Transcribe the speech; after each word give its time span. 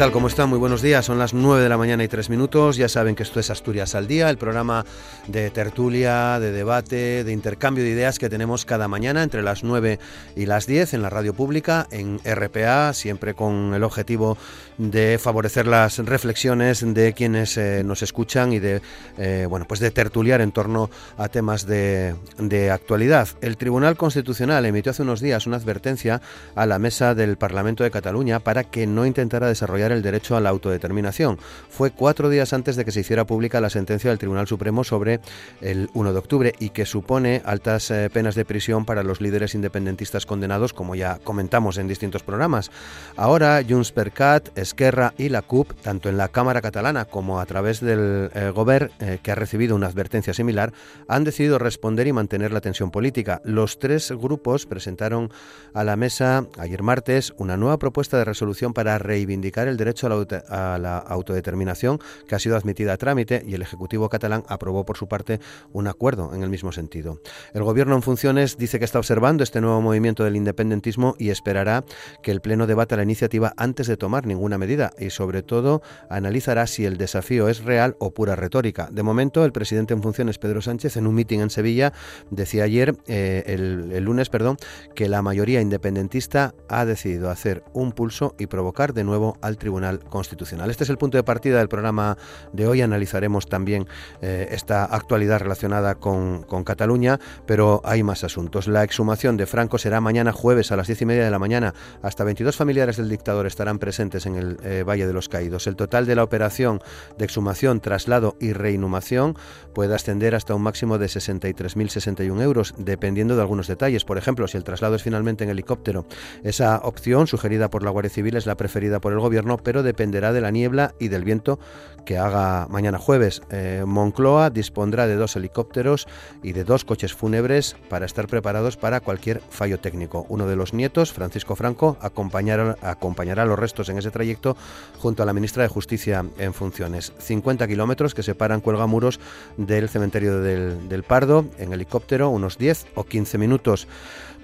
Tal? 0.00 0.12
¿Cómo 0.12 0.28
están? 0.28 0.48
Muy 0.48 0.58
buenos 0.58 0.80
días. 0.80 1.04
Son 1.04 1.18
las 1.18 1.34
9 1.34 1.62
de 1.62 1.68
la 1.68 1.76
mañana 1.76 2.02
y 2.02 2.08
3 2.08 2.30
minutos. 2.30 2.78
Ya 2.78 2.88
saben 2.88 3.14
que 3.14 3.22
esto 3.22 3.38
es 3.38 3.50
Asturias 3.50 3.94
al 3.94 4.06
Día, 4.06 4.30
el 4.30 4.38
programa 4.38 4.86
de 5.26 5.50
tertulia, 5.50 6.40
de 6.40 6.52
debate, 6.52 7.22
de 7.22 7.32
intercambio 7.32 7.84
de 7.84 7.90
ideas 7.90 8.18
que 8.18 8.30
tenemos 8.30 8.64
cada 8.64 8.88
mañana 8.88 9.22
entre 9.22 9.42
las 9.42 9.62
9 9.62 9.98
y 10.36 10.46
las 10.46 10.66
10 10.66 10.94
en 10.94 11.02
la 11.02 11.10
radio 11.10 11.34
pública, 11.34 11.86
en 11.90 12.18
RPA, 12.24 12.94
siempre 12.94 13.34
con 13.34 13.74
el 13.74 13.84
objetivo 13.84 14.38
de 14.78 15.18
favorecer 15.18 15.66
las 15.66 15.98
reflexiones 15.98 16.82
de 16.94 17.12
quienes 17.12 17.58
eh, 17.58 17.82
nos 17.84 18.02
escuchan 18.02 18.54
y 18.54 18.58
de, 18.58 18.80
eh, 19.18 19.46
bueno, 19.50 19.66
pues 19.68 19.80
de 19.80 19.90
tertuliar 19.90 20.40
en 20.40 20.52
torno 20.52 20.88
a 21.18 21.28
temas 21.28 21.66
de, 21.66 22.14
de 22.38 22.70
actualidad. 22.70 23.28
El 23.42 23.58
Tribunal 23.58 23.98
Constitucional 23.98 24.64
emitió 24.64 24.92
hace 24.92 25.02
unos 25.02 25.20
días 25.20 25.46
una 25.46 25.58
advertencia 25.58 26.22
a 26.54 26.64
la 26.64 26.78
mesa 26.78 27.14
del 27.14 27.36
Parlamento 27.36 27.84
de 27.84 27.90
Cataluña 27.90 28.40
para 28.40 28.64
que 28.64 28.86
no 28.86 29.04
intentara 29.04 29.46
desarrollar 29.46 29.89
el 29.92 30.02
derecho 30.02 30.36
a 30.36 30.40
la 30.40 30.50
autodeterminación. 30.50 31.38
Fue 31.68 31.90
cuatro 31.90 32.28
días 32.28 32.52
antes 32.52 32.76
de 32.76 32.84
que 32.84 32.92
se 32.92 33.00
hiciera 33.00 33.26
pública 33.26 33.60
la 33.60 33.70
sentencia 33.70 34.10
del 34.10 34.18
Tribunal 34.18 34.46
Supremo 34.46 34.84
sobre 34.84 35.20
el 35.60 35.90
1 35.94 36.12
de 36.12 36.18
octubre 36.18 36.54
y 36.58 36.70
que 36.70 36.86
supone 36.86 37.42
altas 37.44 37.90
eh, 37.90 38.10
penas 38.12 38.34
de 38.34 38.44
prisión 38.44 38.84
para 38.84 39.02
los 39.02 39.20
líderes 39.20 39.54
independentistas 39.54 40.26
condenados, 40.26 40.72
como 40.72 40.94
ya 40.94 41.18
comentamos 41.24 41.78
en 41.78 41.88
distintos 41.88 42.22
programas. 42.22 42.70
Ahora, 43.16 43.62
Junts 43.66 43.92
per 43.92 44.12
Cat, 44.12 44.56
Esquerra 44.56 45.14
y 45.18 45.28
la 45.28 45.42
CUP, 45.42 45.72
tanto 45.82 46.08
en 46.08 46.16
la 46.16 46.28
Cámara 46.28 46.60
catalana 46.60 47.04
como 47.04 47.40
a 47.40 47.46
través 47.46 47.80
del 47.80 48.30
eh, 48.34 48.50
Govern, 48.54 48.90
eh, 49.00 49.18
que 49.22 49.32
ha 49.32 49.34
recibido 49.34 49.76
una 49.76 49.86
advertencia 49.86 50.34
similar, 50.34 50.72
han 51.08 51.24
decidido 51.24 51.58
responder 51.58 52.06
y 52.06 52.12
mantener 52.12 52.52
la 52.52 52.60
tensión 52.60 52.90
política. 52.90 53.40
Los 53.44 53.78
tres 53.78 54.10
grupos 54.12 54.66
presentaron 54.66 55.30
a 55.74 55.84
la 55.84 55.96
mesa 55.96 56.46
ayer 56.58 56.82
martes 56.82 57.32
una 57.36 57.56
nueva 57.56 57.78
propuesta 57.78 58.18
de 58.18 58.24
resolución 58.24 58.72
para 58.72 58.98
reivindicar 58.98 59.68
el 59.68 59.76
derecho 59.80 60.06
a 60.06 60.78
la, 60.78 60.98
autodeterminación 60.98 61.98
que 62.28 62.34
ha 62.34 62.38
sido 62.38 62.56
admitida 62.56 62.92
a 62.92 62.96
trámite 62.96 63.42
y 63.46 63.54
el 63.54 63.62
Ejecutivo 63.62 64.08
catalán 64.08 64.44
aprobó 64.46 64.84
por 64.84 64.96
su 64.96 65.08
parte 65.08 65.40
un 65.72 65.88
acuerdo 65.88 66.32
en 66.34 66.42
el 66.42 66.50
mismo 66.50 66.72
sentido. 66.72 67.20
El 67.52 67.64
Gobierno 67.64 67.96
en 67.96 68.02
funciones 68.02 68.56
dice 68.56 68.78
que 68.78 68.84
está 68.84 68.98
observando 68.98 69.42
este 69.42 69.60
nuevo 69.60 69.80
movimiento 69.80 70.24
del 70.24 70.36
independentismo 70.36 71.16
y 71.18 71.30
esperará 71.30 71.84
que 72.22 72.30
el 72.30 72.40
Pleno 72.40 72.66
debata 72.66 72.96
la 72.96 73.02
iniciativa 73.02 73.52
antes 73.56 73.86
de 73.86 73.96
tomar 73.96 74.26
ninguna 74.26 74.58
medida 74.58 74.92
y 74.98 75.10
sobre 75.10 75.42
todo 75.42 75.82
analizará 76.08 76.66
si 76.66 76.84
el 76.84 76.96
desafío 76.96 77.48
es 77.48 77.64
real 77.64 77.96
o 77.98 78.12
pura 78.12 78.36
retórica. 78.36 78.88
De 78.92 79.02
momento, 79.02 79.44
el 79.44 79.52
presidente 79.52 79.94
en 79.94 80.02
funciones, 80.02 80.38
Pedro 80.38 80.62
Sánchez, 80.62 80.96
en 80.96 81.06
un 81.06 81.14
mitin 81.14 81.40
en 81.40 81.50
Sevilla, 81.50 81.92
decía 82.30 82.64
ayer, 82.64 82.96
eh, 83.06 83.42
el, 83.46 83.92
el 83.92 84.04
lunes, 84.04 84.28
perdón, 84.28 84.56
que 84.94 85.08
la 85.08 85.22
mayoría 85.22 85.60
independentista 85.60 86.54
ha 86.68 86.84
decidido 86.84 87.30
hacer 87.30 87.64
un 87.72 87.92
pulso 87.92 88.34
y 88.38 88.46
provocar 88.46 88.92
de 88.92 89.04
nuevo 89.04 89.36
al 89.40 89.56
Tribunal 89.56 89.69
Constitucional. 90.08 90.70
Este 90.70 90.84
es 90.84 90.90
el 90.90 90.98
punto 90.98 91.16
de 91.16 91.22
partida 91.22 91.58
del 91.58 91.68
programa 91.68 92.16
de 92.52 92.66
hoy. 92.66 92.82
Analizaremos 92.82 93.46
también 93.46 93.86
eh, 94.20 94.48
esta 94.50 94.84
actualidad 94.84 95.40
relacionada 95.40 95.94
con, 95.94 96.44
Cataluña, 96.64 97.18
pero 97.46 97.80
hay 97.84 98.02
más 98.02 98.22
asuntos. 98.24 98.68
La 98.68 98.84
exhumación 98.84 99.36
de 99.36 99.46
Franco 99.46 99.78
será 99.78 100.00
mañana 100.00 100.32
jueves 100.32 100.72
a 100.72 100.76
las 100.76 100.88
diez 100.88 101.00
y 101.02 101.06
media 101.06 101.24
de 101.24 101.30
la 101.30 101.38
mañana. 101.38 101.74
Hasta 102.02 102.24
22 102.24 102.54
familiares 102.54 102.96
del 102.98 103.08
dictador 103.08 103.46
estarán 103.46 103.78
presentes 103.78 104.26
en 104.26 104.36
el 104.36 104.58
eh, 104.62 104.82
Valle 104.82 105.06
de 105.06 105.12
los 105.12 105.28
Caídos. 105.28 105.66
El 105.66 105.76
total 105.76 106.06
de 106.06 106.16
la 106.16 106.24
operación 106.24 106.82
de 107.16 107.24
exhumación, 107.24 107.80
traslado 107.80 108.36
y 108.40 108.52
reinhumación 108.52 109.36
puede 109.74 109.94
ascender 109.94 110.34
hasta 110.34 110.54
un 110.54 110.62
máximo 110.62 110.98
de 110.98 111.06
63.061 111.06 112.42
euros, 112.42 112.74
dependiendo 112.76 113.36
de 113.36 113.42
algunos 113.42 113.66
detalles. 113.66 114.04
Por 114.04 114.18
ejemplo, 114.18 114.46
si 114.48 114.56
el 114.56 114.64
traslado 114.64 114.96
es 114.96 115.02
finalmente 115.02 115.44
en 115.44 115.50
helicóptero. 115.50 116.04
Esa 116.42 116.78
opción, 116.78 117.26
sugerida 117.26 117.70
por 117.70 117.82
la 117.82 117.90
Guardia 117.90 118.10
Civil, 118.10 118.36
es 118.36 118.46
la 118.46 118.56
preferida 118.56 119.00
por 119.00 119.12
el 119.12 119.20
gobierno, 119.20 119.56
pero 119.62 119.82
dependerá 119.82 120.32
de 120.32 120.40
la 120.40 120.50
niebla 120.50 120.94
y 120.98 121.08
del 121.08 121.24
viento 121.24 121.58
que 122.04 122.18
haga 122.18 122.66
mañana 122.68 122.98
jueves. 122.98 123.42
Eh, 123.50 123.84
Moncloa 123.86 124.50
dispondrá 124.50 125.06
de 125.06 125.16
dos 125.16 125.36
helicópteros 125.36 126.06
y 126.42 126.52
de 126.52 126.64
dos 126.64 126.84
coches 126.84 127.14
fúnebres 127.14 127.76
para 127.88 128.06
estar 128.06 128.26
preparados 128.26 128.76
para 128.76 129.00
cualquier 129.00 129.40
fallo 129.50 129.78
técnico. 129.78 130.26
Uno 130.28 130.46
de 130.46 130.56
los 130.56 130.74
nietos, 130.74 131.12
Francisco 131.12 131.56
Franco, 131.56 131.96
acompañará, 132.00 132.76
acompañará 132.82 133.44
los 133.44 133.58
restos 133.58 133.88
en 133.88 133.98
ese 133.98 134.10
trayecto 134.10 134.56
junto 134.98 135.22
a 135.22 135.26
la 135.26 135.32
ministra 135.32 135.62
de 135.62 135.68
Justicia 135.68 136.24
en 136.38 136.54
funciones. 136.54 137.12
50 137.18 137.66
kilómetros 137.68 138.14
que 138.14 138.22
separan 138.22 138.60
Cuelgamuros 138.60 139.20
del 139.56 139.88
cementerio 139.88 140.40
del, 140.40 140.88
del 140.88 141.02
Pardo 141.02 141.44
en 141.58 141.72
helicóptero, 141.72 142.30
unos 142.30 142.58
10 142.58 142.86
o 142.94 143.04
15 143.04 143.38
minutos. 143.38 143.86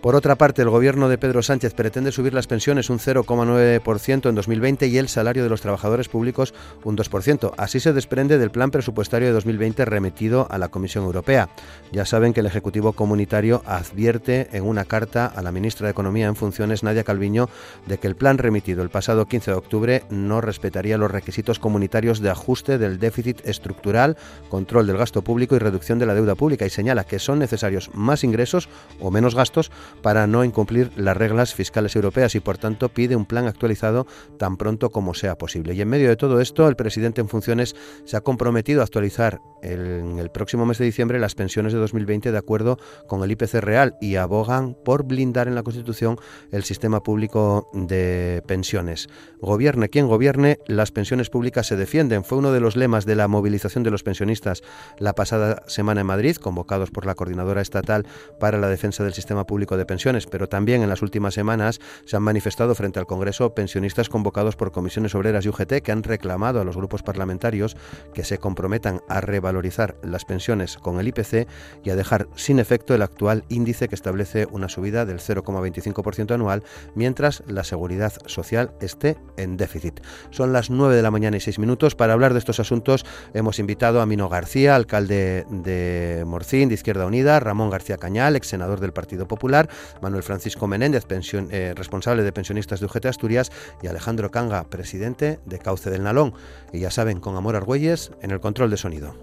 Por 0.01 0.15
otra 0.15 0.37
parte, 0.37 0.63
el 0.63 0.71
gobierno 0.71 1.09
de 1.09 1.19
Pedro 1.19 1.43
Sánchez 1.43 1.75
pretende 1.75 2.13
subir 2.13 2.33
las 2.33 2.47
pensiones 2.47 2.91
un 2.91 2.99
0,9% 2.99 4.29
en 4.29 4.35
2020 4.35 4.87
y 4.87 4.99
el 4.99 5.09
salario 5.09 5.43
de 5.43 5.49
los 5.49 5.63
trabajadores 5.63 6.09
públicos 6.09 6.55
un 6.85 6.97
2%. 6.97 7.53
Así 7.57 7.81
se 7.81 7.93
desprende 7.93 8.39
del 8.39 8.51
plan 8.51 8.71
presupuestario 8.71 9.29
de 9.29 9.35
2020 9.35 9.85
remitido 9.85 10.47
a 10.51 10.59
la 10.59 10.69
Comisión 10.69 11.05
Europea. 11.05 11.49
Ya 11.93 12.05
saben 12.05 12.33
que 12.33 12.41
el 12.41 12.47
Ejecutivo 12.47 12.93
Comunitario 12.93 13.63
advierte 13.67 14.49
en 14.53 14.65
una 14.65 14.85
carta 14.85 15.27
a 15.27 15.43
la 15.43 15.51
ministra 15.51 15.87
de 15.87 15.93
Economía 15.93 16.27
en 16.27 16.37
funciones, 16.37 16.83
Nadia 16.83 17.03
Calviño, 17.03 17.49
de 17.87 17.99
que 17.99 18.07
el 18.07 18.17
plan 18.17 18.39
remitido 18.39 18.83
el 18.83 18.91
pasado 18.91 19.27
15 19.27 19.51
de 19.51 19.57
octubre 19.57 20.03
no 20.11 20.41
respetaría 20.41 20.99
los 20.99 21.11
requisitos 21.11 21.59
comunitarios 21.59 22.21
de 22.21 22.31
ajuste 22.31 22.79
del 22.79 22.99
déficit 22.99 23.41
estructural, 23.47 24.17
control 24.51 24.87
del 24.87 24.99
gasto 24.99 25.23
público 25.23 25.57
y 25.57 25.59
reducción 25.59 25.99
de 25.99 26.07
la 26.07 26.15
deuda 26.15 26.35
pública 26.35 26.67
y 26.67 26.71
señala 26.71 27.05
que 27.05 27.19
son 27.19 27.39
necesarios 27.39 27.91
más 27.95 28.25
ingresos 28.25 28.69
o 29.01 29.11
menos 29.11 29.35
gastos 29.35 29.71
para 30.03 30.27
no 30.27 30.45
incumplir 30.45 30.91
las 30.97 31.17
reglas 31.17 31.55
fiscales 31.55 31.97
europeas 31.97 32.35
y 32.35 32.41
por 32.41 32.59
tanto 32.59 32.89
pide 32.89 33.17
un 33.17 33.27
plan 33.27 33.47
actualizado 33.47 34.07
tan 34.39 34.57
pronto 34.57 34.91
como 34.91 35.15
sea 35.15 35.37
posible. 35.37 35.75
Y 35.75 35.81
en 35.81 35.89
medio 35.89 36.09
de 36.09 36.17
todo 36.17 36.41
esto, 36.41 36.69
el 36.69 36.77
presidente 36.77 37.21
en 37.21 37.29
funciones 37.29 37.75
se 38.05 38.17
ha 38.17 38.21
comprometido 38.21 38.81
a 38.81 38.85
actualizar 38.85 39.41
en 39.63 40.19
el 40.19 40.31
próximo 40.31 40.67
mes 40.67 40.79
de 40.79 40.85
diciembre 40.85 41.19
las 41.19 41.35
pensiones 41.35 41.73
de 41.73 41.79
2020 41.79 42.31
de 42.31 42.39
acuerdo 42.39 42.79
con 43.07 43.23
el 43.23 43.31
IPC 43.31 43.55
real 43.55 43.97
y 44.01 44.17
abogan 44.17 44.77
por 44.85 45.05
blindar 45.05 45.49
en 45.49 45.55
la 45.55 45.63
Constitución 45.63 46.19
el 46.53 46.65
sistema 46.65 47.03
público 47.03 47.69
de 47.73 48.43
pensiones. 48.47 49.09
Gobierne 49.41 49.89
quien 49.89 50.09
gobierne, 50.09 50.59
las 50.67 50.93
pensiones 50.93 51.31
públicas 51.31 51.67
se 51.67 51.77
defienden. 51.77 52.25
Fue 52.25 52.39
uno 52.39 52.53
de 52.53 52.61
los 52.61 52.77
lemas 52.77 53.07
de 53.07 53.17
la 53.17 53.29
movilización 53.29 53.83
de 53.83 53.91
los 53.91 54.03
pensionistas 54.03 54.63
la 54.99 55.15
pasada 55.15 55.63
semana 55.67 56.01
en 56.01 56.07
Madrid, 56.07 56.37
convocados 56.37 56.91
por 56.91 57.07
la 57.07 57.15
Coordinadora 57.15 57.61
Estatal 57.61 58.07
para 58.41 58.59
la 58.59 58.69
Defensa 58.69 59.05
del 59.05 59.15
Sistema 59.15 59.45
Público 59.45 59.76
de 59.77 59.87
Pensiones, 59.87 60.27
pero 60.27 60.49
también 60.49 60.83
en 60.83 60.89
las 60.89 61.03
últimas 61.03 61.35
semanas 61.35 61.81
se 62.05 62.17
han 62.17 62.23
manifestado 62.23 62.75
frente 62.75 62.99
al 62.99 63.07
Congreso 63.07 63.55
pensionistas 63.55 64.09
convocados 64.09 64.57
por 64.57 64.73
comisiones 64.73 65.15
obreras 65.15 65.45
y 65.45 65.49
UGT 65.49 65.83
que 65.83 65.93
han 65.93 66.03
reclamado 66.03 66.61
a 66.61 66.65
los 66.65 66.77
grupos 66.77 67.03
parlamentarios 67.03 67.77
que 68.15 68.25
se 68.25 68.39
comprometan 68.39 69.01
a 69.09 69.21
revalorizar 69.21 69.97
las 70.03 70.25
pensiones 70.25 70.77
con 70.77 71.01
el 71.01 71.09
IPC 71.09 71.49
y 71.85 71.91
a 71.91 71.97
dejar 71.97 72.29
sin 72.37 72.59
efecto 72.59 72.95
el 72.95 73.03
actual 73.03 73.45
índice 73.49 73.89
que 73.89 73.95
establece 73.95 74.47
una 74.51 74.69
subida 74.69 75.05
del 75.05 75.19
0,25% 75.19 76.35
anual 76.35 76.63
mientras 76.95 77.43
la 77.47 77.65
seguridad 77.65 78.13
social 78.27 78.73
esté 78.81 79.17
en 79.37 79.57
déficit. 79.57 80.01
Son 80.31 80.53
las 80.53 80.71
9 80.71 80.95
de 80.95 81.03
la 81.03 81.11
mañana 81.11 81.37
y 81.37 81.41
6 81.41 81.59
minutos. 81.59 81.95
Para 81.95 82.13
hablar 82.13 82.33
de 82.33 82.39
estos 82.39 82.61
asuntos 82.61 83.05
hemos 83.35 83.59
invitado 83.59 84.01
a 84.01 84.07
Mino 84.07 84.29
García, 84.29 84.75
alcalde 84.75 85.47
de 85.51 86.25
Morcín, 86.27 86.69
de 86.69 86.75
Izquierda 86.75 87.07
Unida, 87.07 87.41
Ramón 87.41 87.71
García 87.71 87.97
Cañal, 87.97 88.37
ex 88.37 88.49
senador 88.49 88.81
del 88.81 88.93
Partido 88.93 89.27
Popular, 89.27 89.66
Popular, 89.67 90.01
Manuel 90.03 90.23
Francisco 90.23 90.67
Menéndez, 90.67 91.05
eh, 91.51 91.73
responsable 91.77 92.23
de 92.23 92.33
pensionistas 92.33 92.81
de 92.81 92.87
UGT 92.87 93.07
Asturias, 93.07 93.51
y 93.83 93.87
Alejandro 93.87 94.31
Canga, 94.31 94.65
presidente 94.65 95.41
de 95.45 95.59
Cauce 95.59 95.91
del 95.91 96.03
Nalón. 96.03 96.35
Y 96.73 96.81
ya 96.81 96.91
saben, 96.91 97.21
con 97.21 97.37
Amor 97.37 97.57
Argüelles 97.57 98.13
en 98.23 98.31
el 98.31 98.41
control 98.41 98.71
de 98.71 98.77
sonido. 98.77 99.15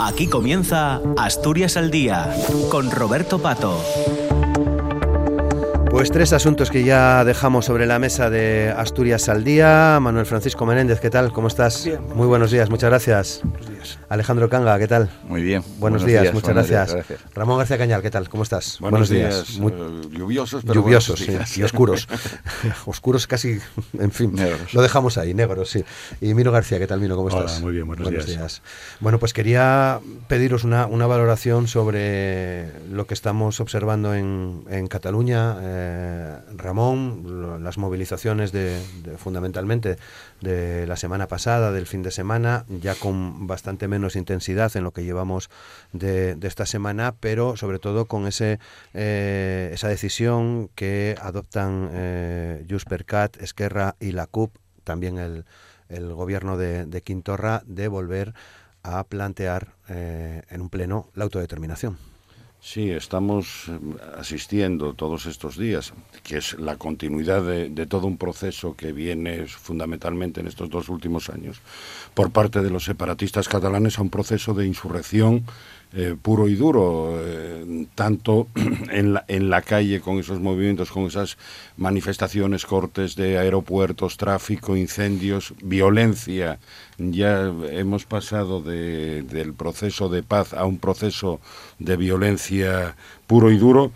Aquí 0.00 0.26
comienza 0.26 1.00
Asturias 1.18 1.76
al 1.76 1.90
Día 1.90 2.34
con 2.70 2.90
Roberto 2.90 3.40
Pato. 3.40 3.78
Pues 5.90 6.10
tres 6.10 6.32
asuntos 6.32 6.70
que 6.70 6.84
ya 6.84 7.22
dejamos 7.22 7.66
sobre 7.66 7.84
la 7.84 7.98
mesa 7.98 8.30
de 8.30 8.72
Asturias 8.74 9.28
al 9.28 9.44
día. 9.44 9.98
Manuel 10.00 10.24
Francisco 10.24 10.64
Menéndez, 10.64 11.00
¿qué 11.00 11.10
tal? 11.10 11.32
¿Cómo 11.32 11.48
estás? 11.48 11.84
Bien. 11.84 12.00
Muy 12.14 12.26
buenos 12.26 12.50
días, 12.50 12.70
muchas 12.70 12.88
gracias. 12.88 13.42
Alejandro 14.08 14.48
Canga, 14.48 14.78
¿qué 14.78 14.86
tal? 14.88 15.10
Muy 15.24 15.42
bien. 15.42 15.62
Buenos, 15.78 16.04
días, 16.04 16.32
muchas 16.32 16.50
gracias. 16.54 16.96
Ramón 17.34 17.58
García 17.58 17.78
Cañal, 17.78 18.02
¿qué 18.02 18.10
tal? 18.10 18.28
¿Cómo 18.28 18.42
estás? 18.42 18.78
Buenos, 18.80 19.08
días. 19.08 19.58
Muy- 19.58 19.72
eh, 19.72 20.08
lluviosos, 20.10 20.62
pero 20.62 20.74
lluviosos 20.74 21.18
sí, 21.18 21.26
días. 21.32 21.56
y 21.58 21.62
oscuros. 21.62 22.08
oscuros 22.86 23.26
casi, 23.26 23.58
en 23.98 24.10
fin, 24.10 24.32
Negros. 24.34 24.74
lo 24.74 24.82
dejamos 24.82 25.18
ahí, 25.18 25.34
negros, 25.34 25.70
sí. 25.70 25.84
Y 26.20 26.34
Mino 26.34 26.52
García, 26.52 26.78
¿qué 26.78 26.86
tal, 26.86 27.00
Mino? 27.00 27.16
¿Cómo 27.16 27.28
Hola, 27.28 27.46
estás? 27.46 27.60
muy 27.60 27.72
bien, 27.72 27.86
buenos 27.86 28.26
días. 28.26 28.62
Bueno, 29.00 29.18
pues 29.18 29.32
quería 29.32 30.00
pediros 30.28 30.64
una, 30.64 30.86
una 30.86 31.06
valoración 31.06 31.66
sobre 31.68 32.70
lo 32.90 33.06
que 33.06 33.14
estamos 33.14 33.60
observando 33.60 34.14
en, 34.14 34.64
en 34.70 34.86
Cataluña. 34.86 35.56
Eh, 35.60 36.38
Ramón, 36.56 37.22
lo- 37.24 37.58
las 37.58 37.78
movilizaciones 37.78 38.52
de, 38.52 38.80
de- 39.02 39.16
fundamentalmente 39.18 39.96
de 40.42 40.86
la 40.86 40.96
semana 40.96 41.28
pasada, 41.28 41.72
del 41.72 41.86
fin 41.86 42.02
de 42.02 42.10
semana, 42.10 42.66
ya 42.68 42.94
con 42.94 43.46
bastante 43.46 43.88
menos 43.88 44.16
intensidad 44.16 44.76
en 44.76 44.84
lo 44.84 44.92
que 44.92 45.04
llevamos 45.04 45.48
de, 45.92 46.34
de 46.34 46.48
esta 46.48 46.66
semana, 46.66 47.14
pero 47.18 47.56
sobre 47.56 47.78
todo 47.78 48.06
con 48.06 48.26
ese 48.26 48.58
eh, 48.92 49.70
esa 49.72 49.88
decisión 49.88 50.68
que 50.74 51.16
adoptan 51.20 51.88
eh, 51.92 52.66
Junts 52.68 52.84
per 52.84 53.04
Cat, 53.04 53.40
Esquerra 53.40 53.96
y 54.00 54.12
la 54.12 54.26
CUP, 54.26 54.54
también 54.84 55.18
el, 55.18 55.44
el 55.88 56.12
gobierno 56.12 56.56
de, 56.56 56.86
de 56.86 57.02
Quintorra, 57.02 57.62
de 57.66 57.88
volver 57.88 58.34
a 58.82 59.04
plantear 59.04 59.74
eh, 59.88 60.42
en 60.50 60.60
un 60.60 60.68
pleno 60.68 61.08
la 61.14 61.24
autodeterminación. 61.24 62.11
Sí, 62.64 62.92
estamos 62.92 63.64
eh, 63.66 63.72
asistiendo 64.16 64.94
todos 64.94 65.26
estos 65.26 65.58
días, 65.58 65.92
que 66.22 66.36
es 66.36 66.54
la 66.60 66.76
continuidad 66.76 67.42
de, 67.42 67.68
de 67.68 67.86
todo 67.86 68.06
un 68.06 68.16
proceso 68.16 68.76
que 68.76 68.92
viene 68.92 69.48
fundamentalmente 69.48 70.38
en 70.40 70.46
estos 70.46 70.70
dos 70.70 70.88
últimos 70.88 71.28
años 71.28 71.60
por 72.14 72.30
parte 72.30 72.60
de 72.62 72.70
los 72.70 72.84
separatistas 72.84 73.48
catalanes 73.48 73.98
a 73.98 74.02
un 74.02 74.10
proceso 74.10 74.54
de 74.54 74.64
insurrección 74.64 75.44
eh, 75.94 76.16
puro 76.20 76.48
y 76.48 76.54
duro, 76.54 77.14
eh, 77.20 77.86
tanto 77.94 78.48
en 78.90 79.14
la, 79.14 79.24
en 79.28 79.50
la 79.50 79.62
calle 79.62 80.00
con 80.00 80.18
esos 80.18 80.40
movimientos, 80.40 80.90
con 80.90 81.04
esas 81.04 81.36
manifestaciones, 81.76 82.64
cortes 82.66 83.14
de 83.16 83.38
aeropuertos, 83.38 84.16
tráfico, 84.16 84.76
incendios, 84.76 85.54
violencia. 85.62 86.58
Ya 86.98 87.52
hemos 87.70 88.04
pasado 88.04 88.60
de- 88.62 89.22
del 89.22 89.52
proceso 89.54 90.08
de 90.08 90.22
paz 90.22 90.54
a 90.54 90.64
un 90.64 90.78
proceso 90.78 91.40
de 91.78 91.96
violencia 91.96 92.96
puro 93.26 93.50
y 93.50 93.58
duro. 93.58 93.92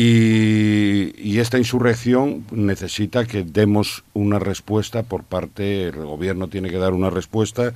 Y, 0.00 1.38
esta 1.40 1.58
insurrección 1.58 2.44
necesita 2.52 3.24
que 3.24 3.42
demos 3.42 4.04
una 4.14 4.38
respuesta 4.38 5.02
por 5.02 5.24
parte, 5.24 5.88
el 5.88 6.04
gobierno 6.04 6.46
tiene 6.46 6.70
que 6.70 6.78
dar 6.78 6.92
una 6.92 7.10
respuesta 7.10 7.72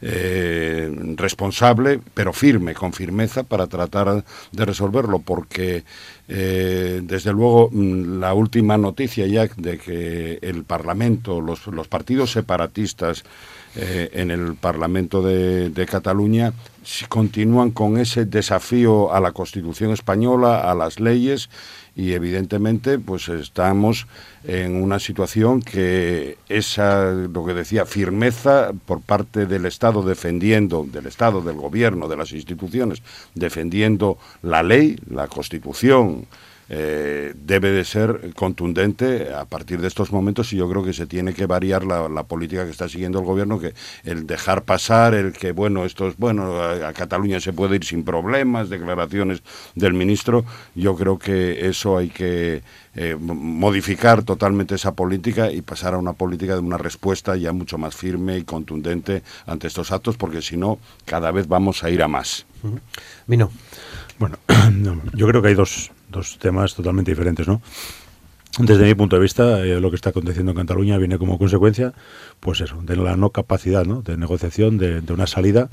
eh, 0.00 0.88
responsable, 1.16 2.00
pero 2.14 2.32
firme, 2.32 2.74
con 2.74 2.92
firmeza, 2.92 3.42
para 3.42 3.66
tratar 3.66 4.24
de 4.52 4.64
resolverlo, 4.64 5.18
porque 5.18 5.82
eh, 6.28 7.00
desde 7.02 7.32
luego 7.32 7.70
mm, 7.72 8.20
la 8.20 8.34
última 8.34 8.76
noticia 8.78 9.26
ya 9.26 9.48
de 9.56 9.78
que 9.78 10.38
el 10.42 10.62
Parlamento, 10.62 11.40
los, 11.40 11.66
los 11.66 11.88
partidos 11.88 12.30
separatistas, 12.30 13.24
eh, 13.76 14.10
en 14.12 14.30
el 14.30 14.54
Parlamento 14.54 15.22
de, 15.22 15.70
de 15.70 15.86
Cataluña 15.86 16.52
si 16.84 17.06
continúan 17.06 17.70
con 17.70 17.98
ese 17.98 18.26
desafío 18.26 19.12
a 19.12 19.20
la 19.20 19.32
Constitución 19.32 19.90
española, 19.90 20.70
a 20.70 20.74
las 20.74 21.00
leyes 21.00 21.48
y 21.96 22.12
evidentemente 22.12 22.98
pues 22.98 23.28
estamos 23.28 24.06
en 24.44 24.82
una 24.82 24.98
situación 24.98 25.62
que 25.62 26.36
esa 26.48 27.12
lo 27.12 27.44
que 27.44 27.54
decía 27.54 27.86
firmeza 27.86 28.72
por 28.84 29.00
parte 29.00 29.46
del 29.46 29.64
Estado 29.64 30.02
defendiendo 30.02 30.86
del 30.90 31.06
Estado 31.06 31.40
del 31.40 31.56
gobierno 31.56 32.08
de 32.08 32.16
las 32.16 32.32
instituciones 32.32 33.02
defendiendo 33.34 34.18
la 34.42 34.62
ley 34.62 34.98
la 35.08 35.28
Constitución 35.28 36.26
eh, 36.68 37.32
debe 37.36 37.70
de 37.70 37.84
ser 37.84 38.32
contundente 38.34 39.32
a 39.34 39.44
partir 39.44 39.80
de 39.80 39.88
estos 39.88 40.12
momentos 40.12 40.52
y 40.52 40.56
yo 40.56 40.68
creo 40.68 40.82
que 40.84 40.92
se 40.92 41.06
tiene 41.06 41.34
que 41.34 41.46
variar 41.46 41.84
la, 41.84 42.08
la 42.08 42.22
política 42.24 42.64
que 42.64 42.70
está 42.70 42.88
siguiendo 42.88 43.18
el 43.18 43.24
gobierno, 43.24 43.58
que 43.58 43.74
el 44.04 44.26
dejar 44.26 44.62
pasar, 44.64 45.14
el 45.14 45.32
que, 45.32 45.52
bueno, 45.52 45.84
esto 45.84 46.08
es, 46.08 46.16
bueno, 46.16 46.60
a, 46.60 46.88
a 46.88 46.92
Cataluña 46.92 47.40
se 47.40 47.52
puede 47.52 47.76
ir 47.76 47.84
sin 47.84 48.04
problemas, 48.04 48.70
declaraciones 48.70 49.42
del 49.74 49.92
ministro, 49.94 50.44
yo 50.74 50.96
creo 50.96 51.18
que 51.18 51.68
eso 51.68 51.98
hay 51.98 52.08
que 52.08 52.62
eh, 52.94 53.16
mo- 53.18 53.34
modificar 53.34 54.22
totalmente 54.22 54.74
esa 54.76 54.92
política 54.92 55.50
y 55.50 55.60
pasar 55.62 55.94
a 55.94 55.98
una 55.98 56.12
política 56.12 56.54
de 56.54 56.60
una 56.60 56.78
respuesta 56.78 57.36
ya 57.36 57.52
mucho 57.52 57.76
más 57.78 57.94
firme 57.94 58.38
y 58.38 58.44
contundente 58.44 59.22
ante 59.46 59.66
estos 59.66 59.92
actos, 59.92 60.16
porque 60.16 60.40
si 60.42 60.56
no, 60.56 60.78
cada 61.04 61.30
vez 61.30 61.48
vamos 61.48 61.82
a 61.84 61.90
ir 61.90 62.02
a 62.02 62.08
más. 62.08 62.46
Mino, 63.26 63.50
Bueno, 64.18 64.38
no, 64.72 65.02
yo 65.14 65.26
creo 65.26 65.42
que 65.42 65.48
hay 65.48 65.54
dos, 65.54 65.90
dos 66.14 66.38
temas 66.38 66.74
totalmente 66.74 67.10
diferentes, 67.10 67.46
¿no? 67.46 67.60
Desde 68.58 68.84
mi 68.84 68.94
punto 68.94 69.16
de 69.16 69.22
vista, 69.22 69.64
eh, 69.64 69.80
lo 69.80 69.90
que 69.90 69.96
está 69.96 70.10
aconteciendo 70.10 70.52
en 70.52 70.58
Cataluña 70.58 70.96
viene 70.96 71.18
como 71.18 71.38
consecuencia, 71.38 71.92
pues 72.38 72.60
eso, 72.60 72.80
de 72.82 72.94
la 72.94 73.16
no 73.16 73.30
capacidad 73.30 73.84
¿no? 73.84 74.00
de 74.02 74.16
negociación 74.16 74.78
de, 74.78 75.00
de 75.00 75.12
una 75.12 75.26
salida 75.26 75.70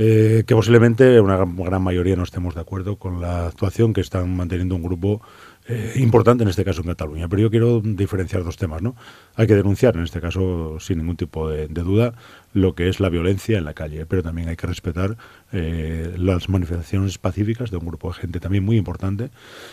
eh, 0.00 0.44
que 0.46 0.54
posiblemente 0.54 1.20
una 1.20 1.36
gran, 1.36 1.82
mayoría 1.82 2.14
no 2.14 2.22
estemos 2.22 2.54
de 2.54 2.60
acuerdo 2.60 2.94
con 2.96 3.20
la 3.20 3.48
actuación 3.48 3.92
que 3.92 4.00
están 4.00 4.36
manteniendo 4.36 4.76
un 4.76 4.82
grupo 4.84 5.20
eh, 5.68 5.92
importante 5.96 6.42
en 6.42 6.48
este 6.48 6.64
caso 6.64 6.80
en 6.80 6.88
Cataluña. 6.88 7.28
Pero 7.28 7.42
yo 7.42 7.50
quiero 7.50 7.80
diferenciar 7.80 8.42
dos 8.42 8.56
temas, 8.56 8.82
¿no? 8.82 8.96
Hay 9.36 9.46
que 9.46 9.54
denunciar, 9.54 9.96
en 9.96 10.02
este 10.02 10.20
caso, 10.20 10.80
sin 10.80 10.98
ningún 10.98 11.16
tipo 11.16 11.48
de, 11.48 11.68
duda, 11.68 12.14
lo 12.54 12.74
que 12.74 12.88
es 12.88 13.00
la 13.00 13.10
violencia 13.10 13.58
en 13.58 13.64
la 13.64 13.74
calle, 13.74 14.06
pero 14.06 14.22
también 14.22 14.48
hay 14.48 14.56
que 14.56 14.66
respetar 14.66 15.16
eh, 15.52 16.14
las 16.16 16.48
manifestaciones 16.48 17.18
pacíficas 17.18 17.70
de 17.70 17.76
un 17.76 17.86
grupo 17.86 18.08
de 18.08 18.14
gente 18.14 18.40
también 18.40 18.64
muy 18.64 18.76
importante 18.76 19.30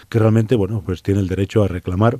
que 0.10 0.20
realmente, 0.20 0.56
bueno, 0.56 0.84
pues 0.86 1.02
tiene 1.02 1.22
el 1.22 1.28
derecho 1.28 1.64
a 1.64 1.68
reclamar 1.68 2.20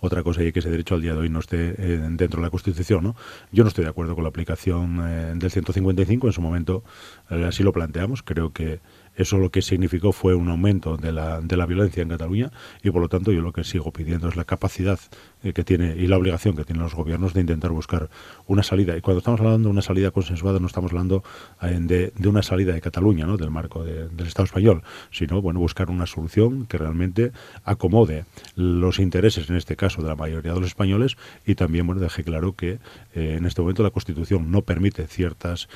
otra 0.00 0.22
cosa 0.22 0.42
y 0.42 0.52
que 0.52 0.60
ese 0.60 0.70
derecho 0.70 0.94
al 0.94 1.02
día 1.02 1.12
de 1.12 1.20
hoy 1.20 1.28
no 1.28 1.40
esté 1.40 1.74
eh, 1.78 1.98
dentro 2.10 2.40
de 2.40 2.46
la 2.46 2.50
Constitución. 2.50 3.04
¿no? 3.04 3.16
Yo 3.52 3.64
no 3.64 3.68
estoy 3.68 3.84
de 3.84 3.90
acuerdo 3.90 4.14
con 4.14 4.24
la 4.24 4.30
aplicación 4.30 5.00
eh, 5.02 5.32
del 5.36 5.50
155, 5.50 6.26
en 6.26 6.32
su 6.32 6.40
momento 6.40 6.82
eh, 7.30 7.44
así 7.46 7.62
lo 7.62 7.72
planteamos, 7.72 8.22
creo 8.22 8.52
que 8.52 8.80
eso 9.16 9.38
lo 9.38 9.50
que 9.50 9.62
significó 9.62 10.12
fue 10.12 10.34
un 10.34 10.48
aumento 10.48 10.96
de 10.96 11.12
la, 11.12 11.40
de 11.40 11.56
la 11.56 11.66
violencia 11.66 12.02
en 12.02 12.08
Cataluña 12.10 12.50
y 12.82 12.90
por 12.90 13.00
lo 13.02 13.08
tanto 13.08 13.32
yo 13.32 13.40
lo 13.40 13.52
que 13.52 13.64
sigo 13.64 13.92
pidiendo 13.92 14.28
es 14.28 14.36
la 14.36 14.44
capacidad 14.44 14.98
eh, 15.42 15.52
que 15.52 15.64
tiene 15.64 15.96
y 15.96 16.06
la 16.06 16.16
obligación 16.16 16.54
que 16.56 16.64
tienen 16.64 16.82
los 16.82 16.94
gobiernos 16.94 17.32
de 17.34 17.40
intentar 17.40 17.70
buscar 17.70 18.08
una 18.46 18.62
salida. 18.62 18.96
Y 18.96 19.00
cuando 19.00 19.18
estamos 19.18 19.40
hablando 19.40 19.68
de 19.68 19.72
una 19.72 19.82
salida 19.82 20.10
consensuada 20.10 20.58
no 20.60 20.66
estamos 20.66 20.90
hablando 20.92 21.24
eh, 21.62 21.76
de, 21.80 22.12
de 22.16 22.28
una 22.28 22.42
salida 22.42 22.72
de 22.74 22.80
Cataluña, 22.80 23.26
¿no? 23.26 23.36
del 23.36 23.50
marco 23.50 23.84
de- 23.84 24.08
del 24.08 24.26
Estado 24.26 24.44
español, 24.44 24.82
sino 25.10 25.40
bueno 25.42 25.60
buscar 25.60 25.90
una 25.90 26.06
solución 26.06 26.66
que 26.66 26.78
realmente 26.78 27.32
acomode 27.64 28.24
los 28.54 28.98
intereses, 28.98 29.48
en 29.50 29.56
este 29.56 29.76
caso, 29.76 30.02
de 30.02 30.08
la 30.08 30.16
mayoría 30.16 30.52
de 30.52 30.60
los 30.60 30.68
españoles 30.68 31.16
y 31.46 31.54
también 31.54 31.86
bueno 31.86 32.00
deje 32.00 32.22
claro 32.24 32.54
que 32.54 32.78
eh, 33.14 33.36
en 33.38 33.46
este 33.46 33.60
momento 33.62 33.82
la 33.82 33.90
Constitución 33.90 34.50
no 34.50 34.62
permite 34.62 35.06
ciertas 35.06 35.68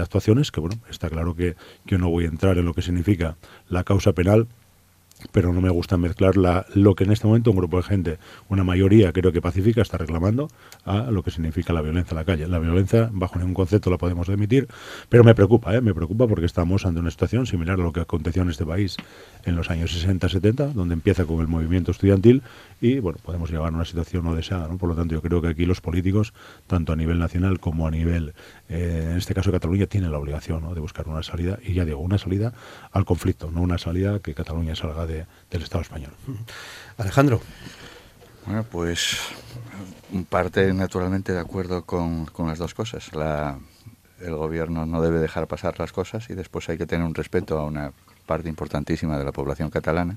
actuaciones, 0.00 0.50
que 0.50 0.60
bueno, 0.60 0.76
está 0.90 1.08
claro 1.08 1.34
que 1.34 1.54
yo 1.86 1.98
no 1.98 2.10
voy 2.10 2.24
a 2.24 2.28
entrar 2.28 2.58
en 2.58 2.64
lo 2.64 2.74
que 2.74 2.79
significa 2.82 3.36
la 3.68 3.84
causa 3.84 4.12
penal, 4.12 4.48
pero 5.32 5.52
no 5.52 5.60
me 5.60 5.70
gusta 5.70 5.96
mezclar 5.96 6.36
la, 6.36 6.66
lo 6.74 6.94
que 6.94 7.04
en 7.04 7.12
este 7.12 7.26
momento 7.26 7.50
un 7.50 7.56
grupo 7.56 7.76
de 7.78 7.82
gente, 7.82 8.18
una 8.48 8.64
mayoría 8.64 9.12
creo 9.12 9.32
que 9.32 9.40
pacífica, 9.40 9.82
está 9.82 9.98
reclamando 9.98 10.48
a 10.84 11.10
lo 11.10 11.22
que 11.22 11.30
significa 11.30 11.72
la 11.72 11.82
violencia 11.82 12.12
en 12.12 12.16
la 12.16 12.24
calle. 12.24 12.46
La 12.48 12.58
violencia, 12.58 13.10
bajo 13.12 13.38
ningún 13.38 13.54
concepto 13.54 13.90
la 13.90 13.98
podemos 13.98 14.28
admitir, 14.28 14.68
pero 15.08 15.24
me 15.24 15.34
preocupa, 15.34 15.74
¿eh? 15.74 15.80
me 15.80 15.94
preocupa 15.94 16.26
porque 16.26 16.46
estamos 16.46 16.86
ante 16.86 17.00
una 17.00 17.10
situación 17.10 17.46
similar 17.46 17.80
a 17.80 17.82
lo 17.82 17.92
que 17.92 18.00
aconteció 18.00 18.42
en 18.42 18.50
este 18.50 18.66
país 18.66 18.96
en 19.44 19.56
los 19.56 19.70
años 19.70 19.94
60-70, 19.94 20.72
donde 20.72 20.94
empieza 20.94 21.24
con 21.24 21.40
el 21.40 21.48
movimiento 21.48 21.90
estudiantil 21.90 22.42
y 22.80 22.98
bueno, 22.98 23.18
podemos 23.22 23.50
llegar 23.50 23.72
a 23.72 23.76
una 23.76 23.84
situación 23.84 24.24
no 24.24 24.34
deseada. 24.34 24.68
¿no? 24.68 24.78
Por 24.78 24.88
lo 24.88 24.94
tanto, 24.94 25.14
yo 25.14 25.22
creo 25.22 25.42
que 25.42 25.48
aquí 25.48 25.66
los 25.66 25.80
políticos, 25.80 26.32
tanto 26.66 26.92
a 26.92 26.96
nivel 26.96 27.18
nacional 27.18 27.60
como 27.60 27.86
a 27.86 27.90
nivel, 27.90 28.34
eh, 28.68 29.08
en 29.10 29.18
este 29.18 29.34
caso 29.34 29.52
Cataluña, 29.52 29.86
tienen 29.86 30.10
la 30.10 30.18
obligación 30.18 30.72
de 30.74 30.80
buscar 30.80 31.08
una 31.08 31.22
salida, 31.22 31.58
y 31.62 31.74
ya 31.74 31.84
digo, 31.84 31.98
una 31.98 32.18
salida 32.18 32.52
al 32.92 33.04
conflicto, 33.04 33.50
no 33.50 33.60
una 33.62 33.78
salida 33.78 34.20
que 34.20 34.34
Cataluña 34.34 34.74
salga 34.74 35.06
de, 35.06 35.09
del 35.50 35.62
Estado 35.62 35.82
español. 35.82 36.12
Alejandro. 36.98 37.40
Bueno, 38.46 38.64
pues 38.64 39.18
parte 40.28 40.72
naturalmente 40.72 41.32
de 41.32 41.40
acuerdo 41.40 41.84
con, 41.84 42.26
las 42.38 42.58
dos 42.58 42.74
cosas. 42.74 43.10
El 44.20 44.34
gobierno 44.36 44.86
no 44.86 45.00
debe 45.00 45.18
dejar 45.18 45.46
pasar 45.46 45.78
las 45.78 45.92
cosas 45.92 46.28
y 46.30 46.34
después 46.34 46.68
hay 46.68 46.78
que 46.78 46.86
tener 46.86 47.06
un 47.06 47.14
respeto 47.14 47.58
a 47.58 47.64
una 47.64 47.92
parte 48.26 48.48
importantísima 48.48 49.18
de 49.18 49.24
la 49.24 49.32
población 49.32 49.70
catalana. 49.70 50.16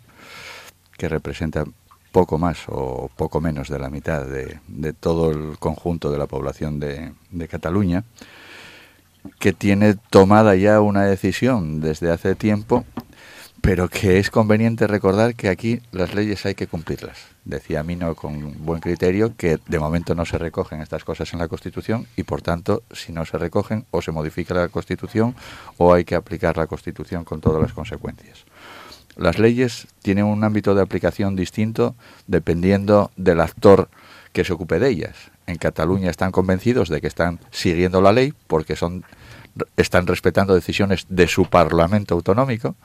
que 0.98 1.10
representa 1.10 1.66
poco 2.14 2.38
más 2.38 2.66
o 2.68 3.10
poco 3.16 3.42
menos 3.42 3.70
de 3.70 3.80
la 3.80 3.90
mitad 3.90 4.24
de, 4.26 4.60
de 4.68 4.94
todo 4.94 5.32
el 5.32 5.58
conjunto 5.58 6.12
de 6.12 6.20
la 6.20 6.28
población 6.28 6.80
de, 6.80 7.12
Cataluña, 7.50 8.04
que 9.40 9.52
tiene 9.52 9.96
tomada 10.12 10.56
ya 10.56 10.80
una 10.80 11.04
decisión 11.06 11.82
desde 11.82 12.12
hace 12.12 12.36
tiempo, 12.36 12.86
pero 13.64 13.88
que 13.88 14.20
es 14.20 14.30
conveniente 14.30 14.88
recordar 14.88 15.36
que 15.36 15.48
aquí 15.48 15.80
las 15.94 16.14
leyes 16.14 16.46
hay 16.46 16.54
que 16.54 16.68
cumplirlas. 16.68 17.18
Decía 17.46 17.82
Mino 17.82 18.14
con 18.14 18.66
buen 18.66 18.82
criterio 18.82 19.38
que 19.38 19.58
de 19.66 19.80
momento 19.80 20.16
no 20.16 20.26
se 20.26 20.38
recogen 20.38 20.82
estas 20.82 21.06
cosas 21.06 21.32
en 21.32 21.40
la 21.40 21.48
Constitución 21.48 22.06
y 22.18 22.24
por 22.24 22.42
tanto 22.42 22.84
si 22.92 23.14
no 23.14 23.24
se 23.24 23.38
recogen 23.38 23.86
o 23.92 24.02
se 24.02 24.12
modifica 24.12 24.54
la 24.54 24.68
Constitución 24.68 25.34
o 25.78 25.94
hay 25.94 26.04
que 26.04 26.16
aplicar 26.16 26.58
la 26.58 26.68
Constitución 26.68 27.24
con 27.24 27.40
todas 27.40 27.62
las 27.62 27.72
consecuencias. 27.72 28.44
Las 29.16 29.40
leyes 29.40 29.88
tienen 30.02 30.26
un 30.26 30.44
ámbito 30.44 30.76
de 30.76 30.82
aplicación 30.82 31.38
distinto 31.38 31.96
dependiendo 32.28 33.12
del 33.16 33.40
actor 33.40 33.88
que 34.34 34.44
se 34.44 34.52
ocupe 34.52 34.78
de 34.78 34.90
ellas. 34.90 35.16
En 35.48 35.56
Cataluña 35.56 36.10
están 36.10 36.34
convencidos 36.34 36.90
de 36.90 37.00
que 37.00 37.08
están 37.08 37.40
siguiendo 37.50 38.02
la 38.02 38.12
ley 38.12 38.34
porque 38.48 38.76
son 38.76 39.06
están 39.78 40.08
respetando 40.08 40.56
decisiones 40.56 41.06
de 41.10 41.28
su 41.28 41.46
Parlamento 41.46 42.16
autonómico. 42.16 42.76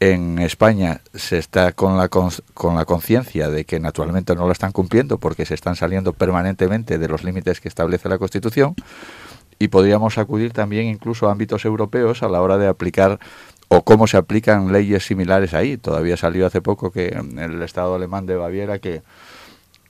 En 0.00 0.38
España 0.38 1.00
se 1.12 1.38
está 1.38 1.72
con 1.72 1.96
la, 1.96 2.08
con 2.08 2.76
la 2.76 2.84
conciencia 2.84 3.48
de 3.50 3.64
que 3.64 3.80
naturalmente 3.80 4.36
no 4.36 4.46
la 4.46 4.52
están 4.52 4.70
cumpliendo 4.70 5.18
porque 5.18 5.44
se 5.44 5.54
están 5.54 5.74
saliendo 5.74 6.12
permanentemente 6.12 6.98
de 6.98 7.08
los 7.08 7.24
límites 7.24 7.60
que 7.60 7.68
establece 7.68 8.08
la 8.08 8.18
Constitución 8.18 8.76
y 9.58 9.68
podríamos 9.68 10.18
acudir 10.18 10.52
también 10.52 10.86
incluso 10.86 11.28
a 11.28 11.32
ámbitos 11.32 11.64
europeos 11.64 12.22
a 12.22 12.28
la 12.28 12.40
hora 12.40 12.58
de 12.58 12.68
aplicar 12.68 13.18
o 13.66 13.82
cómo 13.82 14.06
se 14.06 14.16
aplican 14.16 14.72
leyes 14.72 15.04
similares 15.04 15.52
ahí. 15.52 15.76
Todavía 15.76 16.16
salió 16.16 16.46
hace 16.46 16.62
poco 16.62 16.92
que 16.92 17.08
en 17.08 17.38
el 17.38 17.60
Estado 17.62 17.96
alemán 17.96 18.24
de 18.26 18.36
Baviera 18.36 18.78
que, 18.78 19.02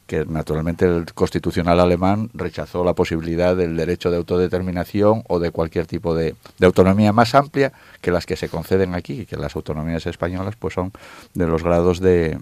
que 0.09 0.25
naturalmente 0.25 0.87
el 0.87 1.05
constitucional 1.13 1.79
alemán 1.79 2.31
rechazó 2.33 2.83
la 2.83 2.95
posibilidad 2.95 3.55
del 3.55 3.77
derecho 3.77 4.11
de 4.11 4.17
autodeterminación 4.17 5.23
o 5.29 5.39
de 5.39 5.51
cualquier 5.51 5.87
tipo 5.87 6.15
de, 6.15 6.35
de, 6.59 6.67
autonomía 6.67 7.13
más 7.13 7.35
amplia 7.35 7.75
que 8.01 8.11
las 8.11 8.25
que 8.25 8.35
se 8.35 8.49
conceden 8.49 8.95
aquí, 8.95 9.27
que 9.27 9.37
las 9.37 9.55
autonomías 9.55 10.07
españolas 10.07 10.57
pues 10.57 10.73
son 10.73 10.93
de 11.35 11.47
los 11.47 11.63
grados 11.63 12.01
de 12.01 12.39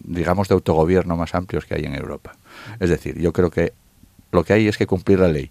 digamos 0.00 0.48
de 0.48 0.54
autogobierno 0.54 1.16
más 1.16 1.34
amplios 1.34 1.64
que 1.64 1.74
hay 1.74 1.86
en 1.86 1.94
Europa. 1.94 2.36
Es 2.78 2.90
decir, 2.90 3.18
yo 3.18 3.32
creo 3.32 3.50
que 3.50 3.72
lo 4.30 4.44
que 4.44 4.52
hay 4.52 4.68
es 4.68 4.76
que 4.76 4.86
cumplir 4.86 5.20
la 5.20 5.28
ley 5.28 5.50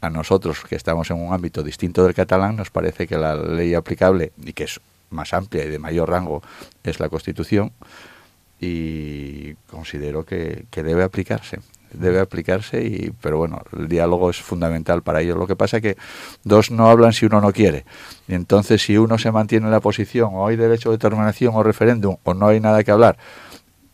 a 0.00 0.08
nosotros 0.08 0.64
que 0.66 0.76
estamos 0.76 1.10
en 1.10 1.18
un 1.18 1.34
ámbito 1.34 1.62
distinto 1.62 2.02
del 2.02 2.14
catalán 2.14 2.56
nos 2.56 2.70
parece 2.70 3.06
que 3.06 3.18
la 3.18 3.34
ley 3.34 3.74
aplicable 3.74 4.32
y 4.42 4.54
que 4.54 4.64
es 4.64 4.80
más 5.10 5.34
amplia 5.34 5.66
y 5.66 5.68
de 5.68 5.78
mayor 5.78 6.08
rango 6.08 6.42
es 6.82 6.98
la 6.98 7.10
Constitución 7.10 7.72
y 8.60 9.54
considero 9.70 10.24
que, 10.24 10.66
debe 10.70 11.02
aplicarse 11.02 11.60
debe 11.90 12.20
aplicarse 12.20 12.84
y 12.84 13.12
pero 13.22 13.38
bueno 13.38 13.62
el 13.74 13.88
diálogo 13.88 14.28
es 14.28 14.36
fundamental 14.36 15.02
para 15.02 15.22
ello 15.22 15.36
lo 15.36 15.46
que 15.46 15.56
pasa 15.56 15.78
es 15.78 15.82
que 15.82 15.96
dos 16.44 16.70
no 16.70 16.90
hablan 16.90 17.14
si 17.14 17.24
uno 17.24 17.40
no 17.40 17.50
quiere 17.50 17.86
y 18.26 18.34
entonces 18.34 18.82
si 18.82 18.98
uno 18.98 19.16
se 19.16 19.32
mantiene 19.32 19.66
en 19.66 19.72
la 19.72 19.80
posición 19.80 20.32
o 20.34 20.46
hay 20.46 20.56
derecho 20.56 20.90
de 20.90 20.98
determinación 20.98 21.54
o 21.54 21.62
referéndum 21.62 22.16
o 22.24 22.34
no 22.34 22.48
hay 22.48 22.60
nada 22.60 22.84
que 22.84 22.90
hablar 22.90 23.16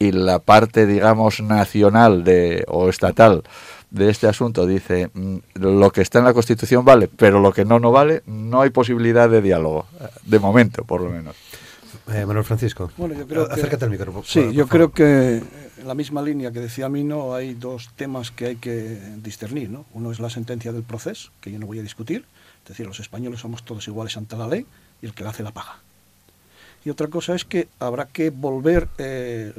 y 0.00 0.10
la 0.10 0.40
parte 0.40 0.86
digamos 0.86 1.40
nacional 1.40 2.24
de 2.24 2.64
o 2.66 2.88
estatal 2.88 3.44
de 3.94 4.10
este 4.10 4.26
asunto 4.26 4.66
dice 4.66 5.10
mm, 5.14 5.36
lo 5.54 5.90
que 5.90 6.02
está 6.02 6.18
en 6.18 6.24
la 6.24 6.34
Constitución 6.34 6.84
vale, 6.84 7.08
pero 7.08 7.40
lo 7.40 7.52
que 7.52 7.64
no 7.64 7.78
no 7.78 7.92
vale, 7.92 8.22
no 8.26 8.60
hay 8.60 8.70
posibilidad 8.70 9.30
de 9.30 9.40
diálogo, 9.40 9.86
de 10.26 10.38
momento, 10.40 10.84
por 10.84 11.00
lo 11.00 11.10
menos. 11.10 11.36
Eh, 12.06 12.26
Manuel 12.26 12.44
Francisco, 12.44 12.90
bueno, 12.98 13.14
yo 13.14 13.26
creo 13.26 13.50
acércate 13.50 13.86
al 13.86 13.90
micrófono. 13.90 14.24
Sí, 14.26 14.52
yo 14.52 14.66
creo 14.66 14.92
que 14.92 15.36
en 15.38 15.88
la 15.88 15.94
misma 15.94 16.20
línea 16.20 16.52
que 16.52 16.60
decía 16.60 16.88
Mino 16.90 17.34
hay 17.34 17.54
dos 17.54 17.90
temas 17.96 18.30
que 18.30 18.46
hay 18.46 18.56
que 18.56 18.98
discernir. 19.22 19.70
¿no? 19.70 19.86
Uno 19.94 20.12
es 20.12 20.20
la 20.20 20.28
sentencia 20.28 20.72
del 20.72 20.82
proceso, 20.82 21.30
que 21.40 21.50
yo 21.50 21.58
no 21.58 21.66
voy 21.66 21.78
a 21.78 21.82
discutir, 21.82 22.26
es 22.62 22.68
decir, 22.68 22.86
los 22.86 23.00
españoles 23.00 23.40
somos 23.40 23.64
todos 23.64 23.88
iguales 23.88 24.16
ante 24.18 24.36
la 24.36 24.46
ley 24.46 24.66
y 25.00 25.06
el 25.06 25.14
que 25.14 25.24
la 25.24 25.30
hace 25.30 25.42
la 25.42 25.52
paga 25.52 25.76
y 26.84 26.90
otra 26.90 27.08
cosa 27.08 27.34
es 27.34 27.44
que 27.44 27.68
habrá 27.78 28.06
que 28.06 28.30
volver 28.30 28.88
eh, 28.98 29.52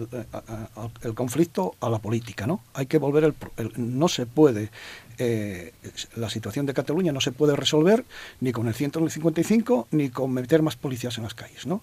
el 1.01 1.15
conflicto 1.15 1.75
a 1.79 1.89
la 1.89 1.97
política, 1.97 2.45
¿no? 2.45 2.61
Hay 2.73 2.85
que 2.85 2.99
volver, 2.99 3.33
el, 3.57 3.71
no 3.77 4.07
se 4.07 4.27
puede, 4.27 4.69
eh, 5.17 5.73
la 6.15 6.29
situación 6.29 6.67
de 6.67 6.73
Cataluña 6.75 7.11
no 7.11 7.21
se 7.21 7.31
puede 7.31 7.55
resolver 7.55 8.05
ni 8.41 8.51
con 8.51 8.67
el 8.67 8.75
155 8.75 9.87
ni 9.91 10.09
con 10.09 10.31
meter 10.31 10.61
más 10.61 10.75
policías 10.75 11.17
en 11.17 11.23
las 11.23 11.33
calles, 11.33 11.65
¿no? 11.65 11.81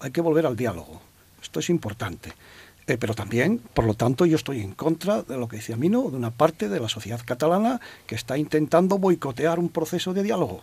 Hay 0.00 0.10
que 0.10 0.20
volver 0.20 0.46
al 0.46 0.56
diálogo, 0.56 1.00
esto 1.42 1.60
es 1.60 1.70
importante. 1.70 2.32
Eh, 2.88 2.96
pero 2.96 3.14
también, 3.14 3.60
por 3.74 3.84
lo 3.84 3.92
tanto, 3.92 4.24
yo 4.24 4.36
estoy 4.36 4.62
en 4.62 4.72
contra 4.72 5.22
de 5.22 5.36
lo 5.36 5.46
que 5.46 5.56
decía 5.56 5.76
Mino, 5.76 6.10
de 6.10 6.16
una 6.16 6.30
parte 6.30 6.70
de 6.70 6.80
la 6.80 6.88
sociedad 6.88 7.20
catalana 7.22 7.80
que 8.06 8.14
está 8.14 8.38
intentando 8.38 8.96
boicotear 8.96 9.58
un 9.58 9.68
proceso 9.68 10.14
de 10.14 10.22
diálogo. 10.22 10.62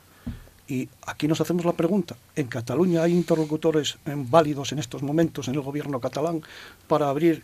Y 0.68 0.90
aquí 1.06 1.28
nos 1.28 1.40
hacemos 1.40 1.66
la 1.66 1.74
pregunta, 1.74 2.16
¿en 2.36 2.48
Cataluña 2.48 3.04
hay 3.04 3.14
interlocutores 3.14 4.00
válidos 4.06 4.72
en 4.72 4.80
estos 4.80 5.04
momentos 5.04 5.48
en 5.48 5.54
el 5.54 5.62
gobierno 5.62 6.00
catalán 6.00 6.42
para 6.88 7.10
abrir 7.10 7.44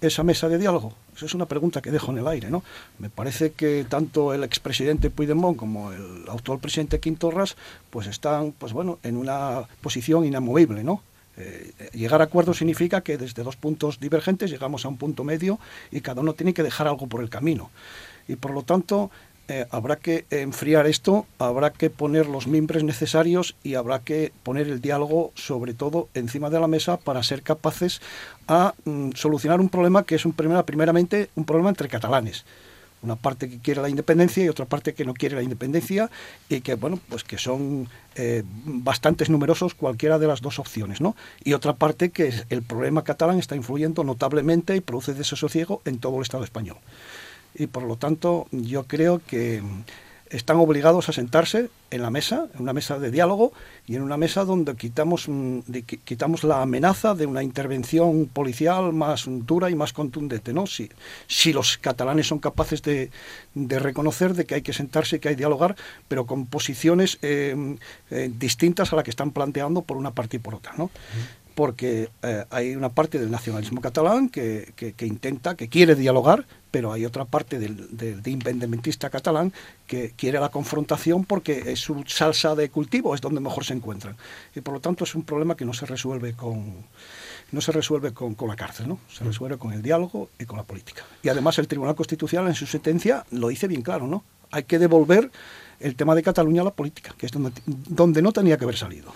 esa 0.00 0.24
mesa 0.24 0.48
de 0.48 0.58
diálogo? 0.58 0.94
Esa 1.14 1.26
es 1.26 1.34
una 1.34 1.46
pregunta 1.46 1.80
que 1.80 1.92
dejo 1.92 2.10
en 2.10 2.18
el 2.18 2.26
aire, 2.26 2.50
¿no? 2.50 2.64
Me 2.98 3.10
parece 3.10 3.52
que 3.52 3.86
tanto 3.88 4.34
el 4.34 4.42
expresidente 4.42 5.10
Puigdemont 5.10 5.56
como 5.56 5.92
el 5.92 6.24
actual 6.28 6.58
presidente 6.58 6.98
Quintorras 6.98 7.56
pues 7.90 8.08
están, 8.08 8.50
pues 8.50 8.72
bueno, 8.72 8.98
en 9.04 9.16
una 9.16 9.68
posición 9.80 10.24
inamovible, 10.24 10.82
¿no? 10.82 11.02
Eh, 11.38 11.72
llegar 11.94 12.20
a 12.20 12.24
acuerdos 12.24 12.58
significa 12.58 13.00
que 13.02 13.16
desde 13.16 13.44
dos 13.44 13.56
puntos 13.56 14.00
divergentes 14.00 14.50
llegamos 14.50 14.84
a 14.84 14.88
un 14.88 14.96
punto 14.96 15.22
medio 15.22 15.58
y 15.90 16.00
cada 16.00 16.20
uno 16.20 16.34
tiene 16.34 16.52
que 16.52 16.62
dejar 16.62 16.88
algo 16.88 17.06
por 17.06 17.22
el 17.22 17.30
camino. 17.30 17.70
Y 18.26 18.36
por 18.36 18.50
lo 18.50 18.62
tanto, 18.62 19.10
eh, 19.50 19.66
habrá 19.70 19.96
que 19.96 20.26
enfriar 20.30 20.86
esto, 20.86 21.26
habrá 21.38 21.72
que 21.72 21.88
poner 21.88 22.26
los 22.26 22.46
mimbres 22.46 22.84
necesarios 22.84 23.56
y 23.62 23.76
habrá 23.76 24.00
que 24.00 24.30
poner 24.42 24.68
el 24.68 24.82
diálogo, 24.82 25.32
sobre 25.36 25.72
todo, 25.72 26.08
encima 26.12 26.50
de 26.50 26.60
la 26.60 26.66
mesa 26.66 26.98
para 26.98 27.22
ser 27.22 27.42
capaces 27.42 28.02
a 28.46 28.74
mm, 28.84 29.12
solucionar 29.14 29.60
un 29.60 29.70
problema 29.70 30.02
que 30.02 30.16
es 30.16 30.26
un 30.26 30.32
primera, 30.32 30.66
primeramente 30.66 31.30
un 31.34 31.46
problema 31.46 31.70
entre 31.70 31.88
catalanes. 31.88 32.44
Una 33.02 33.16
parte 33.16 33.48
que 33.48 33.58
quiere 33.58 33.80
la 33.80 33.88
independencia 33.88 34.44
y 34.44 34.48
otra 34.48 34.64
parte 34.64 34.94
que 34.94 35.04
no 35.04 35.14
quiere 35.14 35.36
la 35.36 35.42
independencia 35.42 36.10
y 36.48 36.60
que, 36.60 36.74
bueno, 36.74 36.98
pues 37.08 37.24
que 37.24 37.38
son 37.38 37.88
eh, 38.16 38.42
bastantes 38.64 39.30
numerosos 39.30 39.74
cualquiera 39.74 40.18
de 40.18 40.26
las 40.26 40.40
dos 40.40 40.58
opciones, 40.58 41.00
¿no? 41.00 41.14
Y 41.44 41.52
otra 41.52 41.74
parte 41.74 42.10
que 42.10 42.32
el 42.50 42.62
problema 42.62 43.04
catalán 43.04 43.38
está 43.38 43.54
influyendo 43.54 44.02
notablemente 44.04 44.74
y 44.74 44.80
produce 44.80 45.14
desasosiego 45.14 45.82
en 45.84 45.98
todo 45.98 46.16
el 46.16 46.22
Estado 46.22 46.44
español 46.44 46.76
y 47.54 47.66
por 47.66 47.82
lo 47.82 47.96
tanto 47.96 48.46
yo 48.50 48.84
creo 48.84 49.20
que 49.26 49.62
están 50.30 50.56
obligados 50.58 51.08
a 51.08 51.12
sentarse 51.12 51.70
en 51.90 52.02
la 52.02 52.10
mesa, 52.10 52.46
en 52.54 52.62
una 52.62 52.72
mesa 52.72 52.98
de 52.98 53.10
diálogo 53.10 53.52
y 53.86 53.96
en 53.96 54.02
una 54.02 54.16
mesa 54.16 54.44
donde 54.44 54.76
quitamos, 54.76 55.28
mm, 55.28 55.60
quitamos 56.04 56.44
la 56.44 56.62
amenaza 56.62 57.14
de 57.14 57.26
una 57.26 57.42
intervención 57.42 58.26
policial 58.26 58.92
más 58.92 59.24
dura 59.26 59.70
y 59.70 59.74
más 59.74 59.92
contundente. 59.92 60.52
¿no? 60.52 60.66
Si, 60.66 60.90
si 61.26 61.52
los 61.52 61.78
catalanes 61.78 62.26
son 62.26 62.38
capaces 62.38 62.82
de, 62.82 63.10
reconocer 63.54 64.34
de 64.34 64.44
que 64.44 64.56
hay 64.56 64.62
que 64.62 64.72
sentarse 64.72 65.16
y 65.16 65.18
que 65.18 65.28
hay 65.30 65.34
que 65.34 65.38
dialogar, 65.38 65.76
pero 66.08 66.26
con 66.26 66.46
posiciones 66.46 67.18
eh, 67.22 67.76
eh, 68.10 68.30
distintas 68.38 68.92
a 68.92 68.96
la 68.96 69.02
que 69.02 69.10
están 69.10 69.30
planteando 69.30 69.82
por 69.82 69.96
una 69.96 70.12
parte 70.12 70.36
y 70.36 70.40
por 70.40 70.54
otra. 70.54 70.74
¿no? 70.76 70.90
Porque 71.58 72.08
eh, 72.22 72.44
hay 72.50 72.76
una 72.76 72.88
parte 72.88 73.18
del 73.18 73.32
nacionalismo 73.32 73.80
catalán 73.80 74.28
que, 74.28 74.72
intenta, 75.00 75.56
que 75.56 75.66
quiere 75.66 75.96
dialogar, 75.96 76.46
pero 76.70 76.92
hay 76.92 77.04
otra 77.04 77.24
parte 77.24 77.58
del, 77.58 77.96
del, 77.96 78.22
independentista 78.24 79.10
catalán 79.10 79.52
que 79.88 80.12
quiere 80.16 80.38
la 80.38 80.50
confrontación 80.50 81.24
porque 81.24 81.72
es 81.72 81.80
su 81.80 82.04
salsa 82.06 82.54
de 82.54 82.70
cultivo, 82.70 83.12
es 83.12 83.20
donde 83.20 83.40
mejor 83.40 83.64
se 83.64 83.74
encuentran. 83.74 84.16
Y 84.54 84.60
por 84.60 84.72
lo 84.72 84.78
tanto 84.78 85.02
es 85.02 85.16
un 85.16 85.24
problema 85.24 85.56
que 85.56 85.64
no 85.64 85.72
se 85.72 85.84
resuelve 85.84 86.34
con, 86.34 86.76
no 87.50 87.60
se 87.60 87.72
resuelve 87.72 88.12
con, 88.12 88.36
la 88.46 88.54
cárcel, 88.54 88.86
¿no? 88.86 89.00
se 89.12 89.24
resuelve 89.24 89.58
con 89.58 89.72
el 89.72 89.82
diálogo 89.82 90.30
y 90.38 90.44
con 90.44 90.58
la 90.58 90.62
política. 90.62 91.02
Y 91.24 91.28
además 91.28 91.58
el 91.58 91.66
Tribunal 91.66 91.96
Constitucional 91.96 92.46
en 92.46 92.54
su 92.54 92.66
sentencia 92.66 93.26
lo 93.32 93.48
dice 93.48 93.66
bien 93.66 93.82
claro, 93.82 94.06
¿no? 94.06 94.22
Hay 94.52 94.62
que 94.62 94.78
devolver 94.78 95.32
el 95.80 95.96
tema 95.96 96.14
de 96.14 96.22
Cataluña 96.22 96.62
a 96.62 96.66
la 96.66 96.70
política, 96.70 97.16
que 97.18 97.26
es 97.26 97.32
donde 97.66 98.22
no 98.22 98.30
tenía 98.30 98.56
que 98.56 98.62
haber 98.62 98.76
salido. 98.76 99.12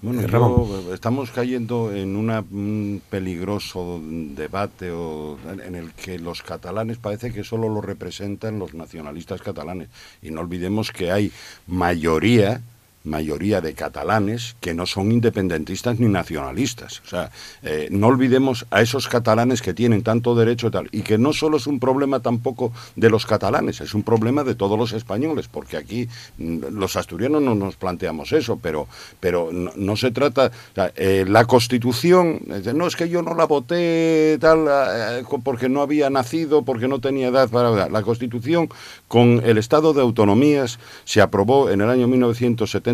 Bueno, 0.00 0.20
eh, 0.22 0.94
estamos 0.94 1.30
cayendo 1.30 1.94
en 1.94 2.16
un 2.16 3.02
peligroso 3.08 4.00
debate 4.02 4.90
o, 4.90 5.38
en 5.64 5.74
el 5.74 5.92
que 5.92 6.18
los 6.18 6.42
catalanes 6.42 6.98
parece 6.98 7.32
que 7.32 7.44
solo 7.44 7.68
lo 7.68 7.80
representan 7.80 8.58
los 8.58 8.74
nacionalistas 8.74 9.42
catalanes. 9.42 9.88
Y 10.20 10.30
no 10.30 10.40
olvidemos 10.40 10.90
que 10.90 11.12
hay 11.12 11.30
mayoría 11.66 12.62
mayoría 13.04 13.60
de 13.60 13.74
catalanes 13.74 14.56
que 14.60 14.74
no 14.74 14.86
son 14.86 15.12
independentistas 15.12 15.98
ni 15.98 16.08
nacionalistas. 16.08 17.00
O 17.04 17.08
sea, 17.08 17.30
eh, 17.62 17.88
no 17.90 18.06
olvidemos 18.06 18.66
a 18.70 18.80
esos 18.80 19.08
catalanes 19.08 19.62
que 19.62 19.74
tienen 19.74 20.02
tanto 20.02 20.34
derecho 20.34 20.68
y 20.68 20.70
tal, 20.70 20.88
y 20.92 21.02
que 21.02 21.18
no 21.18 21.32
solo 21.32 21.56
es 21.56 21.66
un 21.66 21.80
problema 21.80 22.20
tampoco 22.20 22.72
de 22.96 23.10
los 23.10 23.26
catalanes, 23.26 23.80
es 23.80 23.94
un 23.94 24.02
problema 24.02 24.44
de 24.44 24.54
todos 24.54 24.78
los 24.78 24.92
españoles, 24.92 25.48
porque 25.48 25.76
aquí 25.76 26.08
mm, 26.38 26.58
los 26.72 26.96
asturianos 26.96 27.42
no 27.42 27.54
nos 27.54 27.76
planteamos 27.76 28.32
eso, 28.32 28.58
pero, 28.62 28.86
pero 29.20 29.50
no, 29.52 29.96
se 29.96 30.10
trata, 30.10 30.52
eh, 30.96 31.24
la 31.26 31.44
Constitución, 31.46 32.40
no 32.74 32.86
es 32.86 32.96
que 32.96 33.08
yo 33.08 33.22
no 33.22 33.34
la 33.34 33.46
voté 33.46 34.38
tal, 34.40 34.66
eh, 34.68 35.24
porque 35.42 35.68
no 35.68 35.82
había 35.82 36.10
nacido, 36.10 36.62
porque 36.62 36.88
no 36.88 37.00
tenía 37.00 37.28
edad 37.28 37.48
para... 37.48 37.72
La 37.88 38.02
Constitución 38.02 38.68
con 39.08 39.42
el 39.44 39.58
Estado 39.58 39.92
de 39.92 40.02
Autonomías 40.02 40.78
se 41.04 41.20
aprobó 41.20 41.70
en 41.70 41.80
el 41.80 41.88
año 41.88 42.06
1970 42.06 42.91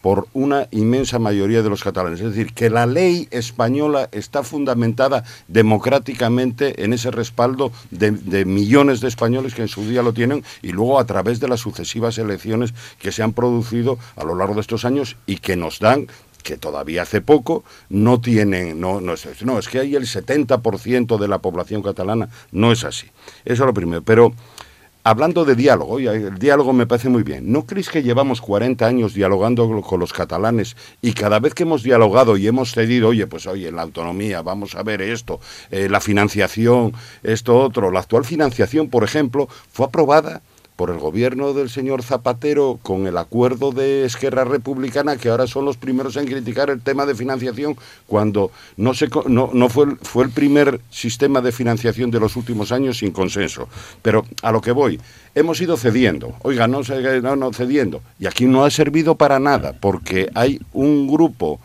por 0.00 0.28
una 0.32 0.68
inmensa 0.70 1.18
mayoría 1.18 1.62
de 1.62 1.70
los 1.70 1.82
catalanes. 1.82 2.20
Es 2.20 2.34
decir, 2.34 2.52
que 2.52 2.70
la 2.70 2.86
ley 2.86 3.28
española 3.30 4.08
está 4.12 4.42
fundamentada 4.42 5.24
democráticamente 5.48 6.84
en 6.84 6.92
ese 6.92 7.10
respaldo 7.10 7.72
de, 7.90 8.12
de 8.12 8.44
millones 8.44 9.00
de 9.00 9.08
españoles 9.08 9.54
que 9.54 9.62
en 9.62 9.68
su 9.68 9.86
día 9.88 10.02
lo 10.02 10.12
tienen 10.12 10.44
y 10.62 10.72
luego 10.72 10.98
a 10.98 11.06
través 11.06 11.40
de 11.40 11.48
las 11.48 11.60
sucesivas 11.60 12.18
elecciones 12.18 12.74
que 12.98 13.12
se 13.12 13.22
han 13.22 13.32
producido 13.32 13.98
a 14.16 14.24
lo 14.24 14.34
largo 14.34 14.54
de 14.54 14.60
estos 14.60 14.84
años 14.84 15.16
y 15.26 15.36
que 15.36 15.56
nos 15.56 15.78
dan 15.78 16.06
que 16.42 16.56
todavía 16.56 17.02
hace 17.02 17.20
poco 17.20 17.64
no 17.88 18.20
tienen, 18.20 18.80
no, 18.80 19.00
no, 19.00 19.14
es, 19.14 19.42
no, 19.44 19.58
es 19.58 19.68
que 19.68 19.80
hay 19.80 19.94
el 19.94 20.06
70% 20.06 21.18
de 21.18 21.28
la 21.28 21.38
población 21.38 21.82
catalana, 21.82 22.28
no 22.50 22.72
es 22.72 22.84
así. 22.84 23.06
Eso 23.44 23.62
es 23.62 23.66
lo 23.66 23.74
primero. 23.74 24.02
Pero 24.02 24.32
hablando 25.02 25.44
de 25.44 25.54
diálogo, 25.54 26.00
y 26.00 26.06
el 26.06 26.38
diálogo 26.38 26.72
me 26.72 26.86
parece 26.86 27.08
muy 27.08 27.22
bien, 27.22 27.50
¿no 27.50 27.64
creéis 27.64 27.88
que 27.88 28.02
llevamos 28.02 28.40
40 28.40 28.86
años 28.86 29.14
dialogando 29.14 29.80
con 29.82 30.00
los 30.00 30.12
catalanes 30.12 30.76
y 31.00 31.12
cada 31.12 31.38
vez 31.40 31.54
que 31.54 31.62
hemos 31.62 31.82
dialogado 31.82 32.36
y 32.36 32.46
hemos 32.46 32.72
cedido, 32.72 33.08
oye, 33.08 33.26
pues 33.26 33.46
oye, 33.46 33.72
la 33.72 33.82
autonomía, 33.82 34.42
vamos 34.42 34.74
a 34.74 34.82
ver 34.82 35.02
esto, 35.02 35.40
eh, 35.70 35.88
la 35.88 36.00
financiación, 36.00 36.92
esto 37.22 37.58
otro, 37.58 37.90
la 37.90 38.00
actual 38.00 38.24
financiación, 38.24 38.88
por 38.88 39.04
ejemplo, 39.04 39.48
fue 39.72 39.86
aprobada 39.86 40.42
por 40.80 40.88
el 40.88 40.98
gobierno 40.98 41.52
del 41.52 41.68
señor 41.68 42.02
Zapatero 42.02 42.78
con 42.82 43.06
el 43.06 43.18
acuerdo 43.18 43.70
de 43.70 44.06
Esquerra 44.06 44.44
Republicana, 44.44 45.18
que 45.18 45.28
ahora 45.28 45.46
son 45.46 45.66
los 45.66 45.76
primeros 45.76 46.16
en 46.16 46.24
criticar 46.24 46.70
el 46.70 46.80
tema 46.80 47.04
de 47.04 47.14
financiación, 47.14 47.76
cuando 48.06 48.50
no, 48.78 48.94
se, 48.94 49.10
no, 49.26 49.50
no 49.52 49.68
fue, 49.68 49.84
el 50.24 50.30
primer 50.30 50.80
sistema 50.88 51.42
de 51.42 51.52
financiación 51.52 52.10
de 52.10 52.18
los 52.18 52.34
últimos 52.34 52.72
años 52.72 52.96
sin 52.96 53.10
consenso. 53.10 53.68
Pero 54.00 54.24
a 54.40 54.52
lo 54.52 54.62
que 54.62 54.72
voy, 54.72 54.98
hemos 55.34 55.60
ido 55.60 55.76
cediendo, 55.76 56.32
oiga, 56.40 56.66
no, 56.66 56.80
no, 56.80 57.36
no 57.36 57.52
cediendo, 57.52 58.00
y 58.18 58.26
aquí 58.26 58.46
no 58.46 58.64
ha 58.64 58.70
servido 58.70 59.16
para 59.16 59.38
nada, 59.38 59.74
porque 59.78 60.30
hay 60.34 60.62
un 60.72 61.06
grupo 61.08 61.60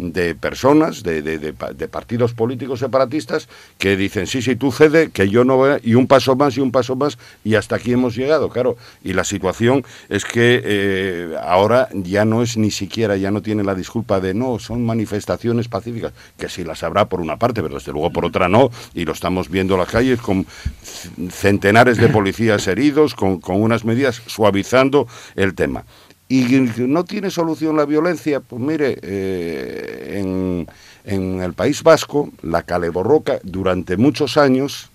de 0.00 0.34
personas, 0.34 1.02
de, 1.02 1.22
de, 1.22 1.52
partidos 1.88 2.32
políticos 2.32 2.80
separatistas, 2.80 3.48
que 3.78 3.96
dicen, 3.96 4.26
sí, 4.26 4.40
sí, 4.42 4.56
tú 4.56 4.72
cede, 4.72 5.10
que 5.10 5.28
yo 5.28 5.44
no 5.44 5.56
voy, 5.56 5.80
y 5.82 5.94
un 5.94 6.06
paso 6.06 6.36
más 6.36 6.56
y 6.56 6.60
un 6.60 6.72
paso 6.72 6.96
más, 6.96 7.18
y 7.44 7.54
hasta 7.54 7.76
aquí 7.76 7.92
hemos 7.92 8.16
llegado, 8.16 8.48
claro. 8.48 8.76
Y 9.02 9.12
la 9.12 9.24
situación 9.24 9.84
es 10.08 10.24
que 10.24 10.62
eh, 10.64 11.36
ahora 11.42 11.88
ya 11.92 12.24
no 12.24 12.42
es 12.42 12.56
ni 12.56 12.70
siquiera, 12.70 13.16
ya 13.16 13.30
no 13.30 13.42
tiene 13.42 13.62
la 13.62 13.74
disculpa 13.74 14.20
de, 14.20 14.34
no, 14.34 14.58
son 14.58 14.84
manifestaciones 14.84 15.68
pacíficas, 15.68 16.12
que 16.38 16.48
sí 16.48 16.64
las 16.64 16.82
habrá 16.82 17.04
por 17.06 17.20
una 17.20 17.36
parte, 17.36 17.62
pero 17.62 17.74
desde 17.74 17.92
luego 17.92 18.10
por 18.10 18.24
otra 18.24 18.48
no, 18.48 18.70
y 18.94 19.04
lo 19.04 19.12
estamos 19.12 19.50
viendo 19.50 19.74
en 19.74 19.80
las 19.80 19.90
calles 19.90 20.20
con 20.20 20.46
centenares 21.30 21.98
de 21.98 22.08
policías 22.08 22.66
heridos, 22.66 23.14
con, 23.14 23.40
con 23.40 23.60
unas 23.60 23.84
medidas 23.84 24.22
suavizando 24.26 25.06
el 25.36 25.54
tema 25.54 25.84
y 26.30 26.44
no 26.86 27.04
tiene 27.04 27.28
solución 27.28 27.76
la 27.76 27.84
violencia, 27.84 28.38
pues 28.38 28.62
mire, 28.62 28.96
eh, 29.02 30.20
en, 30.20 30.66
en, 31.04 31.42
el 31.42 31.54
País 31.54 31.82
Vasco, 31.82 32.30
la 32.42 32.62
caleborroca 32.62 33.40
durante 33.42 33.96
muchos 33.96 34.36
años 34.36 34.90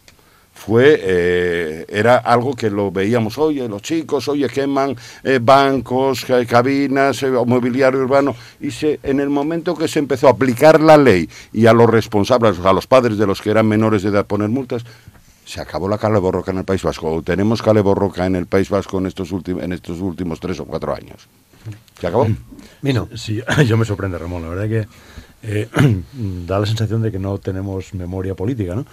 fue 0.53 0.97
eh, 1.01 1.85
era 1.89 2.15
algo 2.15 2.55
que 2.55 2.69
lo 2.69 2.89
veíamos, 2.89 3.37
oye, 3.37 3.67
los 3.67 3.81
chicos, 3.81 4.29
oye, 4.29 4.47
queman 4.47 4.95
eh, 5.25 5.39
bancos, 5.41 6.25
cabinas, 6.47 7.21
mobiliario 7.45 7.99
urbano, 7.99 8.33
y 8.61 8.71
se, 8.71 9.01
en 9.03 9.19
el 9.19 9.29
momento 9.29 9.75
que 9.75 9.89
se 9.89 9.99
empezó 9.99 10.29
a 10.29 10.31
aplicar 10.31 10.79
la 10.79 10.95
ley 10.95 11.29
y 11.51 11.65
a 11.65 11.73
los 11.73 11.89
responsables, 11.89 12.59
a 12.59 12.71
los 12.71 12.87
padres 12.87 13.17
de 13.17 13.27
los 13.27 13.41
que 13.41 13.51
eran 13.51 13.67
menores 13.67 14.03
de 14.03 14.09
edad 14.09 14.25
poner 14.25 14.47
multas, 14.47 14.85
se 15.45 15.61
acabó 15.61 15.87
la 15.87 15.97
cale 15.97 16.19
borroca 16.19 16.51
en 16.51 16.57
el 16.57 16.65
País 16.65 16.83
Vasco, 16.83 17.21
tenemos 17.23 17.61
cale 17.61 17.81
borroca 17.81 18.25
en 18.25 18.35
el 18.35 18.47
País 18.47 18.69
Vasco 18.69 18.97
en 18.97 19.05
estos, 19.05 19.31
en 19.47 19.71
estos 19.71 19.99
últimos 19.99 20.39
tres 20.39 20.59
o 20.59 20.65
cuatro 20.65 20.93
años. 20.93 21.27
¿Se 21.99 22.07
acabó? 22.07 22.27
Vino. 22.81 23.07
Sí, 23.15 23.41
yo 23.67 23.77
me 23.77 23.85
sorprende, 23.85 24.17
Ramón. 24.17 24.41
La 24.41 24.49
verdad 24.49 24.67
que 24.67 24.87
eh, 25.43 25.69
da 26.47 26.59
la 26.59 26.65
sensación 26.65 27.01
de 27.01 27.11
que 27.11 27.19
no 27.19 27.37
tenemos 27.37 27.93
memoria 27.93 28.35
política, 28.35 28.75
¿no? 28.75 28.85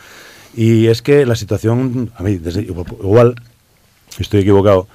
Y 0.55 0.87
es 0.87 1.01
que 1.01 1.25
la 1.25 1.35
situación, 1.35 2.13
a 2.15 2.23
mí, 2.23 2.37
desde, 2.37 2.63
igual 2.63 3.35
estoy 4.19 4.41
equivocado, 4.41 4.87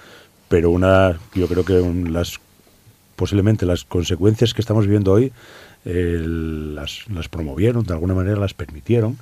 pero 0.48 0.70
una, 0.70 1.20
yo 1.34 1.48
creo 1.48 1.66
que 1.66 1.82
las 2.10 2.40
posiblemente 3.16 3.66
las 3.66 3.84
consecuencias 3.84 4.54
que 4.54 4.62
estamos 4.62 4.86
viviendo 4.86 5.12
hoy 5.12 5.34
eh, 5.86 6.22
las, 6.24 7.06
las 7.10 7.28
promovieron, 7.28 7.84
de 7.84 7.94
alguna 7.94 8.14
manera 8.14 8.40
las 8.40 8.54
permitieron 8.54 9.18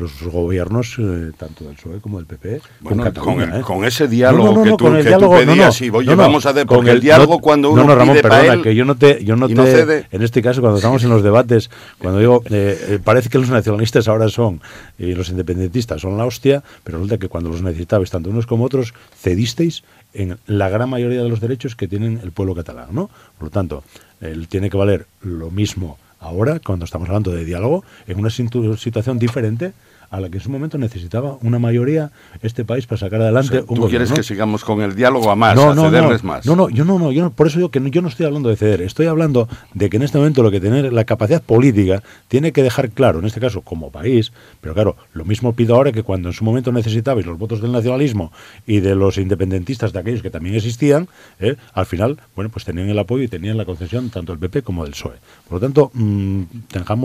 los 0.00 0.22
gobiernos, 0.22 0.96
eh, 0.98 1.32
tanto 1.36 1.64
del 1.64 1.74
PSOE 1.74 2.00
como 2.00 2.18
del 2.18 2.26
PP, 2.26 2.60
con, 2.82 3.00
¿eh? 3.40 3.60
con, 3.62 3.84
ese 3.84 4.08
diálogo 4.08 4.62
que 4.62 4.70
tú, 4.70 4.90
pedías, 5.30 5.80
y 5.80 5.90
vamos 5.90 6.46
a 6.46 6.52
ver, 6.52 6.66
con 6.66 6.86
el, 6.88 7.00
diálogo 7.00 7.38
cuando 7.40 7.70
uno 7.70 7.84
no, 7.84 7.94
Ramón, 7.94 8.18
perdona, 8.20 8.62
que 8.62 8.74
yo 8.74 8.84
no 8.84 8.96
te, 8.96 9.24
yo 9.24 9.36
no 9.36 9.48
te, 9.48 10.06
en 10.10 10.22
este 10.22 10.42
caso, 10.42 10.60
cuando 10.60 10.78
estamos 10.78 11.04
en 11.04 11.10
los 11.10 11.22
debates, 11.22 11.70
cuando 11.98 12.18
digo, 12.18 12.42
eh, 12.50 12.98
parece 13.02 13.28
que 13.28 13.38
los 13.38 13.50
nacionalistas 13.50 14.08
ahora 14.08 14.28
son, 14.28 14.60
y 14.98 15.14
los 15.14 15.28
independentistas 15.28 16.00
son 16.00 16.16
la 16.16 16.24
hostia, 16.24 16.62
pero 16.84 16.98
resulta 16.98 17.18
que 17.18 17.28
cuando 17.28 17.50
los 17.50 17.62
necesitabais, 17.62 18.10
tanto 18.10 18.30
unos 18.30 18.46
como 18.46 18.64
otros, 18.64 18.94
cedisteis 19.16 19.82
en 20.12 20.38
la 20.46 20.68
gran 20.68 20.90
mayoría 20.90 21.22
de 21.22 21.28
los 21.28 21.40
derechos 21.40 21.76
que 21.76 21.88
tienen 21.88 22.20
el 22.22 22.32
pueblo 22.32 22.54
catalán, 22.54 22.88
¿no? 22.92 23.10
Por 23.38 23.44
lo 23.44 23.50
tanto, 23.50 23.84
él 24.20 24.48
tiene 24.48 24.70
que 24.70 24.76
valer 24.76 25.06
lo 25.22 25.50
mismo 25.50 25.98
ahora, 26.20 26.60
cuando 26.60 26.84
estamos 26.84 27.08
hablando 27.08 27.32
de 27.32 27.44
diálogo, 27.44 27.84
en 28.06 28.18
una 28.18 28.30
situación 28.30 29.18
diferente 29.18 29.72
a 30.10 30.20
la 30.20 30.28
que 30.28 30.38
en 30.38 30.44
su 30.44 30.50
momento 30.50 30.76
necesitaba 30.76 31.38
una 31.42 31.58
mayoría 31.58 32.10
este 32.42 32.64
país 32.64 32.86
para 32.86 32.98
sacar 32.98 33.22
adelante 33.22 33.62
¿Tú 33.62 33.88
quieres 33.88 34.12
que 34.12 34.22
sigamos 34.22 34.64
con 34.64 34.82
el 34.82 34.94
diálogo 34.94 35.30
a 35.30 35.36
más, 35.36 35.56
a 35.56 35.74
cederles 35.74 36.24
más? 36.24 36.44
No, 36.46 36.56
no, 36.56 36.68
yo 36.68 36.84
no, 36.84 36.98
no, 36.98 37.12
yo 37.12 37.30
por 37.30 37.46
eso 37.46 37.58
digo 37.58 37.70
que 37.70 37.80
yo 37.90 38.02
no 38.02 38.08
estoy 38.08 38.26
hablando 38.26 38.48
de 38.48 38.56
ceder, 38.56 38.82
estoy 38.82 39.06
hablando 39.06 39.48
de 39.74 39.88
que 39.88 39.96
en 39.96 40.02
este 40.02 40.18
momento 40.18 40.42
lo 40.42 40.50
que 40.50 40.60
tiene 40.60 40.90
la 40.90 41.04
capacidad 41.04 41.42
política 41.42 42.02
tiene 42.28 42.52
que 42.52 42.62
dejar 42.62 42.90
claro, 42.90 43.20
en 43.20 43.26
este 43.26 43.40
caso 43.40 43.62
como 43.62 43.90
país, 43.90 44.32
pero 44.60 44.74
claro, 44.74 44.96
lo 45.12 45.24
mismo 45.24 45.52
pido 45.52 45.76
ahora 45.76 45.92
que 45.92 46.02
cuando 46.02 46.28
en 46.28 46.32
su 46.32 46.44
momento 46.44 46.72
necesitabais 46.72 47.26
los 47.26 47.38
votos 47.38 47.60
del 47.62 47.72
nacionalismo 47.72 48.32
y 48.66 48.80
de 48.80 48.94
los 48.94 49.16
independentistas 49.18 49.92
de 49.92 50.00
aquellos 50.00 50.22
que 50.22 50.30
también 50.30 50.56
existían, 50.56 51.08
¿eh? 51.38 51.56
al 51.72 51.86
final, 51.86 52.18
bueno, 52.34 52.50
pues 52.50 52.64
tenían 52.64 52.88
el 52.88 52.98
apoyo 52.98 53.22
y 53.22 53.28
tenían 53.28 53.56
la 53.56 53.64
concesión 53.64 54.10
tanto 54.10 54.32
del 54.32 54.40
PP 54.40 54.62
como 54.62 54.84
del 54.84 54.92
PSOE. 54.92 55.16
Por 55.48 55.54
lo 55.54 55.60
tanto, 55.60 55.90
mmm, 55.94 56.42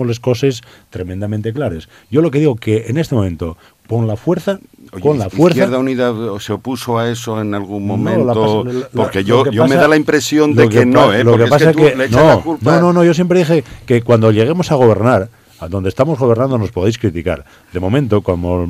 las 0.06 0.20
cosas 0.20 0.62
tremendamente 0.90 1.52
claras. 1.52 1.88
Yo 2.10 2.22
lo 2.22 2.30
que 2.30 2.38
digo 2.38 2.56
que 2.56 2.86
en 2.88 2.95
este 3.00 3.14
momento, 3.14 3.56
con 3.88 4.06
la 4.06 4.16
fuerza, 4.16 4.58
con 5.00 5.18
la 5.18 5.30
fuerza. 5.30 5.60
¿Izquierda 5.60 5.78
Unida 5.78 6.14
se 6.40 6.52
opuso 6.52 6.98
a 6.98 7.10
eso 7.10 7.40
en 7.40 7.54
algún 7.54 7.86
momento? 7.86 8.64
porque 8.94 9.24
yo, 9.24 9.50
yo 9.50 9.66
me 9.66 9.76
da 9.76 9.88
la 9.88 9.96
impresión 9.96 10.54
de 10.54 10.68
que, 10.68 10.86
no, 10.86 11.12
¿eh? 11.12 11.24
Lo 11.24 11.36
que 11.36 11.46
pasa 11.46 11.70
es 11.70 11.76
que, 11.76 12.08
no, 12.10 12.58
no, 12.60 12.92
no, 12.92 13.04
yo 13.04 13.14
siempre 13.14 13.40
dije 13.40 13.64
que 13.86 14.02
cuando 14.02 14.30
lleguemos 14.30 14.70
a 14.72 14.74
gobernar, 14.74 15.28
donde 15.68 15.88
estamos 15.88 16.18
gobernando 16.18 16.58
nos 16.58 16.70
podéis 16.70 16.98
criticar. 16.98 17.44
De 17.72 17.80
momento, 17.80 18.22
como 18.22 18.68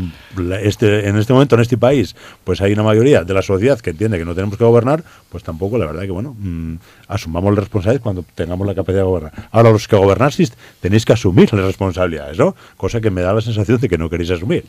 este, 0.63 1.09
en 1.09 1.17
este 1.17 1.33
momento 1.33 1.57
en 1.57 1.63
este 1.63 1.77
país, 1.77 2.15
pues 2.45 2.61
hay 2.61 2.73
una 2.73 2.83
mayoría 2.83 3.25
de 3.25 3.35
la 3.35 3.43
sociedad 3.43 3.79
que 3.81 3.91
entiende 3.91 4.19
que 4.19 4.25
no 4.25 4.35
tenemos 4.35 4.57
que 4.57 4.65
gobernar, 4.65 5.03
pues 5.29 5.43
tampoco, 5.43 5.79
la 5.79 5.87
verdad 5.87 6.03
que 6.03 6.11
bueno, 6.11 6.37
mm, 6.39 6.77
asumamos 7.09 7.55
las 7.55 7.65
responsabilidades 7.65 8.03
cuando 8.03 8.25
tengamos 8.35 8.67
la 8.67 8.75
capacidad 8.75 9.01
de 9.01 9.07
gobernar. 9.07 9.33
Ahora, 9.51 9.71
los 9.71 9.89
que 9.89 9.97
gobernasteis 9.97 10.53
tenéis 10.81 11.05
que 11.05 11.13
asumir 11.13 11.53
las 11.53 11.65
responsabilidades, 11.65 12.39
¿no? 12.39 12.55
Cosa 12.77 13.01
que 13.01 13.11
me 13.11 13.23
da 13.23 13.33
la 13.33 13.41
sensación 13.41 13.81
de 13.81 13.89
que 13.89 13.99
no 13.99 14.09
queréis 14.09 14.31
asumir. 14.31 14.65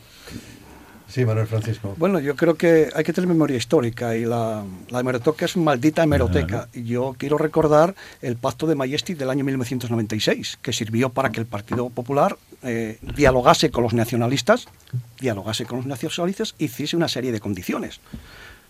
Sí, 1.08 1.24
Manuel 1.24 1.46
Francisco. 1.46 1.94
Bueno, 1.96 2.20
yo 2.20 2.36
creo 2.36 2.54
que 2.54 2.90
hay 2.94 3.02
que 3.02 3.14
tener 3.14 3.28
memoria 3.28 3.56
histórica 3.56 4.14
y 4.14 4.26
la, 4.26 4.62
la 4.90 5.00
hemeroteca 5.00 5.46
es 5.46 5.56
maldita 5.56 6.02
hemeroteca. 6.02 6.68
Y 6.74 6.84
yo 6.84 7.14
quiero 7.16 7.38
recordar 7.38 7.94
el 8.20 8.36
pacto 8.36 8.66
de 8.66 8.74
Mayesti 8.74 9.14
del 9.14 9.30
año 9.30 9.42
1996, 9.42 10.58
que 10.60 10.72
sirvió 10.74 11.08
para 11.08 11.30
que 11.30 11.40
el 11.40 11.46
Partido 11.46 11.88
Popular 11.88 12.36
eh, 12.62 12.98
dialogase 13.16 13.70
con 13.70 13.84
los 13.84 13.94
nacionalistas, 13.94 14.66
dialogase 15.18 15.64
con 15.64 15.78
los 15.78 15.86
nacionalistas 15.86 16.54
y 16.58 16.66
hiciese 16.66 16.94
una 16.94 17.08
serie 17.08 17.32
de 17.32 17.40
condiciones. 17.40 18.00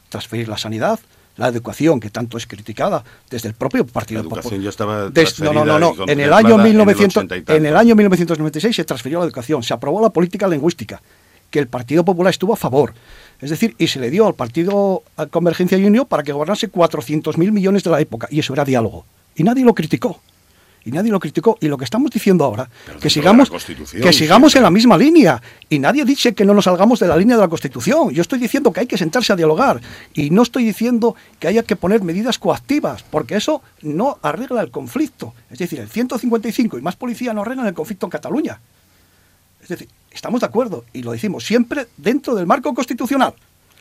Transferir 0.09 0.49
la 0.49 0.59
sanidad, 0.59 1.01
la 1.37 1.49
educación, 1.49 1.99
que 1.99 2.11
tanto 2.11 2.39
es 2.39 2.47
criticada 2.47 3.03
desde 3.29 3.49
el 3.49 3.55
propio 3.55 3.85
Partido 3.85 4.23
Popular. 4.23 4.45
La 4.45 4.49
educación 4.49 4.63
ya 4.63 4.71
estaba 4.71 5.11
No, 5.53 5.65
no, 5.65 5.79
no, 5.81 5.95
En 6.07 6.21
el, 6.21 6.33
año 6.33 6.57
1900, 6.57 7.25
en 7.49 7.67
el 7.67 7.77
año 7.77 7.97
1996 7.97 8.77
se 8.77 8.85
transfirió 8.85 9.19
la 9.19 9.25
educación, 9.25 9.65
se 9.65 9.75
aprobó 9.75 10.01
la 10.01 10.11
política 10.11 10.47
lingüística 10.47 11.03
que 11.51 11.59
el 11.59 11.69
Partido 11.69 12.05
Popular 12.05 12.31
estuvo 12.31 12.53
a 12.53 12.57
favor. 12.57 12.95
Es 13.41 13.51
decir, 13.51 13.75
y 13.79 13.87
se 13.87 14.01
le 14.01 14.11
dio 14.11 14.27
al 14.27 14.35
Partido 14.35 15.03
Convergencia 15.31 15.79
y 15.79 15.85
Unión 15.85 16.07
para 16.07 16.23
que 16.23 16.33
gobernase 16.33 16.71
400.000 16.71 17.53
millones 17.53 17.85
de 17.85 17.91
la 17.91 18.01
época. 18.01 18.29
Y 18.31 18.41
eso 18.41 18.53
era 18.53 18.65
diálogo. 18.65 19.05
y 19.37 19.45
nadie 19.45 19.65
lo 19.65 19.75
criticó 19.75 20.21
y 20.89 20.93
nadie 20.93 21.11
lo 21.11 21.21
criticó. 21.21 21.59
Y 21.61 21.69
lo 21.69 21.77
que 21.77 21.85
estamos 21.85 22.11
diciendo 22.11 22.45
ahora, 22.45 22.69
que 23.01 23.11
sigamos, 23.11 23.51
que 24.03 24.13
sigamos 24.13 24.57
en 24.57 24.63
la 24.63 24.71
misma 24.71 24.97
línea. 24.97 25.41
Y 25.69 25.79
nadie 25.79 26.05
dice 26.05 26.35
que 26.35 26.45
no 26.45 26.55
nos 26.55 26.65
salgamos 26.65 26.99
de 27.01 27.09
la 27.09 27.17
línea 27.17 27.37
de 27.37 27.43
la 27.43 27.49
Constitución. 27.49 28.11
Yo 28.11 28.23
estoy 28.23 28.39
diciendo 28.39 28.73
que 28.73 28.81
hay 28.81 28.87
que 28.87 28.97
sentarse 28.97 29.33
a 29.33 29.37
dialogar. 29.37 29.81
Y 30.15 30.31
no 30.31 30.43
estoy 30.43 30.65
diciendo 30.65 31.15
que 31.39 31.49
haya 31.49 31.63
que 31.63 31.77
poner 31.77 32.03
medidas 32.03 32.39
coactivas, 32.39 33.03
porque 33.03 33.37
eso 33.37 33.63
no 33.83 34.19
arregla 34.23 34.63
el 34.63 34.71
conflicto. 34.71 35.35
Es 35.51 35.59
decir, 35.59 35.79
el 35.81 35.89
155 35.89 36.79
y 36.79 36.83
más 36.83 36.97
policía 36.97 37.35
no 37.35 37.43
arreglan 37.43 37.67
el 37.67 37.75
conflicto 37.75 38.07
en 38.07 38.11
Cataluña. 38.11 38.61
Es 39.69 39.79
decir, 39.79 39.89
estamos 40.11 40.41
de 40.41 40.47
acuerdo 40.47 40.87
y 40.95 41.03
lo 41.03 41.13
decimos 41.13 41.45
siempre 41.45 41.89
dentro 41.99 42.35
del 42.35 42.47
marco 42.47 42.73
constitucional. 42.73 43.35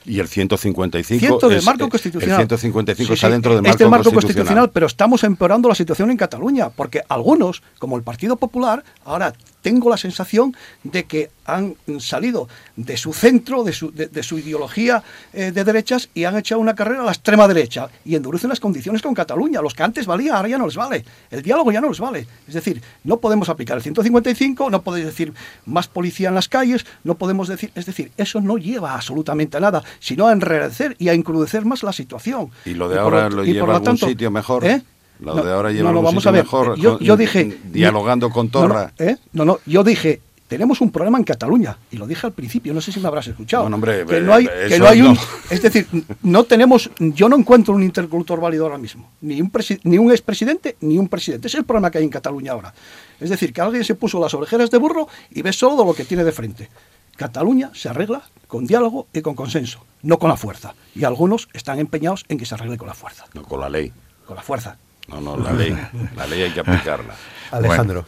Y 0.04 0.19
el 0.19 0.28
155, 0.28 1.19
Ciento 1.19 1.47
del 1.47 1.63
marco 1.63 1.88
constitucional. 1.88 2.41
El 2.41 2.47
155 2.47 3.13
está 3.13 3.30
dentro 3.30 3.54
del 3.54 3.62
marco, 3.62 3.89
marco 3.89 4.12
constitucional. 4.12 4.69
Pero 4.71 4.86
estamos 4.86 5.23
empeorando 5.23 5.69
la 5.69 5.76
situación 5.76 6.12
en 6.12 6.17
Cataluña, 6.17 6.69
porque 6.69 7.04
algunos, 7.08 7.63
como 7.80 7.95
el 7.95 8.04
Partido 8.04 8.36
Popular, 8.36 8.84
ahora 9.06 9.34
tengo 9.62 9.89
la 9.89 9.98
sensación 9.98 10.56
de 10.84 11.06
que 11.06 11.30
han 11.46 11.76
salido 12.00 12.48
de 12.76 12.98
su 12.98 13.13
centro, 13.13 13.63
de 13.63 13.74
su, 13.74 13.91
de, 13.91 14.24
su 14.24 14.38
ideología 14.38 15.02
eh, 15.34 15.52
de 15.52 15.63
derechas 15.63 16.10
y 16.13 16.26
han 16.26 16.36
echado 16.38 16.60
una 16.60 16.76
carrera 16.76 17.02
a 17.02 17.06
la 17.06 17.12
extrema 17.12 17.48
derecha 17.48 17.89
y 18.06 18.15
endurecen 18.15 18.50
las 18.50 18.60
condiciones 18.60 19.02
con 19.02 19.13
Cataluña. 19.13 19.62
Los 19.62 19.74
que 19.74 19.84
antes 19.84 20.06
valía, 20.06 20.36
ahora 20.36 20.50
ya 20.50 20.58
no 20.58 20.65
les 20.65 20.76
vale. 20.76 21.06
El 21.32 21.41
diálogo 21.41 21.72
ya 21.72 21.82
no 21.82 21.89
les 21.89 22.00
vale. 22.00 22.28
Es 22.48 22.54
decir, 22.54 22.82
no 23.04 23.17
podemos 23.17 23.50
aplicar 23.50 23.78
el 23.78 23.84
155, 23.84 24.70
no 24.70 24.82
podéis 24.82 25.06
decir 25.06 25.34
más 25.65 25.88
policía 25.88 26.30
en 26.30 26.36
las 26.36 26.50
calles, 26.50 26.86
no 27.04 27.15
podemos 27.15 27.48
decir... 27.48 27.72
Es 27.76 27.86
decir, 27.86 28.12
eso 28.17 28.41
no 28.41 28.58
lleva 28.58 28.93
absolutamente 28.93 29.58
a 29.58 29.60
nada, 29.60 29.84
sino 30.00 30.28
a 30.28 30.34
enredecer 30.34 30.96
y 31.00 31.10
a 31.10 31.13
encrudecer 31.13 31.65
más 31.65 31.84
la 31.84 31.93
situación. 31.93 32.52
Y 32.65 32.74
lo 32.74 32.89
de 32.89 33.00
ahora 33.00 33.30
lo 33.30 33.43
lleva 33.43 33.74
a 33.74 33.78
algún 33.78 33.98
sitio 33.98 34.32
mejor. 34.32 34.65
¿eh? 34.65 34.82
Lo 35.19 35.36
de 35.43 35.51
ahora 35.51 35.71
lleva 35.71 35.91
no, 35.91 36.01
vamos 36.01 36.25
a 36.27 36.32
ver. 36.32 36.43
mejor. 36.43 36.77
Yo, 36.77 37.17
dije. 37.17 37.60
Dialogando 37.71 38.30
con 38.30 38.49
Torra. 38.49 38.93
¿eh? 38.97 39.17
No, 39.34 39.45
no, 39.45 39.60
yo 39.65 39.84
dije. 39.84 40.21
Tenemos 40.47 40.80
un 40.80 40.91
problema 40.91 41.17
en 41.17 41.25
Cataluña 41.25 41.77
y 41.91 41.97
lo 41.97 42.08
dije 42.08 42.25
al 42.25 42.32
principio, 42.32 42.73
no 42.73 42.80
sé 42.80 42.93
si 42.93 43.01
me 43.01 43.10
habrás 43.10 43.27
escuchado. 43.27 43.65
hombre, 43.65 44.06
que 44.06 44.21
no 44.21 44.34
hay, 44.34 44.47
que 44.69 44.80
no 44.80 44.88
hay 44.88 45.01
un, 45.01 45.19
es 45.49 45.62
decir, 45.62 45.86
no 46.23 46.45
tenemos, 46.45 46.89
yo 46.99 47.27
no 47.27 47.36
encuentro 47.36 47.73
un 47.73 47.84
interlocutor 47.84 48.39
válido 48.39 48.63
ahora 48.63 48.77
mismo, 48.77 49.12
ni 49.19 49.41
un 49.41 49.51
ni 49.84 49.97
un 49.97 50.10
expresidente 50.10 50.77
ni 50.80 50.97
un 50.97 51.10
presidente. 51.10 51.49
Ese 51.49 51.58
es 51.58 51.60
el 51.60 51.65
problema 51.65 51.91
que 51.91 51.97
hay 51.97 52.06
en 52.06 52.10
Cataluña 52.10 52.53
ahora. 52.53 52.73
Es 53.19 53.30
decir, 53.30 53.51
que 53.51 53.60
alguien 53.60 53.84
se 53.84 53.95
puso 53.95 54.21
las 54.21 54.34
orejeras 54.34 54.71
de 54.71 54.77
burro 54.77 55.10
y 55.32 55.41
ve 55.41 55.51
solo 55.51 55.84
lo 55.84 55.93
que 55.93 56.06
tiene 56.06 56.23
de 56.23 56.32
frente. 56.32 56.69
Cataluña 57.17 57.71
se 57.73 57.89
arregla 57.89 58.21
con 58.47 58.65
diálogo 58.65 59.08
y 59.12 59.21
con 59.21 59.36
consenso, 59.36 59.84
no 60.03 60.17
con 60.17 60.30
la 60.30 60.38
fuerza. 60.38 60.75
Y 60.95 61.03
algunos 61.03 61.49
están 61.51 61.80
empeñados 61.80 62.23
en 62.30 62.38
que 62.38 62.45
se 62.45 62.56
arregle 62.56 62.77
con 62.77 62.88
la 62.88 62.93
fuerza. 62.93 63.25
No 63.34 63.43
con 63.43 63.60
la 63.60 63.69
ley. 63.69 63.91
Con 64.25 64.38
la 64.38 64.43
fuerza. 64.43 64.77
No, 65.08 65.22
no, 65.22 65.38
la 65.38 65.54
ley, 65.54 65.78
la 66.15 66.28
ley 66.28 66.43
hay 66.43 66.52
que 66.52 66.60
aplicarla. 66.60 67.15
Alejandro. 67.52 68.06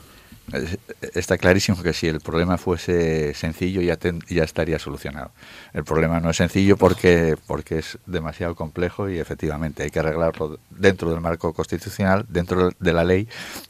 está 1.13 1.37
clarísimo 1.37 1.81
que 1.81 1.93
si 1.93 2.07
el 2.07 2.19
problema 2.19 2.57
fuese 2.57 3.33
sencillo 3.33 3.81
ya, 3.81 3.97
ya 4.27 4.43
estaría 4.43 4.79
solucionado. 4.79 5.31
El 5.73 5.83
problema 5.83 6.19
no 6.19 6.29
es 6.29 6.37
sencillo 6.37 6.77
porque, 6.77 7.37
porque 7.47 7.79
es 7.79 7.97
demasiado 8.05 8.55
complejo 8.55 9.09
y 9.09 9.19
efectivamente 9.19 9.83
hay 9.83 9.91
que 9.91 9.99
arreglarlo 9.99 10.59
dentro 10.69 11.11
del 11.11 11.21
marco 11.21 11.53
constitucional, 11.53 12.25
dentro 12.27 12.71
de 12.79 12.93
la 12.93 13.03
ley 13.03 13.27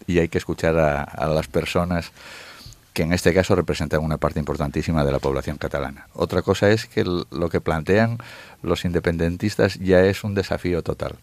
y 0.08 0.20
hay 0.20 0.30
que 0.30 0.38
escuchar 0.38 0.78
a, 0.78 1.28
las 1.28 1.48
personas 1.48 2.12
que 2.94 3.04
en 3.04 3.14
este 3.14 3.34
caso 3.34 3.56
representan 3.56 4.04
una 4.04 4.18
parte 4.18 4.40
importantísima 4.40 5.06
de 5.06 5.12
la 5.12 5.20
población 5.20 5.58
catalana. 5.58 6.08
Otra 6.14 6.42
cosa 6.42 6.70
es 6.72 6.88
que 6.88 7.04
lo 7.04 7.50
que 7.50 7.62
plantean 7.62 8.18
los 8.64 8.84
independentistas 8.86 9.76
ya 9.76 10.02
es 10.02 10.24
un 10.24 10.34
desafío 10.34 10.82
total. 10.82 11.16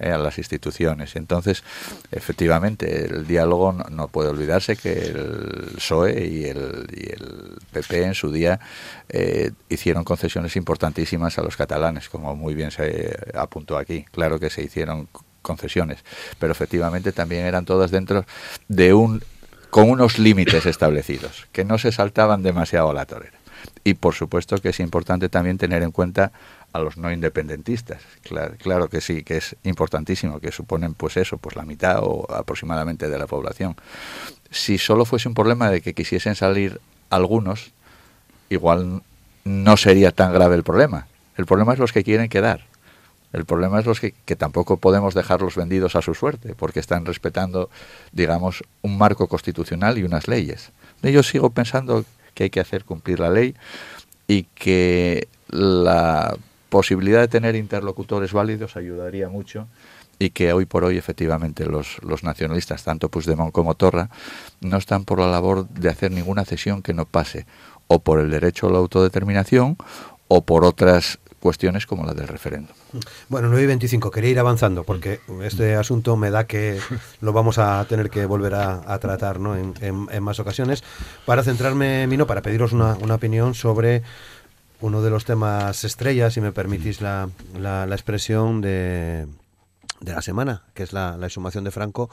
Eh, 0.00 0.12
a 0.12 0.18
las 0.18 0.38
instituciones. 0.38 1.16
Entonces, 1.16 1.64
efectivamente, 2.12 3.06
el 3.06 3.26
diálogo 3.26 3.72
no, 3.72 4.06
puede 4.06 4.28
olvidarse 4.28 4.76
que 4.76 4.92
el 4.92 5.72
PSOE 5.74 6.24
y 6.24 6.44
el, 6.44 6.86
y 6.94 7.10
el 7.10 7.58
PP 7.72 8.04
en 8.04 8.14
su 8.14 8.30
día 8.30 8.60
eh, 9.08 9.50
hicieron 9.68 10.04
concesiones 10.04 10.54
importantísimas 10.54 11.36
a 11.36 11.42
los 11.42 11.56
catalanes, 11.56 12.08
como 12.08 12.36
muy 12.36 12.54
bien 12.54 12.70
se 12.70 13.12
apuntó 13.34 13.76
aquí. 13.76 14.04
Claro 14.12 14.38
que 14.38 14.50
se 14.50 14.62
hicieron 14.62 15.08
concesiones, 15.42 16.04
pero 16.38 16.52
efectivamente 16.52 17.10
también 17.10 17.44
eran 17.44 17.64
todas 17.64 17.90
dentro 17.90 18.24
de 18.68 18.94
un 18.94 19.20
con 19.70 19.90
unos 19.90 20.20
límites 20.20 20.64
establecidos, 20.64 21.48
que 21.50 21.64
no 21.64 21.76
se 21.76 21.90
saltaban 21.90 22.44
demasiado 22.44 22.90
a 22.90 22.94
la 22.94 23.04
torera. 23.04 23.36
Y 23.84 23.94
por 23.94 24.14
supuesto 24.14 24.58
que 24.58 24.68
es 24.68 24.80
importante 24.80 25.28
también 25.28 25.58
tener 25.58 25.82
en 25.82 25.90
cuenta 25.90 26.32
a 26.72 26.78
los 26.78 26.96
no 26.96 27.12
independentistas. 27.12 28.02
Claro, 28.58 28.88
que 28.88 29.00
sí, 29.00 29.22
que 29.22 29.38
es 29.38 29.56
importantísimo, 29.64 30.40
que 30.40 30.52
suponen 30.52 30.94
pues 30.94 31.16
eso, 31.16 31.38
pues 31.38 31.56
la 31.56 31.64
mitad 31.64 32.00
o 32.02 32.26
aproximadamente 32.32 33.08
de 33.08 33.18
la 33.18 33.26
población. 33.26 33.76
Si 34.50 34.78
solo 34.78 35.04
fuese 35.04 35.28
un 35.28 35.34
problema 35.34 35.70
de 35.70 35.80
que 35.80 35.94
quisiesen 35.94 36.34
salir 36.34 36.80
algunos, 37.10 37.72
igual 38.50 39.02
no 39.44 39.76
sería 39.76 40.12
tan 40.12 40.32
grave 40.32 40.56
el 40.56 40.62
problema. 40.62 41.06
El 41.36 41.46
problema 41.46 41.72
es 41.72 41.78
los 41.78 41.92
que 41.92 42.04
quieren 42.04 42.28
quedar. 42.28 42.66
El 43.32 43.44
problema 43.44 43.78
es 43.78 43.86
los 43.86 44.00
que, 44.00 44.14
que 44.24 44.36
tampoco 44.36 44.78
podemos 44.78 45.14
dejarlos 45.14 45.54
vendidos 45.54 45.96
a 45.96 46.02
su 46.02 46.14
suerte, 46.14 46.54
porque 46.54 46.80
están 46.80 47.04
respetando, 47.04 47.68
digamos, 48.12 48.64
un 48.80 48.96
marco 48.96 49.26
constitucional 49.26 49.98
y 49.98 50.02
unas 50.02 50.28
leyes. 50.28 50.70
Yo 51.02 51.22
sigo 51.22 51.50
pensando 51.50 52.04
que 52.34 52.44
hay 52.44 52.50
que 52.50 52.60
hacer 52.60 52.84
cumplir 52.84 53.20
la 53.20 53.30
ley 53.30 53.54
y 54.26 54.44
que 54.44 55.28
la 55.48 56.36
posibilidad 56.68 57.20
de 57.20 57.28
tener 57.28 57.54
interlocutores 57.54 58.32
válidos 58.32 58.76
ayudaría 58.76 59.28
mucho 59.28 59.66
y 60.18 60.30
que 60.30 60.52
hoy 60.52 60.66
por 60.66 60.84
hoy 60.84 60.98
efectivamente 60.98 61.66
los, 61.66 62.02
los 62.02 62.24
nacionalistas, 62.24 62.84
tanto 62.84 63.08
Puigdemont 63.08 63.52
como 63.52 63.74
Torra, 63.74 64.10
no 64.60 64.76
están 64.76 65.04
por 65.04 65.20
la 65.20 65.28
labor 65.28 65.68
de 65.68 65.88
hacer 65.88 66.10
ninguna 66.10 66.44
cesión 66.44 66.82
que 66.82 66.94
no 66.94 67.04
pase 67.04 67.46
o 67.86 68.00
por 68.00 68.18
el 68.20 68.30
derecho 68.30 68.66
a 68.68 68.72
la 68.72 68.78
autodeterminación 68.78 69.76
o 70.26 70.42
por 70.44 70.64
otras 70.64 71.18
cuestiones 71.40 71.86
como 71.86 72.04
la 72.04 72.14
del 72.14 72.28
referéndum. 72.28 72.74
Bueno, 73.28 73.48
9 73.48 73.62
y 73.62 73.66
25, 73.66 74.10
quería 74.10 74.30
ir 74.30 74.38
avanzando 74.38 74.84
porque 74.84 75.20
este 75.42 75.76
asunto 75.76 76.16
me 76.16 76.30
da 76.30 76.46
que 76.46 76.80
lo 77.20 77.32
vamos 77.32 77.58
a 77.58 77.84
tener 77.88 78.10
que 78.10 78.26
volver 78.26 78.54
a, 78.54 78.98
tratar 78.98 79.38
¿no? 79.38 79.56
en, 79.56 79.74
en, 79.80 80.22
más 80.22 80.40
ocasiones. 80.40 80.82
Para 81.24 81.42
centrarme, 81.42 82.06
Mino, 82.06 82.26
para 82.26 82.42
pediros 82.42 82.72
una, 82.72 82.94
una 82.96 83.14
opinión 83.14 83.54
sobre 83.54 84.02
uno 84.80 85.02
de 85.02 85.10
los 85.10 85.24
temas 85.24 85.84
estrellas, 85.84 86.34
si 86.34 86.40
me 86.40 86.52
permitís 86.52 87.00
la, 87.00 87.28
la, 87.58 87.84
expresión 87.86 88.60
de, 88.60 89.26
de, 90.00 90.12
la 90.12 90.22
semana, 90.22 90.62
que 90.74 90.82
es 90.82 90.92
la, 90.92 91.16
la, 91.16 91.26
exhumación 91.26 91.64
de 91.64 91.70
Franco, 91.70 92.10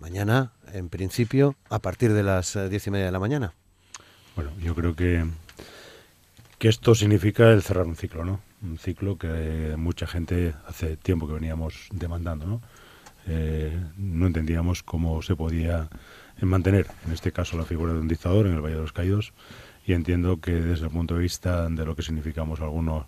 mañana, 0.00 0.52
en 0.72 0.88
principio, 0.88 1.54
a 1.70 1.78
partir 1.78 2.12
de 2.12 2.22
las 2.22 2.56
eh, 2.56 2.68
diez 2.68 2.86
y 2.86 2.90
media 2.90 3.06
de 3.06 3.12
la 3.12 3.20
mañana. 3.20 3.52
Bueno, 4.34 4.50
yo 4.60 4.74
creo 4.74 4.94
que, 4.94 5.24
que 6.58 6.68
esto 6.68 6.94
significa 6.94 7.50
el 7.50 7.62
cerrar 7.62 7.86
un 7.86 7.96
ciclo, 7.96 8.24
¿no? 8.24 8.40
Un 8.62 8.78
ciclo 8.78 9.16
que 9.16 9.74
mucha 9.76 10.06
gente 10.06 10.54
hace 10.66 10.96
tiempo 10.96 11.28
que 11.28 11.34
veníamos 11.34 11.88
demandando, 11.92 12.46
¿no? 12.46 12.60
Eh, 13.28 13.78
no 13.96 14.26
entendíamos 14.26 14.82
cómo 14.82 15.22
se 15.22 15.36
podía 15.36 15.88
mantener, 16.40 16.86
en 17.06 17.12
este 17.12 17.30
caso, 17.30 17.58
la 17.58 17.64
figura 17.64 17.92
de 17.92 18.00
un 18.00 18.08
dictador 18.08 18.46
en 18.46 18.54
el 18.54 18.60
Valle 18.60 18.76
de 18.76 18.80
los 18.80 18.92
Caídos 18.92 19.32
y 19.88 19.94
entiendo 19.94 20.38
que 20.38 20.52
desde 20.52 20.84
el 20.84 20.90
punto 20.90 21.14
de 21.14 21.22
vista 21.22 21.66
de 21.66 21.84
lo 21.86 21.96
que 21.96 22.02
significamos 22.02 22.60
algunos, 22.60 23.06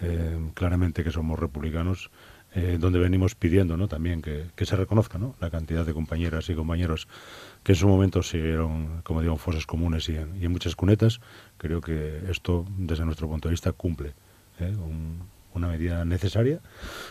eh, 0.00 0.38
claramente 0.54 1.02
que 1.02 1.10
somos 1.10 1.36
republicanos, 1.36 2.12
eh, 2.54 2.76
donde 2.78 3.00
venimos 3.00 3.34
pidiendo 3.34 3.76
¿no? 3.76 3.88
también 3.88 4.22
que, 4.22 4.46
se 4.64 4.76
reconozca 4.76 5.18
¿no? 5.18 5.34
la 5.40 5.50
cantidad 5.50 5.84
de 5.84 5.92
compañeras 5.92 6.48
y 6.48 6.54
compañeros 6.54 7.08
que 7.64 7.72
en 7.72 7.76
su 7.76 7.88
momento 7.88 8.22
siguieron, 8.22 9.02
como 9.02 9.20
digo, 9.20 9.32
en 9.32 9.40
fosas 9.40 9.66
comunes 9.66 10.08
y 10.08 10.14
en, 10.14 10.52
muchas 10.52 10.76
cunetas. 10.76 11.20
Creo 11.56 11.80
que 11.80 12.20
esto, 12.30 12.66
desde 12.78 13.04
nuestro 13.04 13.26
punto 13.26 13.48
de 13.48 13.54
vista, 13.54 13.72
cumple 13.72 14.12
¿eh? 14.60 14.76
una 15.54 15.66
medida 15.66 16.04
necesaria, 16.04 16.60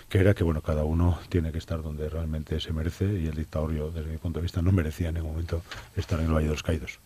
que 0.08 0.20
era 0.20 0.34
que 0.34 0.46
bueno 0.46 0.62
cada 0.62 0.86
uno 0.86 1.20
tiene 1.28 1.52
que 1.52 1.58
estar 1.58 1.84
donde 1.84 2.08
realmente 2.08 2.62
se 2.62 2.72
merece 2.72 3.20
y 3.20 3.28
el 3.28 3.36
dictador, 3.36 3.94
desde 3.94 4.10
mi 4.10 4.18
punto 4.20 4.40
de 4.40 4.44
vista, 4.44 4.62
no 4.62 4.72
merecía 4.72 5.10
en 5.10 5.16
ningún 5.16 5.32
momento 5.32 5.64
estar 5.98 6.18
en 6.22 6.28
el 6.28 6.32
Valle 6.32 6.46
de 6.46 6.54
los 6.54 6.64
Caídos. 6.64 7.00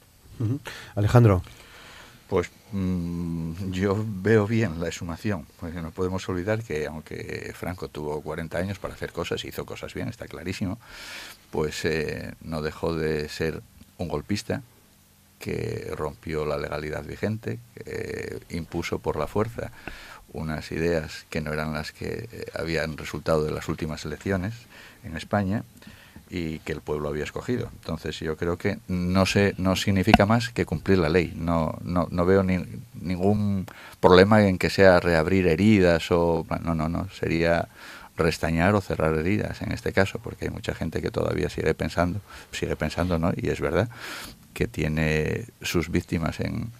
Alejandro. 0.93 1.41
Pues 2.27 2.49
mm, 2.71 3.71
yo 3.71 4.03
veo 4.07 4.47
bien 4.47 4.79
la 4.79 4.87
exhumación, 4.87 5.45
porque 5.59 5.81
no 5.81 5.91
podemos 5.91 6.27
olvidar 6.27 6.63
que 6.63 6.87
aunque 6.87 7.53
Franco 7.55 7.87
tuvo 7.87 8.21
40 8.21 8.57
años 8.57 8.79
para 8.79 8.95
hacer 8.95 9.11
cosas, 9.11 9.45
hizo 9.45 9.65
cosas 9.65 9.93
bien, 9.93 10.07
está 10.07 10.27
clarísimo, 10.27 10.79
pues 11.51 11.85
eh, 11.85 12.33
no 12.41 12.61
dejó 12.61 12.95
de 12.95 13.29
ser 13.29 13.61
un 13.97 14.07
golpista 14.07 14.63
que 15.39 15.91
rompió 15.95 16.45
la 16.45 16.57
legalidad 16.57 17.03
vigente, 17.03 17.59
que 17.75 18.39
impuso 18.49 18.99
por 18.99 19.17
la 19.17 19.27
fuerza 19.27 19.71
unas 20.35 20.71
ideas 20.71 21.25
que 21.29 21.41
no 21.41 21.53
eran 21.53 21.73
las 21.73 21.91
que 21.91 22.27
eh, 22.31 22.45
habían 22.53 22.97
resultado 22.97 23.43
de 23.43 23.51
las 23.51 23.69
últimas 23.69 24.03
elecciones 24.05 24.53
en 25.03 25.15
España 25.15 25.63
y 26.29 26.59
que 26.59 26.73
el 26.73 26.81
pueblo 26.81 27.09
había 27.09 27.23
escogido. 27.23 27.69
Entonces 27.79 28.19
yo 28.19 28.35
creo 28.37 28.57
que 28.57 28.79
no 28.87 29.25
sé, 29.25 29.53
no 29.57 29.75
significa 29.75 30.25
más 30.25 30.49
que 30.49 30.65
cumplir 30.65 30.97
la 30.97 31.09
ley. 31.09 31.33
No, 31.35 31.77
no, 31.83 32.07
no 32.09 32.25
veo 32.25 32.43
ni, 32.43 32.59
ningún 32.99 33.65
problema 33.99 34.45
en 34.45 34.57
que 34.57 34.69
sea 34.69 34.99
reabrir 34.99 35.47
heridas 35.47 36.11
o 36.11 36.45
no, 36.63 36.75
no, 36.75 36.89
no. 36.89 37.07
Sería 37.09 37.67
restañar 38.17 38.75
o 38.75 38.81
cerrar 38.81 39.13
heridas 39.15 39.61
en 39.61 39.71
este 39.71 39.91
caso, 39.91 40.19
porque 40.19 40.45
hay 40.45 40.51
mucha 40.51 40.73
gente 40.73 41.01
que 41.01 41.11
todavía 41.11 41.49
sigue 41.49 41.73
pensando, 41.73 42.21
sigue 42.51 42.75
pensando, 42.75 43.19
¿no? 43.19 43.31
Y 43.35 43.49
es 43.49 43.59
verdad 43.59 43.89
que 44.53 44.67
tiene 44.67 45.45
sus 45.61 45.89
víctimas 45.89 46.39
en, 46.39 46.71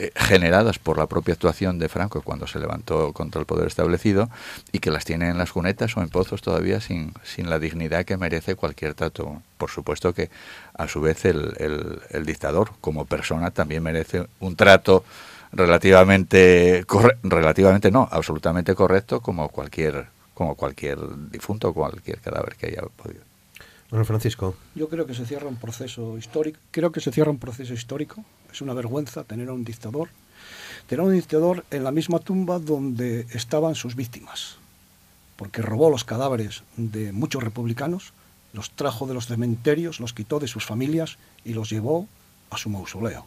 eh, 0.00 0.12
generadas 0.14 0.78
por 0.78 0.96
la 0.96 1.06
propia 1.06 1.34
actuación 1.34 1.80
de 1.80 1.88
Franco 1.88 2.22
cuando 2.22 2.46
se 2.46 2.60
levantó 2.60 3.12
contra 3.12 3.40
el 3.40 3.46
poder 3.46 3.66
establecido 3.66 4.30
y 4.70 4.78
que 4.78 4.92
las 4.92 5.04
tiene 5.04 5.28
en 5.28 5.38
las 5.38 5.50
cunetas 5.50 5.96
o 5.96 6.02
en 6.02 6.08
pozos 6.08 6.40
todavía 6.40 6.80
sin, 6.80 7.12
sin 7.24 7.50
la 7.50 7.58
dignidad 7.58 8.04
que 8.04 8.16
merece 8.16 8.54
cualquier 8.54 8.94
trato. 8.94 9.42
Por 9.56 9.70
supuesto 9.70 10.14
que 10.14 10.30
a 10.74 10.86
su 10.86 11.00
vez 11.00 11.24
el, 11.24 12.00
el, 12.10 12.24
dictador 12.24 12.70
como 12.80 13.06
persona 13.06 13.50
también 13.50 13.82
merece 13.82 14.28
un 14.38 14.54
trato 14.54 15.04
relativamente 15.50 16.84
relativamente 17.24 17.90
no 17.90 18.06
absolutamente 18.08 18.76
correcto 18.76 19.20
como 19.20 19.48
cualquier 19.48 20.06
como 20.32 20.54
cualquier 20.54 20.98
difunto 21.30 21.70
o 21.70 21.74
cualquier 21.74 22.20
cadáver 22.20 22.54
que 22.54 22.66
haya 22.66 22.82
podido 22.82 23.22
bueno, 23.90 24.04
Francisco. 24.04 24.54
Yo 24.74 24.88
creo 24.88 25.06
que 25.06 25.14
se 25.14 25.24
cierra 25.24 25.48
un 25.48 25.56
proceso 25.56 26.18
histórico. 26.18 26.58
Creo 26.70 26.92
que 26.92 27.00
se 27.00 27.10
cierra 27.10 27.30
un 27.30 27.38
proceso 27.38 27.72
histórico. 27.72 28.22
Es 28.52 28.60
una 28.60 28.74
vergüenza 28.74 29.24
tener 29.24 29.48
a 29.48 29.52
un 29.52 29.64
dictador. 29.64 30.08
Tener 30.86 31.00
a 31.00 31.08
un 31.08 31.14
dictador 31.14 31.64
en 31.70 31.84
la 31.84 31.90
misma 31.90 32.18
tumba 32.18 32.58
donde 32.58 33.26
estaban 33.32 33.74
sus 33.74 33.94
víctimas. 33.94 34.56
Porque 35.36 35.62
robó 35.62 35.90
los 35.90 36.04
cadáveres 36.04 36.62
de 36.76 37.12
muchos 37.12 37.42
republicanos, 37.42 38.12
los 38.52 38.70
trajo 38.70 39.06
de 39.06 39.14
los 39.14 39.26
cementerios, 39.26 40.00
los 40.00 40.14
quitó 40.14 40.40
de 40.40 40.48
sus 40.48 40.64
familias 40.64 41.18
y 41.44 41.52
los 41.52 41.70
llevó 41.70 42.08
a 42.50 42.56
su 42.56 42.70
mausoleo. 42.70 43.26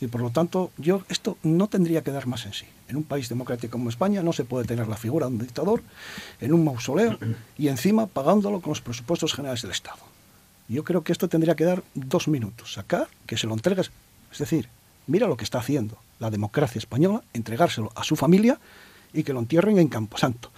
Y 0.00 0.08
por 0.08 0.20
lo 0.20 0.30
tanto, 0.30 0.70
yo 0.76 1.02
esto 1.08 1.38
no 1.42 1.68
tendría 1.68 2.02
que 2.02 2.10
dar 2.10 2.26
más 2.26 2.44
en 2.44 2.52
sí. 2.52 2.66
En 2.88 2.96
un 2.96 3.04
país 3.04 3.28
democrático 3.28 3.72
como 3.72 3.88
España 3.88 4.22
no 4.22 4.32
se 4.32 4.44
puede 4.44 4.66
tener 4.66 4.88
la 4.88 4.96
figura 4.96 5.26
de 5.26 5.32
un 5.32 5.38
dictador 5.38 5.82
en 6.40 6.52
un 6.52 6.64
mausoleo 6.64 7.18
y 7.56 7.68
encima 7.68 8.06
pagándolo 8.06 8.60
con 8.60 8.72
los 8.72 8.82
presupuestos 8.82 9.32
generales 9.32 9.62
del 9.62 9.70
Estado. 9.70 10.02
Yo 10.68 10.84
creo 10.84 11.02
que 11.02 11.12
esto 11.12 11.28
tendría 11.28 11.54
que 11.54 11.64
dar 11.64 11.82
dos 11.94 12.28
minutos. 12.28 12.74
Sacar, 12.74 13.08
que 13.26 13.38
se 13.38 13.46
lo 13.46 13.54
entregues. 13.54 13.90
Es 14.36 14.40
decir, 14.40 14.68
mira 15.06 15.26
lo 15.26 15.36
que 15.38 15.44
está 15.44 15.60
haciendo 15.60 15.96
la 16.18 16.30
democracia 16.30 16.78
española, 16.78 17.22
entregárselo 17.32 17.90
a 17.94 18.04
su 18.04 18.16
familia 18.16 18.58
y 19.14 19.22
que 19.22 19.32
lo 19.32 19.40
entierren 19.40 19.78
en 19.78 19.88
Camposanto. 19.88 20.50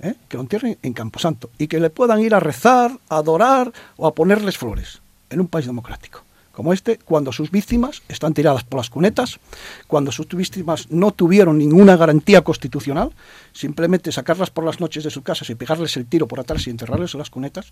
¿eh? 0.00 0.14
Que 0.28 0.36
lo 0.36 0.42
entierren 0.42 0.78
en 0.82 0.92
Camposanto. 0.92 1.50
Y 1.58 1.68
que 1.68 1.78
le 1.78 1.90
puedan 1.90 2.20
ir 2.20 2.34
a 2.34 2.40
rezar, 2.40 2.90
a 3.08 3.16
adorar 3.18 3.72
o 3.96 4.08
a 4.08 4.14
ponerles 4.14 4.58
flores 4.58 5.00
en 5.30 5.40
un 5.40 5.46
país 5.46 5.66
democrático 5.66 6.24
como 6.58 6.72
este, 6.72 6.98
cuando 6.98 7.30
sus 7.30 7.52
víctimas 7.52 8.02
están 8.08 8.34
tiradas 8.34 8.64
por 8.64 8.78
las 8.78 8.90
cunetas, 8.90 9.38
cuando 9.86 10.10
sus 10.10 10.26
víctimas 10.26 10.90
no 10.90 11.12
tuvieron 11.12 11.56
ninguna 11.56 11.96
garantía 11.96 12.42
constitucional, 12.42 13.12
simplemente 13.52 14.10
sacarlas 14.10 14.50
por 14.50 14.64
las 14.64 14.80
noches 14.80 15.04
de 15.04 15.10
sus 15.10 15.22
casas 15.22 15.48
y 15.50 15.54
pegarles 15.54 15.96
el 15.96 16.06
tiro 16.06 16.26
por 16.26 16.40
atrás 16.40 16.66
y 16.66 16.70
enterrarles 16.70 17.14
en 17.14 17.18
las 17.18 17.30
cunetas, 17.30 17.66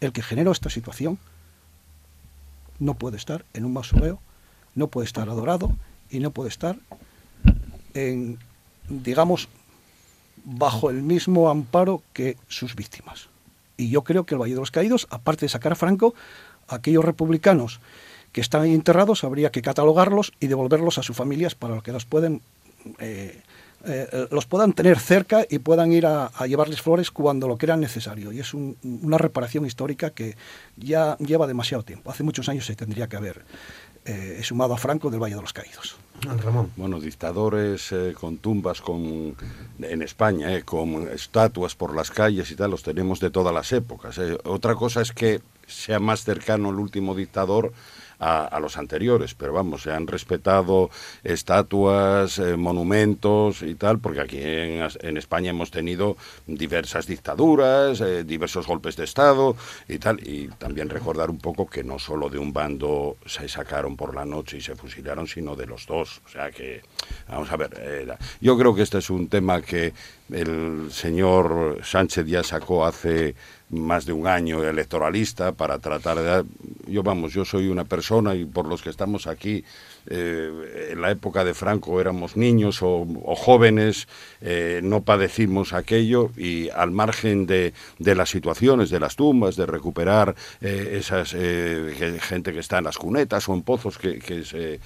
el 0.00 0.12
que 0.12 0.22
generó 0.22 0.50
esta 0.50 0.70
situación 0.70 1.18
no 2.78 2.94
puede 2.94 3.16
estar 3.16 3.44
en 3.54 3.64
un 3.64 3.72
mausoleo, 3.72 4.20
no 4.74 4.88
puede 4.88 5.06
estar 5.06 5.28
adorado 5.28 5.72
y 6.10 6.20
no 6.20 6.30
puede 6.30 6.48
estar 6.48 6.76
en, 7.94 8.38
digamos, 8.88 9.48
bajo 10.44 10.90
el 10.90 11.02
mismo 11.02 11.48
amparo 11.48 12.02
que 12.12 12.36
sus 12.48 12.74
víctimas. 12.74 13.28
Y 13.76 13.90
yo 13.90 14.02
creo 14.02 14.24
que 14.24 14.34
el 14.34 14.40
Valle 14.40 14.54
de 14.54 14.60
los 14.60 14.70
Caídos, 14.70 15.06
aparte 15.10 15.46
de 15.46 15.50
sacar 15.50 15.72
a 15.72 15.76
Franco, 15.76 16.14
aquellos 16.68 17.04
republicanos 17.04 17.80
que 18.32 18.40
están 18.40 18.62
ahí 18.62 18.74
enterrados 18.74 19.24
habría 19.24 19.50
que 19.50 19.62
catalogarlos 19.62 20.32
y 20.40 20.48
devolverlos 20.48 20.98
a 20.98 21.02
sus 21.02 21.16
familias 21.16 21.54
para 21.54 21.80
que 21.80 21.92
los 21.92 22.04
pueden 22.04 22.42
eh, 22.98 23.40
eh, 23.86 24.28
los 24.30 24.46
puedan 24.46 24.72
tener 24.72 24.98
cerca 24.98 25.46
y 25.48 25.58
puedan 25.58 25.92
ir 25.92 26.06
a, 26.06 26.30
llevarles 26.46 26.80
flores 26.80 27.10
cuando 27.10 27.48
lo 27.48 27.56
crean 27.56 27.80
necesario. 27.80 28.32
Y 28.32 28.40
es 28.40 28.54
una 28.54 29.18
reparación 29.18 29.66
histórica 29.66 30.10
que 30.10 30.36
ya 30.76 31.16
lleva 31.18 31.46
demasiado 31.46 31.82
tiempo. 31.82 32.10
Hace 32.10 32.22
muchos 32.22 32.48
años 32.48 32.66
se 32.66 32.76
tendría 32.76 33.08
que 33.08 33.16
haber 33.16 33.44
eh, 34.04 34.40
sumado 34.42 34.74
a 34.74 34.78
Franco 34.78 35.10
del 35.10 35.22
Valle 35.22 35.36
de 35.36 35.42
los 35.42 35.52
Caídos. 35.52 35.96
Ramón. 36.22 36.70
Bueno, 36.76 37.00
dictadores 37.00 37.92
con 38.18 38.38
tumbas 38.38 38.80
con, 38.80 39.36
en 39.78 40.02
España, 40.02 40.62
con 40.62 41.08
estatuas 41.08 41.74
por 41.74 41.94
las 41.94 42.10
calles 42.10 42.50
y 42.50 42.56
tal, 42.56 42.70
los 42.70 42.82
tenemos 42.82 43.20
de 43.20 43.30
todas 43.30 43.52
las 43.52 43.72
épocas. 43.72 44.18
Otra 44.44 44.74
cosa 44.74 45.02
es 45.02 45.12
que 45.12 45.42
sea 45.66 45.98
más 45.98 46.24
cercano 46.24 46.70
el 46.70 46.76
último 46.76 47.14
dictador 47.14 47.72
a, 48.24 48.58
los 48.60 48.78
anteriores, 48.78 49.34
pero 49.34 49.52
vamos, 49.52 49.82
se 49.82 49.92
han 49.92 50.06
respetado 50.06 50.90
estatuas, 51.22 52.38
eh, 52.38 52.56
monumentos 52.56 53.62
y 53.62 53.74
tal, 53.74 53.98
porque 53.98 54.20
aquí 54.20 54.38
en, 54.40 55.16
España 55.16 55.50
hemos 55.50 55.70
tenido 55.70 56.16
diversas 56.46 57.06
dictaduras, 57.06 58.00
eh, 58.00 58.24
diversos 58.24 58.66
golpes 58.66 58.96
de 58.96 59.04
Estado 59.04 59.56
y 59.88 59.98
tal, 59.98 60.26
y 60.26 60.48
también 60.48 60.88
recordar 60.88 61.30
un 61.30 61.38
poco 61.38 61.66
que 61.66 61.84
no 61.84 61.98
solo 61.98 62.30
de 62.30 62.38
un 62.38 62.52
bando 62.52 63.18
se 63.26 63.48
sacaron 63.48 63.96
por 63.96 64.14
la 64.14 64.24
noche 64.24 64.56
y 64.56 64.60
se 64.62 64.74
fusilaron, 64.74 65.26
sino 65.26 65.54
de 65.54 65.66
los 65.66 65.86
dos, 65.86 66.22
o 66.24 66.28
sea 66.28 66.50
que, 66.50 66.82
vamos 67.28 67.52
a 67.52 67.56
ver, 67.56 67.74
eh, 67.78 68.06
yo 68.40 68.56
creo 68.56 68.74
que 68.74 68.82
este 68.82 68.98
es 68.98 69.10
un 69.10 69.28
tema 69.28 69.60
que 69.60 69.92
el 70.32 70.88
señor 70.90 71.80
Sánchez 71.82 72.26
ya 72.26 72.42
sacó 72.42 72.86
hace 72.86 73.34
más 73.74 74.06
de 74.06 74.12
un 74.12 74.26
año 74.26 74.62
electoralista 74.64 75.52
para 75.52 75.78
tratar 75.78 76.18
de... 76.20 76.44
Yo 76.86 77.02
vamos, 77.02 77.32
yo 77.32 77.44
soy 77.44 77.68
una 77.68 77.84
persona 77.84 78.34
y 78.34 78.44
por 78.44 78.66
los 78.66 78.82
que 78.82 78.90
estamos 78.90 79.26
aquí 79.26 79.64
eh, 80.06 80.90
en 80.90 81.00
la 81.00 81.10
época 81.10 81.44
de 81.44 81.54
Franco 81.54 82.00
éramos 82.00 82.36
niños 82.36 82.80
o, 82.82 83.06
jóvenes, 83.36 84.06
eh, 84.42 84.80
no 84.82 85.02
padecimos 85.02 85.72
aquello 85.72 86.30
y 86.36 86.68
al 86.70 86.90
margen 86.90 87.46
de, 87.46 87.72
de, 87.98 88.14
las 88.14 88.28
situaciones, 88.28 88.90
de 88.90 89.00
las 89.00 89.16
tumbas, 89.16 89.56
de 89.56 89.64
recuperar 89.66 90.34
eh, 90.60 90.98
esas 90.98 91.34
gente 92.20 92.52
que 92.52 92.60
está 92.60 92.78
en 92.78 92.84
las 92.84 92.98
cunetas 92.98 93.48
o 93.48 93.54
en 93.54 93.62
pozos 93.62 93.98
que, 93.98 94.18
que, 94.18 94.44
se, 94.44 94.80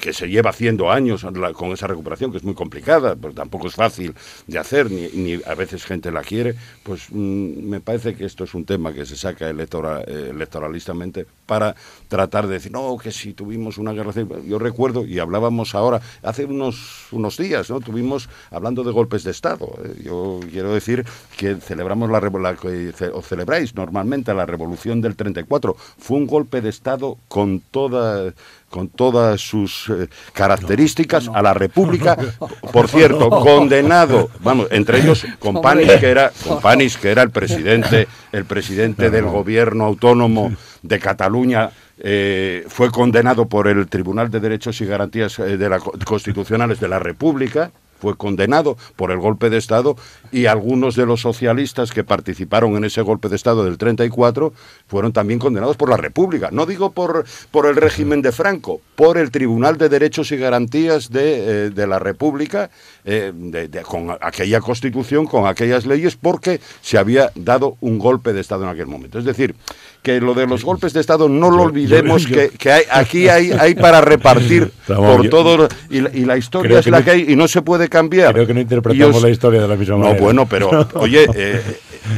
que, 0.00 0.12
se 0.12 0.28
lleva 0.28 0.50
haciendo 0.50 0.90
años 0.90 1.26
con 1.54 1.72
esa 1.72 1.86
recuperación, 1.86 2.30
que 2.30 2.38
es 2.38 2.44
muy 2.44 2.54
complicada, 2.54 3.16
pero 3.16 3.34
tampoco 3.34 3.66
es 3.66 3.74
fácil 3.74 4.14
de 4.46 4.58
hacer, 4.58 4.90
ni, 4.90 5.08
ni 5.08 5.40
a 5.44 5.54
veces 5.54 5.84
gente 5.84 6.10
la 6.10 6.22
quiere, 6.22 6.54
pues 6.82 7.10
mm, 7.10 7.68
me 7.68 7.80
parece 7.80 8.14
que 8.14 8.24
esto 8.30 8.44
es 8.44 8.54
un 8.54 8.64
tema 8.64 8.92
que 8.92 9.04
se 9.04 9.16
saca 9.16 9.50
electoralistamente 9.50 11.26
para 11.46 11.74
tratar 12.08 12.46
de 12.46 12.54
decir, 12.54 12.72
no, 12.72 12.96
que 12.96 13.10
si 13.10 13.34
tuvimos 13.34 13.76
una 13.76 13.92
guerra 13.92 14.12
civil, 14.12 14.42
yo 14.46 14.58
recuerdo, 14.58 15.04
y 15.04 15.18
hablábamos 15.18 15.74
ahora, 15.74 16.00
hace 16.22 16.44
unos, 16.44 17.08
unos 17.12 17.36
días, 17.36 17.68
¿no? 17.70 17.80
Tuvimos, 17.80 18.28
hablando 18.50 18.84
de 18.84 18.92
golpes 18.92 19.24
de 19.24 19.32
Estado, 19.32 19.66
¿eh? 19.84 20.02
yo 20.04 20.40
quiero 20.50 20.72
decir 20.72 21.04
que 21.36 21.56
celebramos 21.56 22.08
la, 22.10 22.20
la, 22.20 22.56
o 23.12 23.22
celebráis 23.22 23.74
normalmente 23.74 24.32
la 24.32 24.46
revolución 24.46 25.00
del 25.00 25.16
34, 25.16 25.74
fue 25.98 26.16
un 26.16 26.26
golpe 26.26 26.60
de 26.60 26.68
Estado 26.68 27.18
con 27.28 27.60
toda 27.60 28.32
con 28.70 28.88
todas 28.88 29.40
sus 29.40 29.90
eh, 29.90 30.08
características 30.32 31.28
a 31.34 31.42
la 31.42 31.52
República, 31.52 32.16
por 32.72 32.88
cierto, 32.88 33.28
condenado, 33.28 34.30
vamos, 34.40 34.68
entre 34.70 35.00
ellos 35.00 35.26
Companis 35.38 35.90
que 35.92 36.08
era 36.08 36.32
Companis 36.46 36.96
que 36.96 37.10
era 37.10 37.22
el 37.22 37.30
presidente, 37.30 38.06
el 38.32 38.44
presidente 38.44 39.10
del 39.10 39.24
gobierno 39.24 39.84
autónomo 39.84 40.52
de 40.82 40.98
Cataluña 40.98 41.70
eh, 41.98 42.64
fue 42.68 42.90
condenado 42.90 43.46
por 43.46 43.68
el 43.68 43.86
Tribunal 43.88 44.30
de 44.30 44.40
Derechos 44.40 44.80
y 44.80 44.86
Garantías 44.86 45.38
eh, 45.40 45.58
de 45.58 45.68
la, 45.68 45.80
Constitucionales 45.80 46.80
de 46.80 46.88
la 46.88 46.98
República, 46.98 47.72
fue 48.00 48.16
condenado 48.16 48.76
por 48.96 49.10
el 49.10 49.18
golpe 49.18 49.50
de 49.50 49.58
Estado 49.58 49.96
y 50.32 50.46
algunos 50.46 50.96
de 50.96 51.06
los 51.06 51.20
socialistas 51.20 51.92
que 51.92 52.04
participaron 52.04 52.76
en 52.76 52.84
ese 52.84 53.02
golpe 53.02 53.28
de 53.28 53.36
Estado 53.36 53.64
del 53.64 53.78
34 53.78 54.52
fueron 54.86 55.12
también 55.12 55.38
condenados 55.38 55.76
por 55.76 55.90
la 55.90 55.96
República. 55.96 56.48
No 56.50 56.66
digo 56.66 56.92
por, 56.92 57.24
por 57.50 57.66
el 57.66 57.76
régimen 57.76 58.22
de 58.22 58.32
Franco, 58.32 58.80
por 58.96 59.18
el 59.18 59.30
Tribunal 59.30 59.78
de 59.78 59.88
Derechos 59.88 60.32
y 60.32 60.36
Garantías 60.36 61.10
de, 61.10 61.66
eh, 61.66 61.86
la 61.86 61.98
República, 61.98 62.70
con 63.84 64.16
aquella 64.20 64.60
constitución, 64.60 65.26
con 65.26 65.46
aquellas 65.46 65.86
leyes, 65.86 66.16
porque 66.16 66.60
se 66.80 66.98
había 66.98 67.32
dado 67.34 67.76
un 67.80 67.98
golpe 67.98 68.32
de 68.32 68.40
Estado 68.40 68.64
en 68.64 68.70
aquel 68.70 68.86
momento. 68.86 69.18
Es 69.18 69.24
decir, 69.24 69.54
que 70.02 70.20
lo 70.20 70.34
de 70.34 70.46
los 70.46 70.64
golpes 70.64 70.92
de 70.92 71.00
Estado 71.00 71.28
no 71.28 71.50
lo 71.50 71.62
olvidemos, 71.62 72.26
que, 72.26 72.70
hay, 72.70 72.82
aquí 72.90 73.28
hay, 73.28 73.52
hay 73.52 73.74
para 73.74 74.00
repartir 74.00 74.72
por 74.86 75.28
todo, 75.28 75.68
y, 75.90 76.00
la 76.24 76.36
historia 76.36 76.78
es 76.78 76.86
la 76.86 77.04
que, 77.04 77.10
hay 77.10 77.26
y 77.28 77.36
no 77.36 77.48
se 77.48 77.62
puede 77.62 77.88
cambiar. 77.88 78.32
Creo 78.32 78.46
que 78.46 78.54
no 78.54 78.60
interpretamos 78.60 79.22
la 79.22 79.30
historia 79.30 79.60
de 79.60 79.68
la 79.68 79.76
misma 79.76 79.96
manera. 79.96 80.14
No, 80.14 80.22
bueno, 80.22 80.46
pero, 80.46 80.88
oye, 80.94 81.26
eh, 81.34 81.60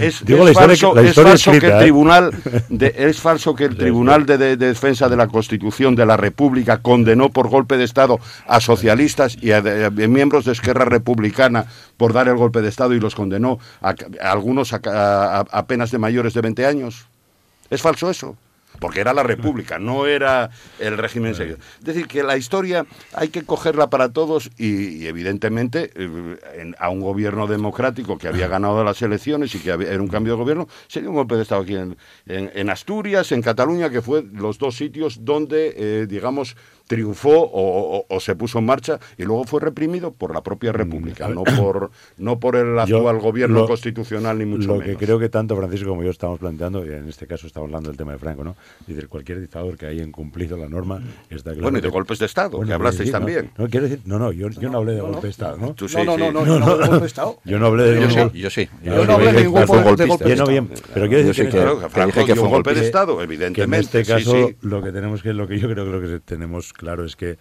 es, 0.00 0.22
falso, 0.54 0.98
es 0.98 1.14
falso 1.14 1.52
que 1.52 1.66
el 1.66 1.78
tribunal 1.78 2.30
de, 2.68 2.94
es 2.96 3.20
falso 3.20 3.54
que 3.54 3.64
el 3.64 3.76
tribunal 3.76 4.26
de, 4.26 4.56
defensa 4.56 5.08
de 5.08 5.16
la 5.16 5.26
Constitución 5.26 5.96
de 5.96 6.06
la 6.06 6.16
República 6.16 6.78
condenó 6.78 7.30
por 7.30 7.48
golpe 7.48 7.76
de 7.76 7.84
Estado 7.84 8.18
a 8.46 8.60
socialistas 8.60 9.36
y 9.40 9.52
a, 9.52 9.60
miembros 9.90 10.44
de 10.44 10.52
Esquerra 10.52 10.84
Republicana 10.84 11.66
por 11.96 12.12
dar 12.12 12.28
el 12.28 12.36
golpe 12.36 12.62
de 12.62 12.68
Estado 12.68 12.94
y 12.94 13.00
los 13.00 13.14
condenó 13.14 13.58
a, 13.80 13.94
algunos 14.20 14.72
a, 14.72 15.40
a, 15.40 15.66
penas 15.66 15.90
de 15.90 15.98
mayores 15.98 16.34
de 16.34 16.40
20 16.40 16.66
años. 16.66 17.06
¿Es 17.72 17.82
falso 17.82 18.08
eso? 18.10 18.36
porque 18.80 19.00
era 19.00 19.12
la 19.12 19.22
República, 19.22 19.78
no 19.78 20.06
era 20.06 20.50
el 20.80 20.96
régimen 20.98 21.36
seguido. 21.36 21.58
Es 21.78 21.84
decir, 21.84 22.08
que 22.08 22.24
la 22.24 22.36
historia 22.36 22.84
hay 23.12 23.28
que 23.28 23.42
cogerla 23.44 23.90
para 23.90 24.08
todos 24.12 24.50
y, 24.58 24.96
y 24.96 25.06
evidentemente 25.06 25.92
eh, 25.94 26.36
en- 26.56 26.74
a 26.80 26.88
un 26.88 27.00
gobierno 27.00 27.46
democrático 27.46 28.18
que 28.18 28.26
había 28.28 28.48
ganado 28.48 28.82
las 28.82 29.00
elecciones 29.02 29.54
y 29.54 29.58
que 29.60 29.70
había- 29.70 29.90
era 29.92 30.02
un 30.02 30.08
cambio 30.08 30.32
de 30.32 30.38
gobierno, 30.38 30.68
sería 30.88 31.10
un 31.10 31.14
golpe 31.14 31.36
de 31.36 31.42
Estado 31.42 31.60
aquí 31.62 31.76
en, 31.76 31.96
en- 32.26 32.50
en 32.54 32.70
Asturias, 32.70 33.30
en 33.30 33.42
Cataluña, 33.42 33.88
que 33.90 34.02
fue 34.02 34.24
los 34.32 34.58
dos 34.58 34.74
sitios 34.74 35.24
donde, 35.24 35.74
eh, 35.76 36.06
digamos, 36.08 36.56
triunfó 36.96 37.30
o, 37.40 37.96
o- 38.00 38.06
o 38.06 38.20
se 38.20 38.36
puso 38.36 38.58
en 38.58 38.66
marcha 38.66 38.98
y 39.16 39.22
luego 39.22 39.44
fue 39.44 39.60
reprimido 39.62 40.12
por 40.12 40.34
la 40.34 40.42
propia 40.42 40.72
República, 40.72 41.26
no 41.28 41.42
por, 41.44 41.90
no 42.18 42.38
por 42.38 42.54
el 42.56 42.74
Yo 42.86 42.96
actual 42.98 43.18
gobierno 43.18 43.60
lo- 43.60 43.66
constitucional 43.66 44.36
ni 44.38 44.44
mucho 44.44 44.66
Lo 44.68 44.74
menos. 44.74 44.86
que 44.88 44.96
creo 45.06 45.18
que 45.18 45.30
tanto 45.30 45.56
Francisco 45.56 45.88
como 45.88 46.02
yo 46.02 46.10
estamos 46.10 46.38
planteando, 46.38 46.84
y 46.84 46.90
en 46.90 47.08
este 47.08 47.26
caso 47.26 47.46
estamos 47.46 47.68
hablando 47.68 47.88
del 47.88 47.96
tema 47.96 48.12
de 48.12 48.18
Franco, 48.18 48.44
¿no? 48.44 48.56
Es 48.82 48.88
decir, 48.88 49.08
cualquier 49.08 49.40
dictador 49.40 49.78
que 49.78 49.86
haya 49.86 50.02
incumplido 50.02 50.58
la 50.58 50.68
norma 50.68 51.00
está 51.30 51.50
claro. 51.52 51.62
Bueno, 51.62 51.78
y 51.78 51.80
de 51.80 51.88
que- 51.88 51.92
golpes 51.92 52.18
de 52.18 52.26
Estado, 52.26 52.50
que 52.58 52.64
quiero 52.64 52.74
hablasteis 52.74 52.98
decir, 53.10 53.12
no, 53.14 53.18
también. 53.18 53.50
No, 53.56 53.68
quiero 53.68 53.88
decir, 53.88 54.00
no, 54.04 54.18
no, 54.18 54.32
yo, 54.32 54.50
yo 54.50 54.68
no 54.68 54.78
hablé 54.78 54.92
de 54.92 54.98
no, 54.98 55.04
no. 55.06 55.12
golpe 55.14 55.28
de 55.28 55.30
Estado, 55.30 55.56
¿no? 55.56 55.72
Tú 55.74 55.88
sí, 55.88 55.96
no, 55.96 56.04
no, 56.04 56.14
sí. 56.16 56.20
no, 56.20 56.32
no, 56.32 56.46
yo 56.46 56.58
no 56.58 56.64
hablo 56.66 56.76
de 56.78 56.86
golpe 56.88 57.00
de 57.00 57.06
Estado. 57.06 57.38
Yo 57.46 57.58
no 57.58 57.66
hablé 57.66 57.82
de 57.84 57.94
Yo 58.00 58.24
un 58.24 58.30
sí, 58.32 58.38
yo 58.38 58.50
sí. 58.50 58.68
Yo 58.84 59.04
no 59.06 59.12
hablé 59.14 59.32
de 59.32 59.42
ningún 59.44 59.64
golpe 59.64 59.76
de 59.76 59.82
golpista. 59.82 60.06
golpe 60.06 60.24
Bien 60.26 60.40
o 60.42 60.46
bien, 60.46 60.68
pero 60.92 61.06
quiero 61.08 61.22
Yo 61.22 61.28
decir 61.28 61.46
sí 61.46 61.50
que, 61.50 61.58
que- 61.64 61.78
que 61.80 61.88
Franco 61.88 62.20
que 62.20 62.24
dio 62.26 62.34
fue 62.34 62.42
un 62.42 62.46
un 62.48 62.52
golpe 62.52 62.74
de. 62.74 62.80
Estado, 62.82 63.16
que 63.16 63.22
en 63.24 63.30
evidentemente. 63.30 64.00
este 64.00 64.04
sí, 64.04 64.12
caso 64.12 64.48
sí. 64.48 64.56
lo 64.60 64.82
que 64.82 64.92
tenemos 64.92 65.22
que 65.22 65.32
lo 65.32 65.46
que 65.48 65.58
yo 65.58 65.68
creo 65.70 65.84
que 65.86 65.90
lo 65.90 66.00
que 66.00 66.20
tenemos 66.20 66.72
claro 66.82 67.04
es 67.04 67.16
que 67.16 67.38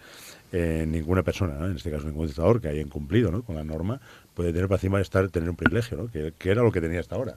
eh, 0.52 0.84
ninguna 0.88 1.22
persona, 1.22 1.54
¿no? 1.58 1.66
en 1.66 1.76
este 1.76 1.90
caso 1.90 2.06
ningún 2.06 2.26
dictador 2.26 2.60
que 2.60 2.68
haya 2.68 2.80
incumplido 2.80 3.30
¿no? 3.30 3.42
con 3.42 3.56
la 3.56 3.64
norma 3.64 4.00
puede 4.34 4.52
tener 4.52 4.68
para 4.68 4.76
encima 4.76 4.98
de 4.98 5.02
estar 5.02 5.28
tener 5.30 5.50
un 5.50 5.56
privilegio, 5.56 5.96
¿no? 5.98 6.10
que, 6.10 6.32
que 6.38 6.50
era 6.50 6.62
lo 6.62 6.70
que 6.72 6.80
tenía 6.80 7.00
hasta 7.00 7.16
ahora. 7.16 7.34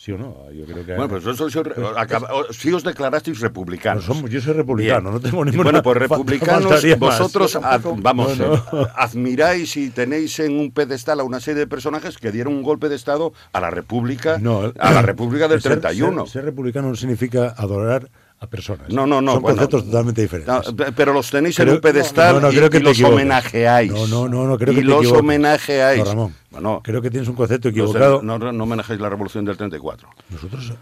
¿Sí 0.00 0.12
o 0.12 0.16
no? 0.18 0.48
Yo 0.52 0.64
creo 0.64 0.86
que 0.86 0.94
Bueno, 0.94 1.08
pues 1.08 1.26
eso 1.26 1.48
acaba- 1.96 2.28
sí 2.52 2.72
os 2.72 2.84
declarasteis 2.84 3.40
republicanos. 3.40 4.06
No 4.06 4.14
somos- 4.14 4.30
yo 4.30 4.40
soy 4.40 4.52
republicano, 4.52 5.10
no 5.10 5.18
tengo 5.18 5.44
ninguna- 5.44 5.64
Bueno, 5.64 5.82
pues 5.82 5.96
republicanos, 6.06 6.84
vosotros, 7.00 7.56
ad- 7.56 7.82
vamos, 7.96 8.38
No, 8.38 8.46
no. 8.48 8.54
eh, 8.82 8.86
admiráis 8.94 9.76
y 9.76 9.90
tenéis 9.90 10.38
en 10.38 10.52
un 10.56 10.70
pedestal 10.70 11.18
a 11.18 11.24
una 11.24 11.40
serie 11.40 11.58
de 11.60 11.66
personajes 11.66 12.16
que 12.18 12.30
dieron 12.30 12.52
un 12.54 12.62
golpe 12.62 12.88
de 12.88 12.94
Estado 12.94 13.32
a 13.52 13.60
la 13.60 13.70
República, 13.70 14.38
No, 14.38 14.72
a 14.78 14.92
la 14.92 15.02
República 15.02 15.48
del 15.48 15.60
ser- 15.60 15.80
31. 15.80 16.26
Ser, 16.26 16.32
ser 16.32 16.44
republicano 16.44 16.90
no 16.90 16.94
significa 16.94 17.52
adorar 17.56 18.08
a 18.40 18.46
personas. 18.46 18.88
No, 18.92 19.06
no, 19.06 19.20
no, 19.20 19.32
Son 19.32 19.42
bueno. 19.42 19.56
conceptos 19.56 19.84
totalmente 19.86 20.22
diferentes. 20.22 20.54
No, 20.68 20.76
pe- 20.76 20.92
pero 20.92 21.12
los 21.12 21.28
tenéis 21.30 21.58
en 21.58 21.64
Creo- 21.64 21.74
un 21.74 21.80
pedestal 21.80 22.34
no, 22.36 22.40
no, 22.42 22.52
y, 22.52 22.56
creo 22.56 22.70
que 22.70 22.76
y 22.76 22.80
te 22.80 22.84
los 22.84 22.92
equivocas. 22.92 23.14
homenajeáis. 23.14 23.90
No, 23.92 24.06
no, 24.06 24.28
no, 24.28 24.46
no, 24.46 24.56
creo 24.58 24.72
y 24.72 24.76
que 24.76 24.80
te 24.82 24.86
los 24.86 24.98
equivocas. 24.98 25.20
homenajeáis. 25.20 25.98
No, 25.98 26.04
Ramón, 26.04 26.34
Bueno, 26.50 26.80
creo 26.84 27.02
que 27.02 27.10
tienes 27.10 27.28
un 27.28 27.34
concepto 27.34 27.68
equivocado. 27.68 28.22
no, 28.22 28.38
no 28.38 28.64
homenajeáis 28.64 29.00
la 29.00 29.08
revolución 29.08 29.44
del 29.44 29.56
34. 29.56 30.08
Nosotros 30.30 30.72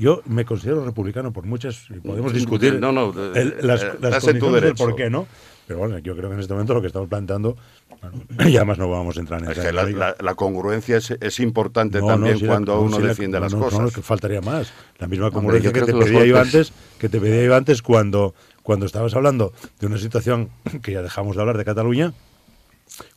yo 0.00 0.22
me 0.26 0.44
considero 0.46 0.84
republicano 0.86 1.32
por 1.32 1.44
muchas 1.44 1.84
y 1.90 2.00
podemos 2.00 2.32
discutir 2.32 2.80
No, 2.80 2.92
no, 2.92 3.12
el- 3.34 3.56
las, 3.60 3.82
eh, 3.82 3.90
las 4.00 4.18
tu 4.18 4.26
condiciones 4.26 4.62
del 4.62 4.74
por 4.74 4.96
qué, 4.96 5.10
¿no? 5.10 5.26
Pero 5.72 5.78
bueno, 5.88 5.98
yo 6.00 6.14
creo 6.14 6.28
que 6.28 6.34
en 6.34 6.40
este 6.40 6.52
momento 6.52 6.74
lo 6.74 6.82
que 6.82 6.88
estamos 6.88 7.08
planteando, 7.08 7.56
bueno, 8.02 8.22
y 8.46 8.56
además 8.56 8.76
no 8.76 8.90
vamos 8.90 9.16
a 9.16 9.20
entrar 9.20 9.42
en 9.42 9.50
Es 9.50 9.58
que 9.58 9.72
la, 9.72 9.86
dinámica. 9.86 10.14
la- 10.18 10.22
la 10.22 10.34
congruencia 10.34 10.98
es, 10.98 11.12
es 11.12 11.40
importante 11.40 11.98
No, 12.00 12.08
también 12.08 12.38
no, 12.42 12.46
cuando 12.46 12.74
no, 12.74 12.82
uno 12.82 12.98
la- 12.98 13.06
defiende 13.08 13.40
las 13.40 13.54
no, 13.54 13.60
cosas. 13.60 13.80
no, 13.80 13.88
que 13.90 14.02
faltaría 14.02 14.42
más. 14.42 14.70
La 14.98 15.06
misma 15.06 15.30
congruencia 15.30 15.72
que 15.72 15.80
te 15.80 15.94
pedía 15.94 16.26
yo 16.26 16.38
antes, 16.38 16.74
que 16.98 17.08
te 17.08 17.18
pedía 17.18 17.42
yo 17.44 17.56
antes 17.56 17.80
cuando, 17.80 18.34
cuando 18.62 18.84
estabas 18.84 19.14
hablando 19.14 19.54
de 19.80 19.86
una 19.86 19.96
situación 19.96 20.50
que 20.82 20.92
ya 20.92 21.00
dejamos 21.00 21.36
de 21.36 21.40
hablar 21.40 21.56
de 21.56 21.64
Cataluña, 21.64 22.12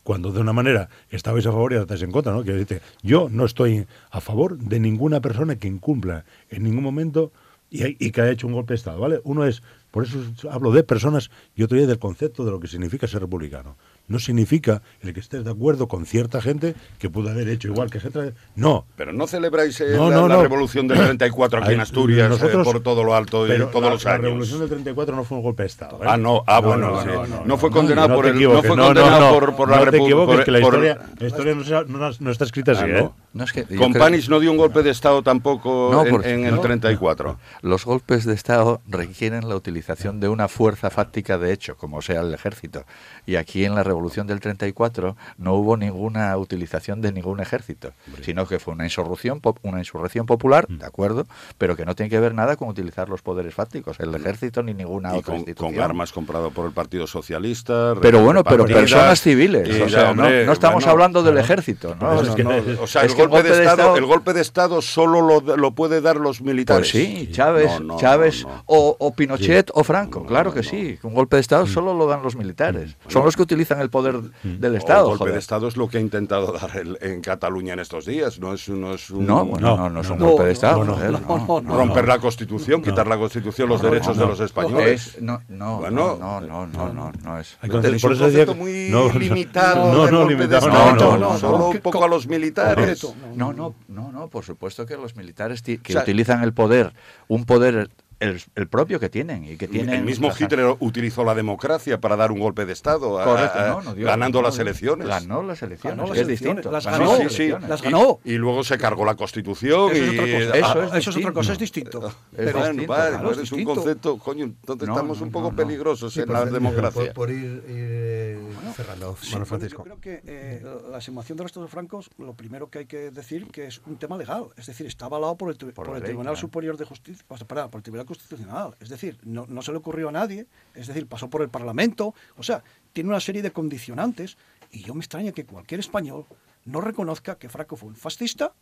cuando 0.04 0.32
de 0.32 0.40
una 0.40 0.54
manera 0.54 0.88
estabais 1.10 1.46
a 1.46 1.52
favor 1.52 1.74
y 1.74 1.76
ahora 1.76 1.84
estáis 1.84 2.02
en 2.04 2.12
contra, 2.12 2.32
¿no? 2.32 2.44
Quiero 2.44 2.58
decirte, 2.58 2.82
yo 3.04 3.28
no 3.30 3.44
estoy 3.44 3.86
a 4.12 4.22
favor 4.22 4.58
de 4.58 4.80
ninguna 4.80 5.20
persona 5.20 5.58
que 5.58 5.68
incumpla 5.68 6.24
en 6.50 6.64
ningún 6.64 6.84
momento 6.86 7.34
y, 7.70 7.84
y 8.06 8.12
que 8.12 8.22
haya 8.22 8.32
hecho 8.32 8.48
un 8.48 8.54
golpe 8.54 8.72
de 8.72 8.76
Estado, 8.78 9.00
¿vale? 9.02 9.20
Uno 9.26 9.46
es, 9.46 9.62
por 9.96 10.04
eso 10.04 10.20
hablo 10.52 10.74
de 10.74 10.84
personas 10.84 11.32
y 11.56 11.64
otro 11.64 11.78
es 11.78 11.88
del 11.88 12.00
concepto 12.00 12.44
de 12.44 12.52
lo 12.52 12.60
que 12.60 12.68
significa 12.68 13.08
ser 13.08 13.22
republicano. 13.22 13.78
No 14.08 14.20
significa 14.20 14.82
el 15.02 15.14
que 15.14 15.20
estés 15.20 15.44
de 15.44 15.50
acuerdo 15.52 15.88
con 15.88 16.06
cierta 16.06 16.42
gente 16.42 16.76
que 17.00 17.10
pudo 17.10 17.30
haber 17.32 17.50
hecho 17.50 17.68
igual 17.70 17.90
que 17.90 18.00
gente. 18.00 18.34
No, 18.56 18.86
Pero 18.96 19.14
no 19.14 19.26
celebráis 19.26 19.82
eh, 19.82 19.94
No, 19.96 20.10
la, 20.12 20.16
no, 20.18 20.28
la 20.28 20.36
no. 20.36 20.42
revolución 20.44 20.88
del 20.88 21.00
34 21.00 21.64
aquí 21.64 21.74
en 21.74 21.80
Asturias 21.82 22.40
eh, 22.42 22.48
por 22.64 22.82
todo 22.82 23.04
lo 23.04 23.16
alto 23.16 23.46
y 23.46 23.50
pero 23.50 23.68
todos 23.70 23.84
la, 23.86 23.90
los 23.92 24.04
la 24.06 24.12
años. 24.12 24.24
revolución 24.26 24.60
del 24.60 24.70
34 24.70 25.16
no 25.16 25.24
fue 25.24 25.38
un 25.38 25.44
golpe 25.44 25.64
de 25.64 25.68
Estado. 25.68 25.98
¿eh? 26.04 26.08
Ah, 26.08 26.18
no, 26.18 26.44
ah, 26.46 26.60
bueno, 26.60 27.02
sí. 27.02 27.10
No 27.46 27.58
fue 27.58 27.72
condenado 27.72 28.10
no 28.10 28.16
por 28.16 28.28
el- 28.28 28.40
no 28.42 28.62
fue 28.62 28.70
condenado 28.78 29.20
no, 29.32 29.40
por- 29.40 29.56
por 29.56 29.70
la 29.72 29.78
no 29.84 29.92
te 29.92 29.98
repu- 29.98 30.04
equivoques, 30.04 30.36
por- 30.36 30.46
que 30.46 30.52
la 30.52 30.60
por- 30.62 30.74
historia, 30.76 31.00
la 31.20 31.28
historia 31.28 31.56
no, 31.56 31.64
se- 31.64 31.86
no- 31.92 32.12
no 32.20 32.32
está 32.32 32.44
escrita 32.46 32.72
así, 32.74 32.84
Ah, 32.84 33.00
¿eh? 33.00 33.10
no. 33.34 33.44
Es 33.44 33.52
que 33.54 33.64
creo- 33.66 33.90
no 34.30 34.40
dio 34.40 34.52
un 34.52 34.58
golpe 34.58 34.84
de 34.84 34.92
Estado 34.92 35.24
tampoco 35.24 35.90
No, 35.92 36.06
en, 36.06 36.24
en 36.42 36.46
el 36.46 36.56
no. 36.56 36.62
34. 36.62 37.38
Los 37.64 37.86
golpes 37.86 38.24
de 38.26 38.34
Estado 38.36 38.82
requieren 38.88 39.50
la 39.50 39.56
utilización 39.56 40.20
de 40.20 40.30
una 40.30 40.48
fuerza 40.48 40.90
fáctica 40.92 41.38
de 41.40 41.52
hecho, 41.52 41.76
como 41.76 42.02
sea 42.04 42.22
el 42.22 42.34
ejército. 42.34 42.86
Y 43.26 43.36
aquí 43.38 43.66
en 43.66 43.74
la 43.74 43.82
Revolución 43.84 43.95
del 44.28 44.40
34 44.40 45.16
no 45.38 45.54
hubo 45.56 45.78
ninguna 45.78 46.36
utilización 46.38 47.02
de 47.02 47.12
ningún 47.12 47.40
ejército, 47.40 47.92
sino 48.24 48.48
que 48.48 48.60
fue 48.60 48.74
una 48.74 48.84
insurrección, 48.84 49.42
una 49.64 49.80
insurrección 49.80 50.26
popular, 50.26 50.66
Mm. 50.70 50.78
de 50.80 50.86
acuerdo, 50.86 51.26
pero 51.58 51.76
que 51.76 51.86
no 51.86 51.96
tiene 51.96 52.10
que 52.10 52.20
ver 52.20 52.34
nada 52.34 52.56
con 52.56 52.68
utilizar 52.70 53.10
los 53.10 53.22
poderes 53.22 53.54
fácticos, 53.54 54.00
el 54.00 54.14
ejército 54.16 54.64
ni 54.64 54.74
ninguna 54.74 55.16
Y 55.16 55.20
otra 55.20 55.26
con, 55.32 55.36
institución. 55.38 55.74
con 55.74 55.84
armas 55.84 56.12
comprado 56.12 56.52
por 56.52 56.66
el 56.66 56.72
Partido 56.72 57.08
Socialista. 57.08 57.94
Pero 58.02 58.22
bueno, 58.22 58.44
pero 58.44 58.66
personas 58.66 59.22
civiles, 59.22 59.82
o 59.82 59.90
sea, 59.90 60.14
no, 60.14 60.24
hombre, 60.24 60.46
no 60.46 60.52
estamos 60.54 60.84
bueno, 60.84 60.92
hablando 60.92 61.24
del 61.24 61.38
ejército, 61.38 61.96
¿no? 62.00 62.14
No, 62.16 62.22
es 62.22 62.30
que- 62.30 62.44
no, 62.44 62.52
o 62.82 62.88
sea, 62.88 63.04
es 63.04 63.12
el 63.14 63.18
golpe, 63.18 63.44
de 63.44 63.44
golpe 63.44 63.44
de 63.44 63.50
Estado, 63.64 63.82
Estado- 63.82 63.98
el 63.98 64.06
golpe 64.06 64.34
de 64.34 64.42
Estado 64.42 64.82
solo 64.82 65.22
lo, 65.22 65.58
lo 65.58 65.72
puede 65.72 66.02
dar 66.02 66.18
los 66.18 66.42
militares. 66.42 66.92
Pues 66.92 67.04
sí, 67.06 67.30
Chávez, 67.32 67.72
Chávez. 67.98 68.46
O, 68.66 68.96
o 69.00 69.14
Pinochet 69.16 69.72
o 69.74 69.84
Franco, 69.84 70.26
claro 70.26 70.54
que 70.54 70.64
sí. 70.64 70.98
Un 71.04 71.14
golpe 71.14 71.36
de 71.38 71.42
Estado 71.42 71.68
solo 71.68 71.94
lo 71.94 72.08
dan 72.08 72.22
los 72.24 72.36
militares. 72.36 72.96
Son 73.08 73.24
los 73.26 73.36
que 73.36 73.42
utilizan 73.42 73.80
el 73.82 73.85
poder 73.90 74.20
del 74.44 74.74
O 74.74 74.78
Estado. 74.78 75.02
el 75.04 75.10
golpe 75.10 75.18
joder. 75.20 75.34
de 75.34 75.40
Estado 75.40 75.68
es 75.68 75.78
lo 75.78 75.88
que 75.88 75.98
ha 75.98 76.02
intentado 76.02 76.52
dar 76.54 76.78
el- 76.78 76.98
en 77.02 77.22
Cataluña 77.22 77.74
en 77.74 77.80
estos 77.80 78.06
días. 78.06 78.40
No 78.40 78.54
es, 78.54 78.68
no 78.70 78.94
es 78.94 79.10
un, 79.10 79.26
No, 79.26 79.46
bueno, 79.46 79.68
No, 79.70 79.78
no, 79.78 79.90
no 79.90 80.02
es 80.02 80.10
un 80.10 80.20
no, 80.20 80.26
golpe 80.28 80.44
de 80.44 80.50
no, 80.50 80.54
Estado. 80.54 80.84
no, 80.86 80.94
joder, 80.94 81.12
no, 81.12 81.20
no, 81.48 81.62
no, 81.62 81.78
romper 81.78 82.08
la 82.08 82.20
Constitución, 82.20 82.82
quitar 82.82 83.08
la 83.08 83.18
Constitución, 83.18 83.70
los 83.70 83.82
derechos 83.82 84.18
de 84.18 84.26
los 84.26 84.40
españoles. 84.40 85.16
Es- 85.16 85.22
no, 85.22 85.42
no, 85.50 85.78
Bueno. 85.80 86.18
no, 86.20 86.42
no, 86.42 86.68
no, 86.68 86.94
no, 86.94 87.12
no 87.24 87.40
es. 87.40 87.58
Por 87.62 87.76
un 87.76 87.86
eso 88.16 88.30
decía 88.30 88.54
muy 88.54 88.90
no, 88.90 89.08
no, 89.12 89.20
limitado 89.20 89.94
no, 89.94 90.12
no, 90.12 90.30
limitado, 90.30 90.68
no, 90.70 90.96
no, 90.96 91.18
no, 91.18 91.38
solo 91.38 91.58
no. 91.58 91.70
un 91.70 91.80
poco 91.80 92.04
a 92.04 92.08
los 92.08 92.28
militares. 92.28 93.06
No, 93.36 93.54
no, 93.54 93.76
no, 93.88 94.12
no, 94.12 94.28
por 94.30 94.44
supuesto 94.44 94.86
que 94.86 94.96
los 94.98 95.16
militares 95.16 95.62
que 95.62 95.80
utilizan 95.98 96.44
el 96.44 96.54
poder, 96.54 96.94
un 97.28 97.46
poder 97.46 97.90
el, 98.20 98.42
el 98.56 98.68
propio 98.68 99.00
que 99.00 99.10
tienen 99.10 99.44
y 99.46 99.58
que 99.58 99.68
tienen 99.68 99.96
El 99.96 100.04
mismo 100.04 100.32
Hitler 100.38 100.76
utilizó 100.80 101.24
la 101.24 101.36
democracia 101.36 102.00
para 102.00 102.16
dar 102.16 102.32
un 102.32 102.40
golpe 102.40 102.66
de 102.66 102.74
Estado, 102.74 103.20
a- 103.20 103.26
Correcto, 103.26 103.60
no, 103.68 103.82
no 103.82 103.94
dio- 103.94 104.06
ganando 104.08 104.42
no, 104.42 104.48
las 104.48 104.58
elecciones. 104.60 105.08
Ganó 105.08 105.44
las 105.44 105.62
elecciones, 105.62 105.98
Ganó 105.98 106.10
las 106.10 106.18
es 106.20 106.26
elecciones, 106.26 106.56
distinto. 106.58 106.72
las 106.72 106.86
Ganó 106.86 107.18
sí, 107.18 107.30
sí. 107.30 107.54
Las 107.68 107.82
Y- 107.82 107.84
ganó. 107.84 108.20
Y, 108.24 108.34
luego 108.34 108.64
se 108.64 108.78
cargó 108.78 109.06
la 109.06 109.16
Constitución. 109.16 109.92
Eso 109.92 110.04
es 110.04 110.14
y, 110.14 110.18
otra 110.20 110.26
cosa. 110.34 110.58
Eso 110.58 110.66
ah, 110.66 110.72
es 110.72 110.78
Eso 110.78 110.96
es 110.96 110.96
distinto. 111.06 111.20
otra 111.20 111.34
cosa, 111.34 111.52
es 111.54 111.60
distinto. 111.60 112.08
Es 112.08 112.14
Pero- 112.36 112.52
bueno, 112.54 112.68
distinto, 112.70 112.94
vale, 112.94 113.10
claro, 113.12 113.32
es 113.32 113.38
es 113.38 113.52
un 113.52 113.58
distinto. 113.58 113.76
concepto, 113.76 114.18
coño, 114.18 114.44
entonces 114.46 114.88
No, 114.88 114.94
estamos 114.94 115.18
no, 115.20 115.26
un 115.26 115.32
poco 115.32 115.46
no, 115.46 115.52
no. 115.52 115.58
peligrosos 115.58 116.14
Sí, 116.14 116.22
en 116.22 116.32
la 116.34 116.46
democracia. 116.46 117.06
Por, 117.06 117.14
por 117.14 117.30
ir, 117.32 117.44
ir, 117.44 117.64
eh, 117.68 118.40
cerrando, 118.76 119.16
Sí, 119.20 119.28
Manuel 119.28 119.32
bueno, 119.32 119.46
Francisco. 119.46 119.78
Yo 119.80 119.84
creo 119.84 120.00
que 120.02 120.22
eh, 120.26 120.64
la 120.90 120.98
exhumación 120.98 121.38
de 121.38 121.44
restos 121.44 121.70
francos, 121.70 122.10
lo 122.18 122.34
primero 122.34 122.70
que 122.70 122.80
hay 122.80 122.86
que 122.86 123.12
decir 123.12 123.48
que 123.52 123.66
es 123.68 123.82
un 123.86 123.98
tema 123.98 124.18
legal. 124.18 124.46
Es 124.58 124.68
decir, 124.68 124.86
está 124.88 125.06
avalado 125.06 125.36
por 125.36 125.50
el, 125.50 125.58
Tribunal. 125.58 126.38
Superior 126.38 126.78
de 126.78 126.86
Justicia, 126.86 127.24
perdón, 127.48 127.70
por 127.70 127.80
el 127.80 127.84
Tribunal 127.84 128.05
Constitucional. 128.06 128.76
Es 128.80 128.90
decir, 128.90 129.18
no, 129.24 129.46
no 129.48 129.62
se 129.62 129.72
le 129.72 129.78
ocurrió 129.78 130.10
a 130.10 130.12
nadie. 130.12 130.48
Es 130.74 130.88
decir, 130.88 131.08
pasó 131.08 131.30
por 131.30 131.42
el 131.42 131.50
Parlamento. 131.50 132.14
O 132.38 132.44
sea, 132.44 132.64
tiene 132.94 133.10
una 133.10 133.20
serie 133.20 133.42
de 133.42 133.52
condicionantes. 133.52 134.38
Y 134.72 134.84
yo 134.84 134.94
me 134.94 135.02
extraña 135.02 135.32
que 135.32 135.46
cualquier 135.46 135.80
español 135.80 136.26
no 136.66 136.82
reconozca 136.82 137.38
que 137.38 137.50
Franco 137.50 137.76
fue 137.76 137.90
un 137.90 137.96
fascista, 137.96 138.54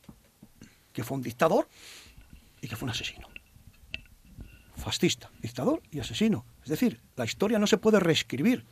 que 0.92 1.04
fue 1.04 1.18
un 1.18 1.24
dictador 1.24 1.68
y 2.62 2.68
que 2.68 2.76
fue 2.76 2.86
un 2.86 2.92
asesino 2.92 3.28
fascista, 4.84 5.32
dictador 5.42 5.82
y 5.92 6.00
asesino. 6.00 6.46
Es 6.64 6.70
decir, 6.70 7.00
la 7.16 7.26
historia 7.26 7.58
no 7.58 7.68
se 7.68 7.78
puede 7.78 8.00
reescribir. 8.00 8.66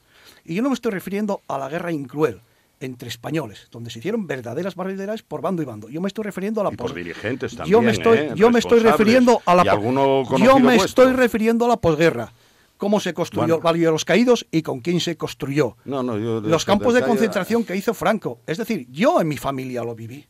Y 0.44 0.56
yo 0.56 0.62
no 0.62 0.70
me 0.70 0.74
estoy 0.74 0.92
refiriendo 0.92 1.42
a 1.48 1.58
la 1.58 1.70
guerra 1.70 1.92
incruel 1.92 2.42
entre 2.82 3.08
españoles, 3.10 3.68
donde 3.72 3.90
se 3.90 4.00
hicieron 4.00 4.28
verdaderas 4.28 4.76
barbaridades 4.76 5.24
por 5.24 5.42
bando 5.42 5.62
y 5.62 5.66
bando. 5.66 5.88
Yo 5.90 6.02
me 6.02 6.08
estoy 6.08 6.26
refiriendo 6.26 6.62
a 6.62 6.66
la 6.66 6.74
Y 6.74 6.76
por 6.76 6.94
dirigentes 6.94 7.52
Yo 7.52 7.58
también, 7.58 7.86
me 7.86 7.92
estoy, 7.92 8.18
¿eh? 8.18 8.32
yo 8.36 8.52
me 8.52 8.60
estoy 8.60 8.80
refiriendo 8.80 9.42
a 9.46 9.56
la 9.56 9.64
Yo 9.64 10.60
me 10.60 10.76
vuestro. 10.76 10.86
estoy 10.86 11.14
refiriendo 11.14 11.66
a 11.66 11.70
la 11.70 11.78
posguerra. 11.78 12.34
Cómo 12.78 13.00
se 13.00 13.14
construyó 13.14 13.56
el 13.58 13.62
Valle 13.62 13.86
de 13.86 13.92
los 13.92 14.04
Caídos 14.06 14.48
y 14.52 14.64
con 14.64 14.80
quién 14.80 15.00
se 15.00 15.16
construyó. 15.16 15.78
No, 15.86 16.02
no, 16.02 16.18
yo 16.18 16.42
Los 16.42 16.64
eso 16.64 16.72
campos 16.72 16.94
de 16.96 17.04
concentración 17.04 17.64
que 17.64 17.76
hizo 17.76 17.94
Franco. 17.94 18.40
Es 18.48 18.58
decir, 18.58 18.88
yo 18.90 19.22
en 19.22 19.28
mi 19.28 19.38
familia 19.38 19.84
lo 19.84 19.94
viví. 19.94 20.26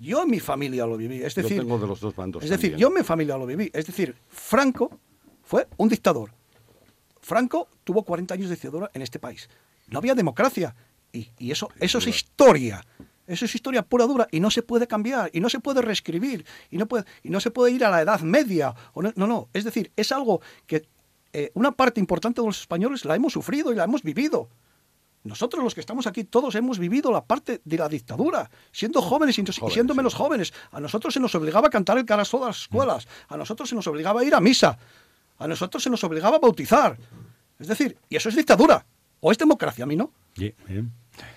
Yo 0.00 0.22
en 0.22 0.30
mi 0.30 0.40
familia 0.40 0.86
lo 0.86 0.96
viví. 0.96 1.22
Es 1.22 1.36
Yo 1.36 1.42
decir, 1.42 1.60
tengo 1.60 1.78
de 1.78 1.86
los 1.86 2.00
dos 2.00 2.16
bandos 2.16 2.42
es 2.42 2.50
decir, 2.50 2.72
también. 2.72 2.80
yo 2.80 2.88
en 2.88 2.94
mi 2.94 3.02
familia 3.04 3.36
lo 3.38 3.46
viví. 3.46 3.70
Es 3.72 3.86
decir, 3.86 4.16
Franco 4.28 4.90
fue 5.44 5.68
un 5.76 5.88
dictador. 5.88 6.30
Franco 7.20 7.68
tuvo 7.84 8.02
40 8.02 8.34
años 8.34 8.48
de 8.48 8.56
dictadura 8.56 8.90
en 8.92 9.02
este 9.02 9.18
país. 9.20 9.48
No 9.88 9.98
había 9.98 10.14
democracia. 10.14 10.74
Y, 11.14 11.30
y 11.38 11.50
eso, 11.50 11.70
eso 11.80 11.98
es 11.98 12.06
historia. 12.06 12.84
Eso 13.26 13.46
es 13.46 13.54
historia 13.54 13.82
pura 13.82 14.04
dura 14.04 14.28
y 14.30 14.40
no 14.40 14.50
se 14.50 14.62
puede 14.62 14.86
cambiar 14.86 15.30
y 15.32 15.40
no 15.40 15.48
se 15.48 15.58
puede 15.58 15.80
reescribir 15.80 16.44
y 16.70 16.76
no, 16.76 16.86
puede, 16.86 17.04
y 17.22 17.30
no 17.30 17.40
se 17.40 17.50
puede 17.50 17.72
ir 17.72 17.84
a 17.84 17.90
la 17.90 18.02
Edad 18.02 18.20
Media. 18.20 18.74
O 18.92 19.00
no, 19.00 19.12
no, 19.16 19.26
no. 19.26 19.48
Es 19.54 19.64
decir, 19.64 19.90
es 19.96 20.12
algo 20.12 20.42
que 20.66 20.86
eh, 21.32 21.50
una 21.54 21.72
parte 21.72 22.00
importante 22.00 22.40
de 22.40 22.46
los 22.46 22.60
españoles 22.60 23.04
la 23.04 23.16
hemos 23.16 23.32
sufrido 23.32 23.72
y 23.72 23.76
la 23.76 23.84
hemos 23.84 24.02
vivido. 24.02 24.50
Nosotros 25.24 25.64
los 25.64 25.74
que 25.74 25.80
estamos 25.80 26.06
aquí 26.06 26.24
todos 26.24 26.54
hemos 26.54 26.78
vivido 26.78 27.10
la 27.10 27.24
parte 27.24 27.62
de 27.64 27.78
la 27.78 27.88
dictadura, 27.88 28.50
siendo 28.70 29.00
jóvenes 29.00 29.38
y 29.38 29.44
siendo 29.70 29.94
menos 29.94 30.12
jóvenes. 30.12 30.52
A 30.70 30.80
nosotros 30.80 31.14
se 31.14 31.20
nos 31.20 31.34
obligaba 31.34 31.68
a 31.68 31.70
cantar 31.70 31.96
el 31.96 32.04
carazo 32.04 32.38
de 32.40 32.46
las 32.46 32.60
escuelas, 32.60 33.08
a 33.28 33.38
nosotros 33.38 33.70
se 33.70 33.74
nos 33.74 33.86
obligaba 33.86 34.20
a 34.20 34.24
ir 34.24 34.34
a 34.34 34.40
misa, 34.40 34.78
a 35.38 35.48
nosotros 35.48 35.82
se 35.82 35.88
nos 35.88 36.04
obligaba 36.04 36.36
a 36.36 36.40
bautizar. 36.40 36.98
Es 37.58 37.68
decir, 37.68 37.96
y 38.10 38.16
eso 38.16 38.28
es 38.28 38.36
dictadura, 38.36 38.84
o 39.20 39.32
es 39.32 39.38
democracia, 39.38 39.84
a 39.84 39.86
mí 39.86 39.96
no. 39.96 40.12
Bien, 40.36 40.54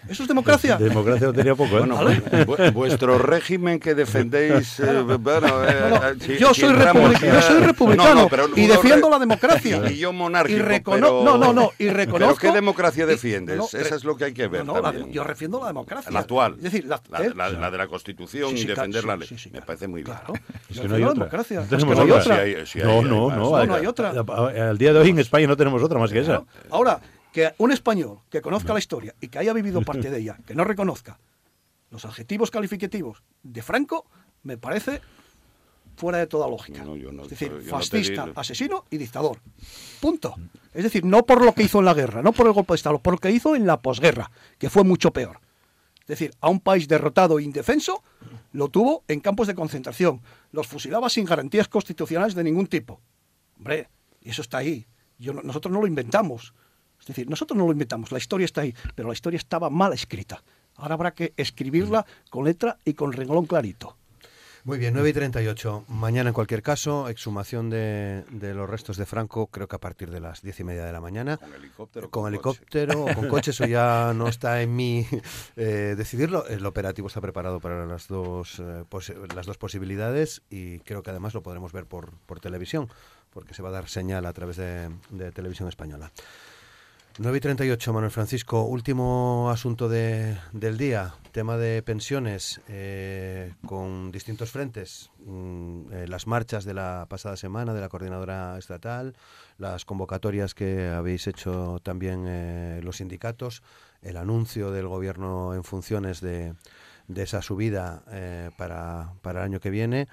¿Eso 0.10 0.24
es 0.24 0.30
democracia? 0.30 0.78
democracia 0.80 1.28
no 1.28 1.34
tenía 1.34 1.54
poco, 1.54 1.78
¿eh? 1.80 1.82
Bueno, 1.82 1.98
vu- 2.46 2.72
vuestro 2.74 3.18
régimen 3.18 3.78
que 3.80 3.94
defendéis. 3.94 4.80
eh, 4.80 5.02
bueno, 5.20 5.64
eh, 5.68 5.76
No, 5.82 5.90
no, 5.90 6.08
eh, 6.08 6.16
si- 6.20 6.38
yo, 6.38 6.54
si 6.54 6.62
soy 6.62 6.74
yo 6.74 7.42
soy 7.42 7.60
republicano 7.62 8.14
No, 8.16 8.22
no, 8.24 8.30
pero 8.30 8.48
y 8.56 8.68
defiendo 8.68 9.10
la 9.10 9.20
democracia. 9.20 9.82
Y 9.92 9.98
yo 9.98 10.14
monárquico. 10.14 10.60
Y 10.60 10.80
pero- 10.82 11.24
no, 11.26 11.38
no, 11.38 11.52
no, 11.52 11.72
y 11.78 11.86
¿Pero 11.88 11.98
reconozco- 11.98 12.38
qué 12.40 12.52
democracia 12.54 13.06
defiendes? 13.06 13.74
Esa 13.74 13.96
es 13.96 14.04
lo 14.06 14.16
que 14.16 14.26
hay 14.26 14.34
que 14.34 14.48
ver 14.48 14.66
No, 14.66 14.76
no, 14.76 14.82
la- 14.82 14.94
yo 15.10 15.24
defiendo 15.26 15.60
la 15.60 15.68
democracia. 15.68 16.10
La 16.12 16.20
actual. 16.20 16.54
Es 16.58 16.64
decir, 16.64 16.86
la, 16.86 17.02
La, 17.10 17.24
¿eh? 17.26 17.32
la- 17.36 17.50
la 17.50 17.70
de 17.72 17.78
la 17.78 17.88
Constitución 17.88 18.52
Sí, 18.52 18.58
sí, 18.60 18.64
y 18.64 18.68
defender 18.68 19.02
claro, 19.04 19.18
la 19.20 19.20
ley. 19.20 19.28
sí, 19.28 19.38
sí, 19.38 19.50
Me 19.52 19.62
parece 19.62 19.88
muy 19.90 20.04
bien. 20.04 20.16
Claro. 20.16 20.34
Es 20.70 20.76
Yo 20.78 20.82
que 20.84 20.88
no 20.88 20.96
hay 20.96 21.04
otra. 21.04 21.14
democracia. 21.16 21.58
No 21.58 21.64
Es 21.64 21.70
que 21.70 21.76
tenemos 21.76 21.96
no 21.98 22.04
hay 22.04 22.12
otra. 22.12 22.38
no, 22.86 23.02
no, 23.02 23.30
no, 23.30 23.36
No, 23.36 23.56
al- 23.58 23.68
no 23.68 23.76
hay 23.76 23.86
otra. 23.86 24.10
a- 24.12 24.70
Al 24.70 24.78
día 24.78 24.94
de 24.94 25.00
hoy 25.00 25.10
en 25.10 25.20
España 25.20 25.48
no 25.48 25.58
tenemos 25.58 25.84
otra 25.84 26.00
más 26.00 26.12
que 26.12 26.20
esa. 26.20 26.44
Ahora, 26.70 27.00
que 27.38 27.54
un 27.60 27.72
español 27.72 28.22
que 28.32 28.42
conozca 28.42 28.74
la 28.74 28.80
historia 28.80 29.14
y 29.22 29.28
que 29.28 29.38
haya 29.38 29.54
vivido 29.54 29.84
parte 29.84 30.10
de 30.10 30.18
ella, 30.18 30.40
que 30.48 30.56
no 30.56 30.64
reconozca 30.64 31.20
los 31.92 32.04
adjetivos 32.04 32.50
calificativos 32.50 33.22
de 33.44 33.62
Franco, 33.62 34.08
me 34.42 34.58
parece 34.58 35.02
fuera 35.96 36.18
de 36.18 36.26
toda 36.26 36.48
lógica. 36.48 36.84
No, 36.84 36.96
yo 36.96 37.12
no- 37.12 37.22
es 37.26 37.30
decir, 37.30 37.52
fascista, 37.70 38.26
asesino 38.36 38.86
y 38.90 38.98
dictador. 38.98 39.38
Punto. 40.02 40.34
Es 40.74 40.84
decir, 40.84 41.06
no 41.06 41.28
por 41.28 41.46
lo 41.46 41.54
que 41.54 41.62
hizo 41.62 41.78
en 41.78 41.86
la 41.86 41.94
guerra, 41.94 42.24
no 42.24 42.32
por 42.34 42.48
el 42.48 42.54
golpe 42.54 42.74
de 42.74 42.78
Estado, 42.78 42.98
por 42.98 43.14
lo 43.14 43.20
que 43.20 43.30
hizo 43.30 43.56
en 43.56 43.68
la 43.68 43.84
posguerra, 43.84 44.32
que 44.58 44.72
fue 44.72 44.84
mucho 44.84 45.12
peor. 45.14 45.40
Es 46.02 46.08
decir, 46.08 46.32
a 46.42 46.50
un 46.50 46.60
país 46.60 46.88
derrotado 46.88 47.38
e 47.38 47.44
indefenso 47.44 48.02
lo 48.52 48.70
tuvo 48.70 49.04
en 49.08 49.20
campos 49.20 49.46
de 49.46 49.54
concentración. 49.54 50.22
Los 50.52 50.66
fusilaba 50.66 51.08
sin 51.10 51.26
garantías 51.26 51.68
constitucionales 51.68 52.34
de 52.34 52.44
ningún 52.44 52.66
tipo. 52.66 53.00
Hombre, 53.58 53.90
y 54.24 54.32
eso 54.32 54.42
está 54.42 54.58
ahí. 54.58 54.88
Yo 55.20 55.34
nosotros 55.34 55.72
no 55.72 55.82
lo 55.82 55.86
inventamos. 55.86 56.56
Es 57.00 57.06
decir, 57.06 57.30
nosotros 57.30 57.58
no 57.58 57.66
lo 57.66 57.72
inventamos, 57.72 58.12
la 58.12 58.18
historia 58.18 58.45
está 58.45 58.62
ahí, 58.62 58.74
pero 58.95 59.08
la 59.08 59.14
historia 59.14 59.38
estaba 59.38 59.70
mal 59.70 59.93
escrita. 59.93 60.43
Ahora 60.76 60.93
habrá 60.93 61.12
que 61.14 61.34
escribirla 61.38 62.06
con 62.30 62.45
letra 62.45 62.78
y 62.86 62.93
con 62.93 63.12
renglón 63.12 63.45
clarito. 63.45 63.98
Muy 64.68 64.80
bien, 64.80 64.93
9 64.93 65.10
y 65.10 65.14
38. 65.14 65.86
Mañana, 65.88 66.32
en 66.32 66.34
cualquier 66.34 66.62
caso, 66.62 67.08
exhumación 67.08 67.70
de, 67.70 68.26
de 68.32 68.54
los 68.54 68.70
restos 68.70 68.98
de 68.98 69.06
Franco, 69.06 69.48
creo 69.48 69.70
que 69.70 69.78
a 69.78 69.80
partir 69.80 70.12
de 70.12 70.20
las 70.20 70.41
diez 70.41 70.60
y 70.60 70.66
media 70.66 70.84
de 70.84 70.91
la 70.91 71.00
mañana. 71.00 71.38
Con 71.38 71.54
helicóptero. 71.54 72.10
Con 72.10 72.28
helicóptero 72.28 73.06
o 73.06 73.14
con 73.14 73.30
coche, 73.30 73.52
eso 73.52 73.66
ya 73.66 74.12
no 74.14 74.28
está 74.28 74.62
en 74.62 74.76
mí 74.76 75.08
eh, 75.56 75.95
decidirlo. 75.98 76.45
El 76.48 76.66
operativo 76.66 77.08
está 77.08 77.22
preparado 77.22 77.62
para 77.62 77.86
las 77.86 78.10
dos, 78.10 78.60
eh, 78.60 78.84
las 79.34 79.45
dos 79.45 79.58
posibilidades 79.58 80.41
y 80.50 80.80
creo 80.80 81.02
que 81.02 81.12
además 81.12 81.34
lo 81.34 81.41
podremos 81.41 81.72
ver 81.72 81.86
por, 81.86 82.12
por 82.26 82.41
televisión, 82.41 82.89
porque 83.30 83.54
se 83.54 83.64
va 83.64 83.70
a 83.70 83.72
dar 83.72 83.88
señal 83.88 84.26
a 84.26 84.34
través 84.34 84.58
de, 84.58 84.89
de 85.12 85.32
televisión 85.32 85.70
española. 85.70 86.12
9 87.20 87.38
y 87.38 87.41
38, 87.41 87.93
Manuel 87.93 88.11
Francisco. 88.11 88.63
Último 88.65 89.49
asunto 89.49 89.89
de- 89.89 90.38
del 90.53 90.78
día, 90.78 91.15
tema 91.32 91.57
de 91.57 91.82
pensiones 91.82 92.61
eh, 92.68 93.53
con 93.65 94.11
distintos 94.11 94.51
frentes. 94.51 95.09
Mm, 95.26 95.91
eh, 95.93 96.07
las 96.07 96.28
marchas 96.28 96.63
de 96.63 96.76
la 96.76 97.07
pasada 97.09 97.36
semana 97.36 97.74
de 97.74 97.82
la 97.82 97.89
coordinadora 97.89 98.55
estatal, 98.59 99.15
las 99.57 99.84
convocatorias 99.84 100.53
que 100.53 100.89
habéis 100.89 101.26
hecho 101.26 101.80
también 101.82 102.26
eh, 102.28 102.82
los 102.84 102.97
sindicatos, 102.97 103.63
el 104.03 104.18
anuncio 104.18 104.72
del 104.72 104.88
gobierno 104.88 105.55
en 105.55 105.63
funciones 105.63 106.22
de, 106.22 106.53
de 107.07 107.24
esa 107.24 107.41
subida 107.41 108.03
eh, 108.11 108.51
para, 108.57 109.13
para 109.24 109.39
el 109.39 109.45
año 109.45 109.59
que 109.59 109.72
viene. 109.72 110.07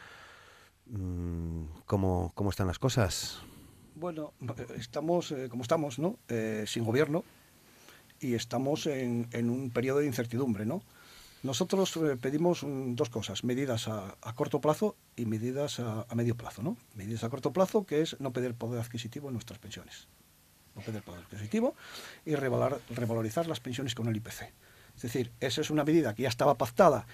Mm, 0.86 1.64
¿cómo, 1.84 2.32
¿Cómo 2.34 2.48
están 2.48 2.66
las 2.66 2.78
cosas? 2.78 3.42
Bueno, 3.94 4.32
estamos 4.76 5.30
eh, 5.32 5.48
como 5.48 5.62
estamos, 5.62 5.98
¿no? 5.98 6.18
Eh, 6.28 6.64
sin 6.66 6.84
gobierno 6.84 7.24
y 8.20 8.34
estamos 8.34 8.86
en, 8.86 9.28
en 9.32 9.50
un 9.50 9.70
periodo 9.70 10.00
de 10.00 10.06
incertidumbre, 10.06 10.66
¿no? 10.66 10.82
Nosotros 11.42 11.94
eh, 11.98 12.16
pedimos 12.20 12.62
mm, 12.64 12.94
dos 12.94 13.10
cosas, 13.10 13.44
medidas 13.44 13.86
a, 13.86 14.16
a 14.22 14.34
corto 14.34 14.60
plazo 14.60 14.96
y 15.14 15.26
medidas 15.26 15.78
a, 15.78 16.06
a 16.08 16.14
medio 16.14 16.36
plazo, 16.36 16.62
¿no? 16.62 16.76
Medidas 16.94 17.22
a 17.22 17.28
corto 17.30 17.52
plazo, 17.52 17.84
que 17.84 18.00
es 18.02 18.18
no 18.20 18.32
pedir 18.32 18.54
poder 18.54 18.80
adquisitivo 18.80 19.28
en 19.28 19.34
nuestras 19.34 19.58
pensiones, 19.58 20.08
no 20.74 20.82
pedir 20.82 21.02
poder 21.02 21.22
adquisitivo 21.22 21.74
y 22.24 22.32
revalar- 22.34 22.80
revalorizar 22.90 23.46
las 23.46 23.60
pensiones 23.60 23.94
con 23.94 24.08
el 24.08 24.16
IPC. 24.16 24.52
Es 24.96 25.02
decir, 25.02 25.32
esa 25.40 25.60
es 25.60 25.70
una 25.70 25.84
medida 25.84 26.14
que 26.14 26.22
ya 26.22 26.28
estaba 26.28 26.54
pactada 26.56 27.06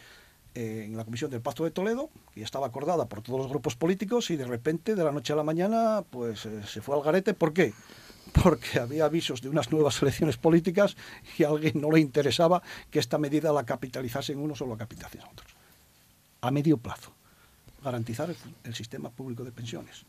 en 0.55 0.97
la 0.97 1.05
Comisión 1.05 1.31
del 1.31 1.41
Pacto 1.41 1.65
de 1.65 1.71
Toledo, 1.71 2.11
que 2.33 2.41
ya 2.41 2.47
estaba 2.47 2.67
acordada 2.67 3.07
por 3.07 3.23
todos 3.23 3.39
los 3.39 3.49
grupos 3.49 3.77
políticos 3.77 4.31
y 4.31 4.37
de 4.37 4.45
repente, 4.45 4.95
de 4.95 5.05
la 5.05 5.13
noche 5.13 5.33
a 5.33 5.37
la 5.37 5.43
mañana, 5.43 6.03
pues 6.09 6.47
eh, 6.47 6.63
se 6.67 6.81
fue 6.81 6.97
al 6.97 7.03
garete. 7.03 7.35
¿Por 7.35 7.53
qué? 7.53 7.73
Porque 8.43 8.79
había 8.81 9.05
avisos 9.05 9.41
de 9.43 9.49
unas 9.49 9.71
nuevas 9.71 10.01
elecciones 10.03 10.37
políticas 10.37 10.97
y 11.39 11.45
a 11.45 11.49
alguien 11.49 11.81
no 11.81 11.91
le 11.91 12.01
interesaba 12.01 12.63
que 12.91 12.99
esta 12.99 13.19
medida 13.19 13.53
la 13.53 13.65
capitalizase 13.65 14.33
en 14.33 14.41
unos 14.41 14.61
o 14.63 14.67
la 14.67 14.77
capitalizasen 14.77 15.23
en 15.23 15.29
otros. 15.29 15.55
A 16.43 16.51
medio 16.51 16.79
plazo, 16.79 17.13
garantizar 17.83 18.31
el, 18.31 18.37
el 18.65 18.75
sistema 18.75 19.11
público 19.11 19.45
de 19.45 19.53
pensiones. 19.53 20.05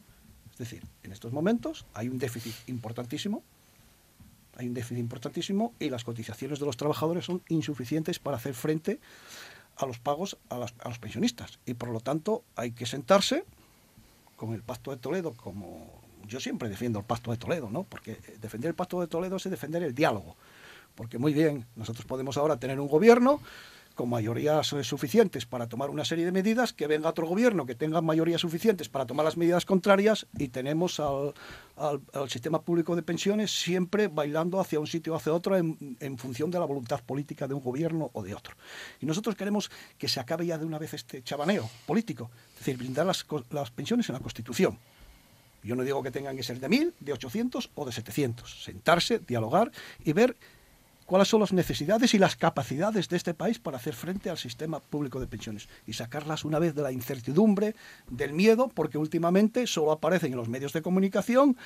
Es 0.51 0.57
decir, 0.57 0.83
en 1.03 1.11
estos 1.11 1.31
momentos 1.33 1.85
hay 1.93 2.07
un 2.07 2.17
déficit 2.17 2.53
importantísimo, 2.67 3.43
hay 4.57 4.67
un 4.67 4.73
déficit 4.73 4.99
importantísimo 4.99 5.73
y 5.79 5.89
las 5.89 6.03
cotizaciones 6.03 6.59
de 6.59 6.65
los 6.65 6.77
trabajadores 6.77 7.25
son 7.25 7.41
insuficientes 7.49 8.19
para 8.19 8.37
hacer 8.37 8.53
frente 8.53 8.99
a 9.81 9.85
los 9.85 9.99
pagos 9.99 10.37
a, 10.49 10.57
las- 10.57 10.73
a 10.79 10.89
los 10.89 10.99
pensionistas. 10.99 11.59
Y 11.65 11.73
por 11.73 11.89
lo 11.89 11.99
tanto 11.99 12.43
hay 12.55 12.71
que 12.71 12.85
sentarse 12.85 13.43
con 14.35 14.53
el 14.53 14.61
Pacto 14.63 14.91
de 14.91 14.97
Toledo 14.97 15.33
como 15.33 15.99
yo 16.27 16.39
siempre 16.39 16.69
defiendo 16.69 16.99
el 16.99 17.05
Pacto 17.05 17.31
de 17.31 17.37
Toledo, 17.37 17.69
¿no? 17.69 17.83
Porque 17.83 18.11
eh, 18.13 18.37
defender 18.41 18.69
el 18.69 18.75
Pacto 18.75 19.01
de 19.01 19.07
Toledo 19.07 19.35
es 19.37 19.43
defender 19.49 19.83
el 19.83 19.93
diálogo. 19.93 20.35
Porque 20.95 21.17
muy 21.17 21.33
bien, 21.33 21.65
nosotros 21.75 22.05
podemos 22.05 22.37
ahora 22.37 22.57
tener 22.57 22.79
un 22.79 22.87
gobierno 22.87 23.39
con 23.95 24.09
mayorías 24.09 24.67
suficientes 24.83 25.45
para 25.45 25.67
tomar 25.67 25.89
una 25.89 26.05
serie 26.05 26.25
de 26.25 26.31
medidas, 26.31 26.73
que 26.73 26.87
venga 26.87 27.09
otro 27.09 27.27
gobierno 27.27 27.65
que 27.65 27.75
tenga 27.75 28.01
mayorías 28.01 28.41
suficientes 28.41 28.89
para 28.89 29.05
tomar 29.05 29.25
las 29.25 29.37
medidas 29.37 29.65
contrarias 29.65 30.25
y 30.37 30.47
tenemos 30.49 30.99
al, 30.99 31.33
al- 31.77 32.01
al 32.13 32.29
sistema 32.29 32.61
público 32.61 32.95
de 32.95 33.03
pensiones 33.03 33.51
siempre 33.51 34.07
bailando 34.07 34.59
hacia 34.59 34.79
un 34.79 34.87
sitio 34.87 35.13
o 35.13 35.15
hacia 35.17 35.33
otro 35.33 35.57
en, 35.57 35.97
en 35.99 36.17
función 36.17 36.49
de 36.51 36.59
la 36.59 36.65
voluntad 36.65 37.01
política 37.03 37.47
de 37.47 37.53
un 37.53 37.61
gobierno 37.61 38.09
o 38.13 38.23
de 38.23 38.33
otro. 38.33 38.55
Y 38.99 39.05
nosotros 39.05 39.35
queremos 39.35 39.69
que 39.97 40.07
se 40.07 40.19
acabe 40.19 40.45
ya 40.45 40.57
de 40.57 40.65
una 40.65 40.79
vez 40.79 40.93
este 40.93 41.21
chabaneo 41.23 41.69
político, 41.85 42.31
es 42.53 42.59
decir, 42.59 42.77
blindar 42.77 43.05
las, 43.05 43.25
las 43.51 43.71
pensiones 43.71 44.07
en 44.09 44.13
la 44.13 44.19
Constitución. 44.19 44.77
Yo 45.63 45.75
no 45.75 45.83
digo 45.83 46.01
que 46.01 46.09
tengan 46.09 46.35
que 46.35 46.41
ser 46.41 46.59
de 46.59 46.67
1.000, 46.67 46.93
de 46.99 47.13
800 47.13 47.69
o 47.75 47.85
de 47.85 47.91
700. 47.91 48.63
Sentarse, 48.63 49.19
dialogar 49.19 49.71
y 50.03 50.11
ver 50.13 50.35
cuáles 51.11 51.27
son 51.27 51.41
las 51.41 51.51
necesidades 51.51 52.13
y 52.13 52.17
las 52.19 52.37
capacidades 52.37 53.09
de 53.09 53.17
este 53.17 53.33
país 53.33 53.59
para 53.59 53.75
hacer 53.75 53.93
frente 53.95 54.29
al 54.29 54.37
sistema 54.37 54.79
público 54.79 55.19
de 55.19 55.27
pensiones 55.27 55.67
y 55.85 55.91
sacarlas 55.91 56.45
una 56.45 56.57
vez 56.57 56.73
de 56.73 56.83
la 56.83 56.93
incertidumbre, 56.93 57.75
del 58.09 58.31
miedo, 58.31 58.69
porque 58.73 58.97
últimamente 58.97 59.67
solo 59.67 59.91
aparecen 59.91 60.31
en 60.31 60.37
los 60.37 60.47
medios 60.47 60.71
de 60.71 60.81
comunicación 60.81 61.57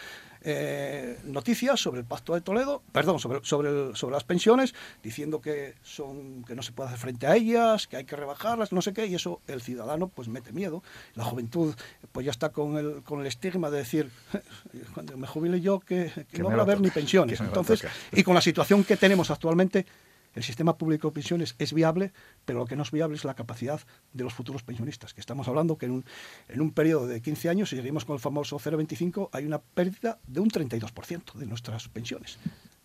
eh, 0.48 1.20
noticias 1.26 1.80
sobre 1.80 2.00
el 2.02 2.06
Pacto 2.08 2.34
de 2.34 2.42
Toledo, 2.42 2.82
perdón, 2.92 3.20
sobre, 3.20 3.40
sobre, 3.44 3.70
el- 3.70 3.96
sobre 3.96 4.14
las 4.14 4.24
pensiones, 4.24 4.74
diciendo 5.04 5.42
que, 5.42 5.76
son, 5.84 6.44
que 6.44 6.56
no 6.56 6.62
se 6.64 6.72
puede 6.72 6.88
hacer 6.90 7.00
frente 7.00 7.28
a 7.28 7.36
ellas, 7.36 7.88
que 7.88 7.98
hay 7.98 8.06
que 8.06 8.16
rebajarlas, 8.16 8.72
no 8.72 8.82
sé 8.82 8.94
qué, 8.94 9.06
y 9.08 9.16
eso 9.16 9.42
el 9.48 9.62
ciudadano 9.62 10.08
pues 10.08 10.28
mete 10.28 10.52
miedo. 10.54 10.84
La 11.16 11.24
juventud 11.24 11.76
pues 12.12 12.26
ya 12.26 12.32
está 12.32 12.50
con 12.50 12.78
el, 12.78 13.04
con 13.04 13.22
el 13.22 13.28
estigma 13.28 13.70
de 13.70 13.78
decir, 13.78 14.10
cuando 14.94 15.18
me 15.18 15.28
jubile 15.28 15.62
yo, 15.62 15.80
que, 15.80 16.12
que 16.16 16.26
Que 16.26 16.40
no 16.44 16.50
va 16.50 16.58
a 16.58 16.62
haber 16.62 16.82
ni 16.82 16.90
pensiones. 16.92 17.40
Entonces, 17.42 17.84
y 18.12 18.24
con 18.24 18.34
la 18.36 18.42
situación 18.42 18.84
que 18.84 18.98
tenemos 18.98 19.32
actualmente, 19.36 19.86
el 20.34 20.44
sistema 20.44 20.78
público 20.78 21.08
de 21.08 21.14
pensiones 21.14 21.56
es 21.60 21.74
viable, 21.74 22.12
pero 22.44 22.60
lo 22.60 22.66
que 22.66 22.76
no 22.76 22.84
es 22.84 22.92
viable 22.92 23.16
es 23.16 23.24
la 23.24 23.36
capacidad 23.36 23.80
de 24.12 24.24
los 24.24 24.34
futuros 24.34 24.64
pensionistas, 24.64 25.14
que 25.14 25.22
estamos 25.22 25.48
hablando 25.48 25.78
que 25.78 25.86
en 25.86 25.94
un, 25.94 26.06
en 26.50 26.62
un 26.62 26.72
periodo 26.72 27.08
de 27.08 27.22
15 27.22 27.50
años, 27.50 27.70
si 27.70 27.78
seguimos 27.78 28.04
con 28.04 28.16
el 28.16 28.20
famoso 28.20 28.58
0,25, 28.60 29.30
hay 29.32 29.46
una 29.46 29.60
pérdida 29.60 30.20
de 30.28 30.42
un 30.42 30.50
32% 30.50 31.34
de 31.36 31.46
nuestras 31.46 31.88
pensiones. 31.88 32.38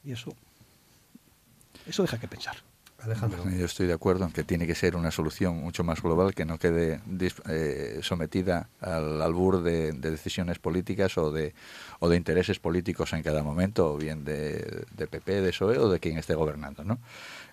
Y 0.05 0.13
eso, 0.13 0.33
eso 1.87 2.03
deja 2.03 2.19
que 2.19 2.29
pensar. 2.29 2.70
Alejandro. 3.03 3.43
Yo 3.51 3.65
estoy 3.65 3.87
de 3.87 3.93
acuerdo 3.93 4.25
en 4.25 4.33
que 4.33 4.45
tiene 4.45 4.67
que 4.67 4.75
ser 4.75 4.97
una 4.97 5.11
solución 5.11 5.57
mucho 5.61 5.85
más 5.85 6.03
global 6.03 6.35
que 6.35 6.45
no 6.45 6.59
quede 6.59 7.01
eh, 7.49 8.01
sometida 8.03 8.69
al 8.81 9.23
albur 9.23 9.63
de, 9.63 9.93
decisiones 9.93 10.59
políticas 10.59 11.17
o 11.17 11.33
de, 11.33 11.55
o 11.99 12.09
de 12.09 12.17
intereses 12.17 12.59
políticos 12.59 13.13
en 13.13 13.23
cada 13.23 13.43
momento, 13.43 13.93
o 13.93 13.97
bien 13.97 14.25
de, 14.25 14.85
de 14.93 15.07
PP, 15.07 15.41
de 15.41 15.51
PSOE 15.51 15.79
o 15.79 15.89
de 15.89 15.99
quien 15.99 16.19
esté 16.19 16.35
gobernando. 16.35 16.85
¿no? 16.85 16.99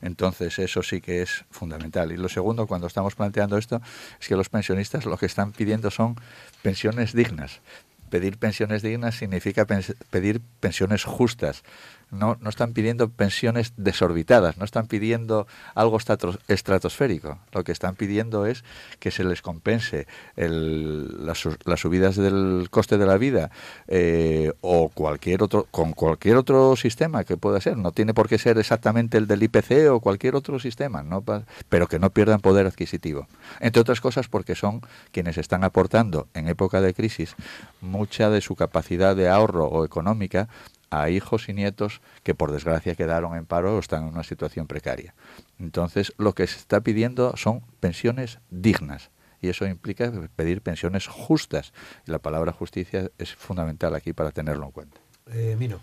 Entonces, 0.02 0.60
eso 0.60 0.84
sí 0.84 1.02
que 1.02 1.22
es 1.22 1.45
fundamental. 1.50 2.12
Y 2.12 2.18
lo 2.18 2.30
segundo, 2.30 2.68
cuando 2.68 2.88
estamos 2.88 3.16
planteando 3.16 3.58
esto, 3.58 3.82
es 4.20 4.28
que 4.28 4.36
los 4.36 4.50
pensionistas 4.50 5.06
lo 5.06 5.18
que 5.18 5.26
están 5.26 5.52
pidiendo 5.52 5.91
son 5.91 6.16
pensiones 6.62 7.14
dignas. 7.14 7.62
Pedir 8.10 8.38
pensiones 8.38 8.82
dignas 8.82 9.16
significa 9.16 9.66
pedir 9.66 10.41
pensiones 10.62 11.04
justas, 11.04 11.64
no, 12.12 12.38
no 12.39 12.49
están 12.49 12.74
pidiendo 12.74 13.10
pensiones 13.10 13.74
desorbitadas, 13.78 14.58
no 14.58 14.66
están 14.66 14.88
pidiendo 14.88 15.47
algo 15.76 15.97
estratosférico. 16.47 17.39
Lo 17.51 17.64
que 17.64 17.72
están 17.72 17.95
pidiendo 17.95 18.45
es 18.45 18.64
que 18.99 19.12
se 19.12 19.24
les 19.24 19.41
compense 19.41 20.08
las, 20.36 21.39
subidas 21.80 22.16
del 22.16 22.68
coste 22.70 22.97
de 22.97 23.05
la 23.05 23.18
vida 23.18 23.51
eh, 23.88 24.51
o 24.62 24.89
cualquier 24.89 25.43
otro, 25.43 25.68
con 25.70 25.93
cualquier 25.93 26.38
otro 26.38 26.76
sistema 26.76 27.24
que 27.24 27.38
pueda 27.38 27.60
ser. 27.60 27.78
No 27.78 27.91
tiene 27.91 28.14
por 28.14 28.30
qué 28.30 28.38
ser 28.38 28.58
exactamente 28.58 29.18
el 29.18 29.28
del 29.28 29.43
IPC 29.43 29.91
o 29.91 29.99
cualquier 29.99 30.36
otro 30.36 30.60
sistema, 30.60 31.03
¿no? 31.03 31.24
pero 31.70 31.88
que 31.88 31.99
no 31.99 32.10
pierdan 32.12 32.39
poder 32.39 32.68
adquisitivo. 32.68 33.28
Entre 33.60 33.82
otras 33.82 34.01
cosas 34.01 34.28
porque 34.28 34.55
son 34.55 34.82
quienes 35.12 35.38
están 35.38 35.64
aportando 35.64 36.28
en 36.34 36.47
época 36.47 36.82
de 36.82 36.93
crisis 36.93 37.36
mucha 37.82 38.30
de 38.30 38.41
su 38.41 38.55
capacidad 38.55 39.16
de 39.16 39.30
ahorro 39.30 39.66
o 39.66 39.86
económica 39.86 40.47
a 40.90 41.10
hijos 41.10 41.50
y 41.50 41.54
nietos 41.54 42.02
que 42.24 42.36
por 42.36 42.52
desgracia 42.52 42.96
quedaron 42.96 43.36
en 43.36 43.46
paro 43.46 43.76
o 43.76 43.80
están 43.80 44.04
en 44.04 44.10
una 44.10 44.24
situación 44.24 44.68
precaria. 44.68 45.14
Entonces, 45.60 46.14
lo 46.18 46.34
que 46.34 46.48
se 46.48 46.58
está 46.58 46.82
pidiendo 46.82 47.36
son 47.36 47.62
pensiones 47.80 48.40
dignas 48.50 49.12
y 49.42 49.50
eso 49.50 49.66
implica 49.66 50.12
pedir 50.36 50.62
pensiones 50.62 51.08
justas. 51.08 51.74
Y 52.08 52.12
la 52.12 52.20
palabra 52.20 52.52
justicia 52.52 53.12
es 53.18 53.36
fundamental 53.36 53.94
aquí 53.96 54.14
para 54.14 54.32
tenerlo 54.32 54.66
en 54.66 54.72
cuenta. 54.72 55.00
Eh, 55.28 55.56
Mino. 55.58 55.80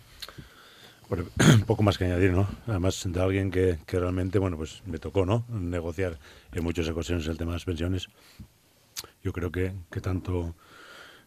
Bueno, 1.07 1.25
poco 1.67 1.83
más 1.83 1.97
que 1.97 2.05
añadir, 2.05 2.31
¿no? 2.31 2.47
Además 2.67 3.01
de 3.05 3.21
alguien 3.21 3.51
que, 3.51 3.77
que, 3.85 3.99
realmente, 3.99 4.39
bueno, 4.39 4.57
pues 4.57 4.81
me 4.85 4.97
tocó, 4.97 5.25
¿no? 5.25 5.45
Negociar 5.49 6.17
en 6.51 6.63
muchas 6.63 6.87
ocasiones 6.89 7.27
el 7.27 7.37
tema 7.37 7.51
de 7.51 7.57
las 7.57 7.65
pensiones. 7.65 8.07
Yo 9.23 9.31
creo 9.31 9.51
que, 9.51 9.73
que 9.91 10.01
tanto 10.01 10.55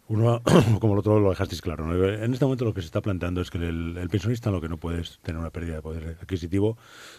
uno 0.08 0.42
como 0.80 0.94
el 0.94 1.00
otro 1.00 1.20
lo 1.20 1.30
dejasteis 1.30 1.60
claro. 1.60 1.84
En 2.14 2.32
este 2.32 2.44
momento 2.44 2.64
lo 2.64 2.72
que 2.72 2.80
se 2.80 2.86
está 2.86 3.02
planteando 3.02 3.40
es 3.40 3.50
que 3.50 3.58
el, 3.58 4.08
pensionista 4.10 4.50
lo 4.50 4.60
que 4.60 4.68
no 4.68 4.78
puede 4.78 5.02
es 5.02 5.18
tener 5.22 5.38
una 5.38 5.50
pérdida 5.50 5.76
de 5.76 5.82
poder 5.82 6.16
adquisitivo 6.20 6.78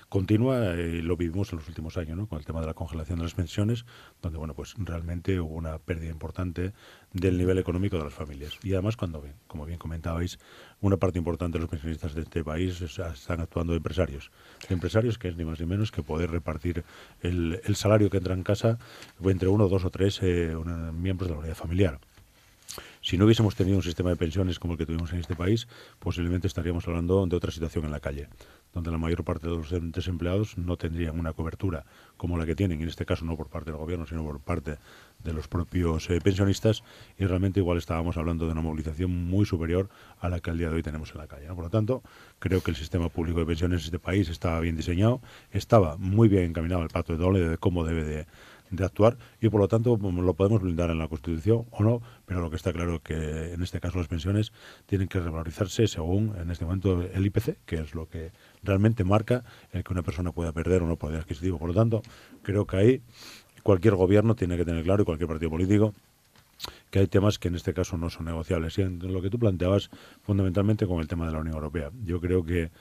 continua 0.09 0.73
y 0.73 1.01
lo 1.01 1.15
vivimos 1.15 1.53
en 1.53 1.59
los 1.59 1.67
últimos 1.67 1.97
años, 1.97 2.17
¿no? 2.17 2.27
con 2.27 2.39
el 2.39 2.45
tema 2.45 2.61
de 2.61 2.67
la 2.67 2.73
congelación 2.73 3.19
de 3.19 3.25
las 3.25 3.35
pensiones, 3.35 3.85
donde 4.21 4.39
bueno 4.39 4.55
pues 4.55 4.73
realmente 4.77 5.39
hubo 5.39 5.53
una 5.53 5.77
pérdida 5.77 6.09
importante 6.09 6.73
del 7.13 7.37
nivel 7.37 7.59
económico 7.59 7.97
de 7.97 8.05
las 8.05 8.13
familias. 8.13 8.57
Y 8.63 8.73
además 8.73 8.97
cuando, 8.97 9.23
como 9.47 9.65
bien 9.65 9.77
comentabais, 9.77 10.39
una 10.81 10.97
parte 10.97 11.19
importante 11.19 11.57
de 11.57 11.61
los 11.61 11.69
pensionistas 11.69 12.15
de 12.15 12.21
este 12.21 12.43
país 12.43 12.81
están 12.81 13.41
actuando 13.41 13.73
de 13.73 13.77
empresarios. 13.77 14.31
Empresarios 14.69 15.19
que 15.19 15.27
es 15.27 15.37
ni 15.37 15.45
más 15.45 15.59
ni 15.59 15.67
menos 15.67 15.91
que 15.91 16.01
poder 16.01 16.31
repartir 16.31 16.83
el, 17.21 17.61
salario 17.75 18.09
que 18.09 18.17
entra 18.17 18.33
en 18.33 18.43
casa 18.43 18.79
entre 19.23 19.47
uno, 19.47 19.67
dos 19.69 19.85
o 19.85 19.91
tres 19.91 20.19
eh, 20.23 20.55
miembros 20.93 21.29
de 21.29 21.35
la 21.35 21.39
unidad 21.39 21.55
familiar. 21.55 21.99
Si 23.01 23.17
no 23.17 23.23
hubiésemos 23.25 23.55
tenido 23.55 23.77
un 23.77 23.83
sistema 23.83 24.09
de 24.09 24.17
pensiones 24.17 24.59
como 24.59 24.73
el 24.73 24.77
que 24.77 24.85
tuvimos 24.85 25.13
en 25.13 25.19
este 25.19 25.33
país, 25.33 25.69
posiblemente 25.99 26.47
estaríamos 26.47 26.85
hablando 26.85 27.25
de 27.25 27.35
otra 27.35 27.49
situación 27.49 27.85
en 27.85 27.91
la 27.91 28.01
calle, 28.01 28.27
donde 28.73 28.91
la 28.91 28.97
mayor 28.97 29.23
parte 29.23 29.47
de 29.47 29.55
los 29.55 29.69
desempleados 29.93 30.57
no 30.57 30.75
tendrían 30.75 31.17
una 31.17 31.31
cobertura 31.31 31.85
como 32.17 32.37
la 32.37 32.45
que 32.45 32.55
tienen, 32.55 32.81
en 32.81 32.89
este 32.89 33.05
caso 33.05 33.23
no 33.23 33.37
por 33.37 33.47
parte 33.47 33.71
del 33.71 33.79
gobierno, 33.79 34.05
sino 34.05 34.23
por 34.23 34.41
parte 34.41 34.79
de 35.23 35.33
los 35.33 35.47
propios 35.47 36.09
eh, 36.09 36.19
pensionistas, 36.21 36.83
y 37.17 37.25
realmente 37.25 37.61
igual 37.61 37.77
estábamos 37.77 38.17
hablando 38.17 38.45
de 38.45 38.51
una 38.51 38.61
movilización 38.61 39.11
muy 39.11 39.45
superior 39.45 39.89
a 40.19 40.27
la 40.27 40.41
que 40.41 40.49
al 40.49 40.57
día 40.57 40.69
de 40.69 40.75
hoy 40.75 40.83
tenemos 40.83 41.11
en 41.11 41.19
la 41.19 41.27
calle. 41.27 41.47
Por 41.47 41.63
lo 41.63 41.69
tanto, 41.69 42.03
creo 42.39 42.61
que 42.61 42.71
el 42.71 42.77
sistema 42.77 43.07
público 43.07 43.39
de 43.39 43.45
pensiones 43.45 43.81
de 43.81 43.85
este 43.85 43.99
país 43.99 44.27
estaba 44.27 44.59
bien 44.59 44.75
diseñado, 44.75 45.21
estaba 45.51 45.95
muy 45.95 46.27
bien 46.27 46.43
encaminado 46.43 46.81
al 46.81 46.89
pacto 46.89 47.13
de 47.13 47.19
doble 47.19 47.39
de 47.47 47.57
cómo 47.57 47.85
debe 47.85 48.03
de 48.03 48.27
de 48.71 48.85
actuar 48.85 49.17
y 49.41 49.49
por 49.49 49.59
lo 49.59 49.67
tanto 49.67 49.97
lo 49.97 50.33
podemos 50.33 50.61
blindar 50.61 50.89
en 50.89 50.99
la 50.99 51.07
Constitución 51.07 51.65
o 51.71 51.83
no, 51.83 52.01
pero 52.25 52.41
lo 52.41 52.49
que 52.49 52.55
está 52.55 52.71
claro 52.71 52.95
es 52.95 53.01
que 53.01 53.53
en 53.53 53.63
este 53.63 53.79
caso 53.79 53.97
las 53.97 54.07
pensiones 54.07 54.51
tienen 54.85 55.07
que 55.07 55.19
revalorizarse 55.19 55.87
según 55.87 56.35
en 56.39 56.51
este 56.51 56.65
momento 56.65 57.01
el 57.01 57.25
IPC, 57.25 57.57
que 57.65 57.77
es 57.77 57.95
lo 57.95 58.07
que 58.07 58.31
realmente 58.63 59.03
marca 59.03 59.43
el 59.71 59.83
que 59.83 59.93
una 59.93 60.03
persona 60.03 60.31
pueda 60.31 60.51
perder 60.51 60.83
o 60.83 60.87
no 60.87 60.95
poder 60.95 61.19
adquisitivo. 61.19 61.57
Por 61.57 61.69
lo 61.69 61.73
tanto, 61.73 62.01
creo 62.43 62.65
que 62.65 62.77
ahí 62.77 63.01
cualquier 63.63 63.95
gobierno 63.95 64.35
tiene 64.35 64.57
que 64.57 64.65
tener 64.65 64.83
claro 64.83 65.03
y 65.03 65.05
cualquier 65.05 65.27
partido 65.27 65.49
político 65.49 65.93
que 66.89 66.99
hay 66.99 67.07
temas 67.07 67.39
que 67.39 67.47
en 67.47 67.55
este 67.55 67.73
caso 67.73 67.97
no 67.97 68.09
son 68.09 68.25
negociables. 68.25 68.77
Y 68.77 68.81
en 68.81 68.99
lo 69.13 69.21
que 69.21 69.29
tú 69.29 69.39
planteabas 69.39 69.89
fundamentalmente 70.23 70.87
con 70.87 70.99
el 70.99 71.07
tema 71.07 71.25
de 71.25 71.33
la 71.33 71.39
Unión 71.39 71.55
Europea. 71.55 71.91
Yo 72.03 72.19
creo 72.19 72.43
que 72.43 72.71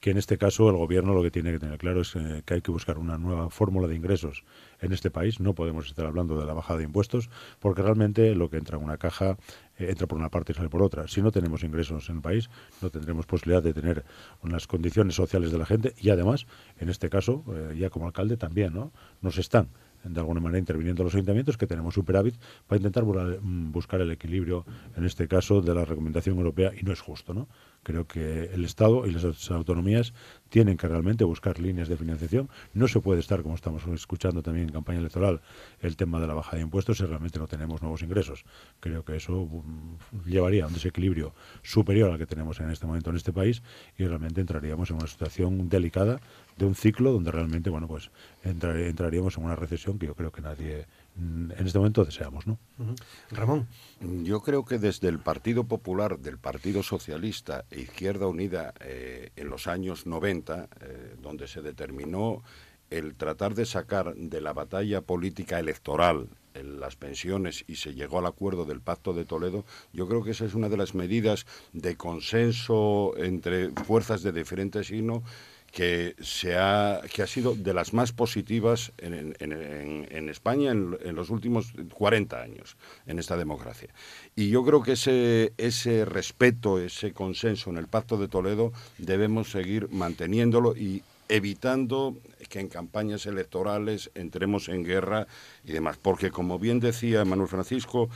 que 0.00 0.10
en 0.10 0.18
este 0.18 0.38
caso 0.38 0.68
el 0.68 0.76
gobierno 0.76 1.12
lo 1.12 1.22
que 1.22 1.30
tiene 1.30 1.52
que 1.52 1.58
tener 1.58 1.78
claro 1.78 2.02
es 2.02 2.14
eh, 2.14 2.42
que 2.44 2.54
hay 2.54 2.60
que 2.60 2.70
buscar 2.70 2.98
una 2.98 3.18
nueva 3.18 3.50
fórmula 3.50 3.88
de 3.88 3.96
ingresos 3.96 4.44
en 4.80 4.92
este 4.92 5.10
país. 5.10 5.40
No 5.40 5.54
podemos 5.54 5.86
estar 5.86 6.06
hablando 6.06 6.38
de 6.38 6.46
la 6.46 6.54
bajada 6.54 6.78
de 6.78 6.84
impuestos 6.84 7.30
porque 7.58 7.82
realmente 7.82 8.34
lo 8.34 8.48
que 8.48 8.58
entra 8.58 8.78
en 8.78 8.84
una 8.84 8.96
caja 8.96 9.36
eh, 9.78 9.86
entra 9.90 10.06
por 10.06 10.18
una 10.18 10.28
parte 10.28 10.52
y 10.52 10.54
sale 10.54 10.68
por 10.68 10.82
otra. 10.82 11.08
Si 11.08 11.20
no 11.20 11.32
tenemos 11.32 11.64
ingresos 11.64 12.08
en 12.10 12.16
el 12.16 12.22
país, 12.22 12.48
no 12.80 12.90
tendremos 12.90 13.26
posibilidad 13.26 13.62
de 13.62 13.72
tener 13.72 14.04
unas 14.42 14.66
condiciones 14.66 15.16
sociales 15.16 15.50
de 15.50 15.58
la 15.58 15.66
gente 15.66 15.94
y 15.98 16.10
además, 16.10 16.46
en 16.78 16.88
este 16.90 17.10
caso, 17.10 17.44
eh, 17.52 17.76
ya 17.76 17.90
como 17.90 18.06
alcalde 18.06 18.36
también, 18.36 18.74
¿no? 18.74 18.92
Nos 19.20 19.38
están 19.38 19.68
de 20.04 20.20
alguna 20.20 20.40
manera 20.40 20.58
interviniendo 20.58 21.02
los 21.04 21.14
ayuntamientos, 21.14 21.56
que 21.56 21.66
tenemos 21.66 21.94
superávit, 21.94 22.36
para 22.66 22.78
intentar 22.78 23.04
mm, 23.04 23.72
buscar 23.72 24.00
el 24.00 24.10
equilibrio, 24.10 24.64
en 24.96 25.04
este 25.04 25.28
caso, 25.28 25.60
de 25.60 25.74
la 25.74 25.84
recomendación 25.84 26.36
europea, 26.36 26.72
y 26.78 26.84
no 26.84 26.92
es 26.92 27.00
justo, 27.00 27.34
¿no? 27.34 27.48
Creo 27.88 28.06
que 28.06 28.50
el 28.52 28.66
Estado 28.66 29.06
y 29.06 29.12
las 29.12 29.50
autonomías 29.50 30.12
tienen 30.50 30.76
que 30.76 30.86
realmente 30.86 31.24
buscar 31.24 31.58
líneas 31.58 31.88
de 31.88 31.96
financiación. 31.96 32.50
No 32.74 32.86
se 32.86 33.00
puede 33.00 33.20
estar, 33.20 33.42
como 33.42 33.54
estamos 33.54 33.82
escuchando 33.86 34.42
también 34.42 34.66
en 34.66 34.74
campaña 34.74 34.98
electoral, 34.98 35.40
el 35.80 35.96
tema 35.96 36.20
de 36.20 36.26
la 36.26 36.34
baja 36.34 36.54
de 36.54 36.60
impuestos 36.60 36.98
si 36.98 37.06
realmente 37.06 37.38
no 37.38 37.46
tenemos 37.46 37.80
nuevos 37.80 38.02
ingresos. 38.02 38.44
Creo 38.80 39.06
que 39.06 39.16
eso 39.16 39.32
mm, 39.32 40.28
llevaría 40.28 40.64
a 40.64 40.66
un 40.66 40.74
desequilibrio 40.74 41.32
superior 41.62 42.10
al 42.10 42.18
que 42.18 42.26
tenemos 42.26 42.60
en 42.60 42.68
este 42.68 42.84
momento 42.84 43.08
en 43.08 43.16
este 43.16 43.32
país 43.32 43.62
y 43.96 44.04
realmente 44.04 44.42
entraríamos 44.42 44.90
en 44.90 44.96
una 44.96 45.06
situación 45.06 45.70
delicada 45.70 46.20
de 46.58 46.66
un 46.66 46.74
ciclo 46.74 47.10
donde 47.10 47.30
realmente, 47.30 47.70
bueno, 47.70 47.88
pues 47.88 48.10
entraríamos 48.44 49.38
en 49.38 49.44
una 49.44 49.56
recesión 49.56 49.98
que 49.98 50.04
yo 50.04 50.14
creo 50.14 50.30
que 50.30 50.42
nadie 50.42 50.86
en 51.18 51.66
este 51.66 51.78
momento 51.78 52.04
deseamos, 52.04 52.46
¿no? 52.46 52.58
Ramón. 53.30 53.66
Yo 54.00 54.40
creo 54.40 54.64
que 54.64 54.78
desde 54.78 55.08
el 55.08 55.18
Partido 55.18 55.64
Popular, 55.64 56.18
del 56.18 56.38
Partido 56.38 56.82
Socialista 56.82 57.64
e 57.70 57.80
Izquierda 57.80 58.26
Unida 58.26 58.72
eh, 58.80 59.30
en 59.36 59.48
los 59.48 59.66
años 59.66 60.06
90, 60.06 60.68
eh, 60.80 61.16
donde 61.20 61.48
se 61.48 61.60
determinó 61.60 62.42
el 62.90 63.16
tratar 63.16 63.54
de 63.54 63.66
sacar 63.66 64.14
de 64.14 64.40
la 64.40 64.52
batalla 64.52 65.02
política 65.02 65.58
electoral 65.58 66.28
las 66.54 66.96
pensiones 66.96 67.64
y 67.68 67.76
se 67.76 67.94
llegó 67.94 68.18
al 68.18 68.26
acuerdo 68.26 68.64
del 68.64 68.80
Pacto 68.80 69.12
de 69.12 69.24
Toledo, 69.24 69.64
yo 69.92 70.08
creo 70.08 70.24
que 70.24 70.32
esa 70.32 70.44
es 70.44 70.54
una 70.54 70.68
de 70.68 70.76
las 70.76 70.94
medidas 70.94 71.46
de 71.72 71.96
consenso 71.96 73.12
entre 73.16 73.70
fuerzas 73.70 74.22
de 74.22 74.32
diferente 74.32 74.82
signo 74.82 75.22
que, 75.72 76.16
se 76.20 76.56
ha, 76.56 77.00
que 77.12 77.22
ha 77.22 77.26
sido 77.26 77.54
de 77.54 77.74
las 77.74 77.92
más 77.92 78.12
positivas 78.12 78.92
en, 78.98 79.34
en, 79.38 80.28
España 80.28 80.70
en, 80.70 80.96
en, 81.02 81.14
los 81.14 81.30
últimos 81.30 81.72
40 81.94 82.40
años 82.40 82.76
en 83.06 83.18
esta 83.18 83.36
democracia. 83.36 83.88
Y 84.34 84.50
yo 84.50 84.64
creo 84.64 84.82
que 84.82 84.92
ese, 84.92 85.52
ese 85.58 86.04
respeto, 86.04 86.78
ese 86.78 87.12
consenso 87.12 87.70
en 87.70 87.76
el 87.76 87.86
Pacto 87.86 88.16
de 88.16 88.28
Toledo 88.28 88.72
debemos 88.98 89.50
seguir 89.50 89.88
manteniéndolo 89.90 90.76
y 90.76 91.02
evitando 91.28 92.16
que 92.48 92.60
en 92.60 92.68
campañas 92.68 93.26
electorales 93.26 94.10
entremos 94.14 94.68
en 94.68 94.84
guerra 94.84 95.26
y 95.64 95.72
demás. 95.72 95.98
Porque, 96.00 96.30
como 96.30 96.58
bien 96.58 96.80
decía 96.80 97.24
Manuel 97.24 97.48
Francisco, 97.48 98.08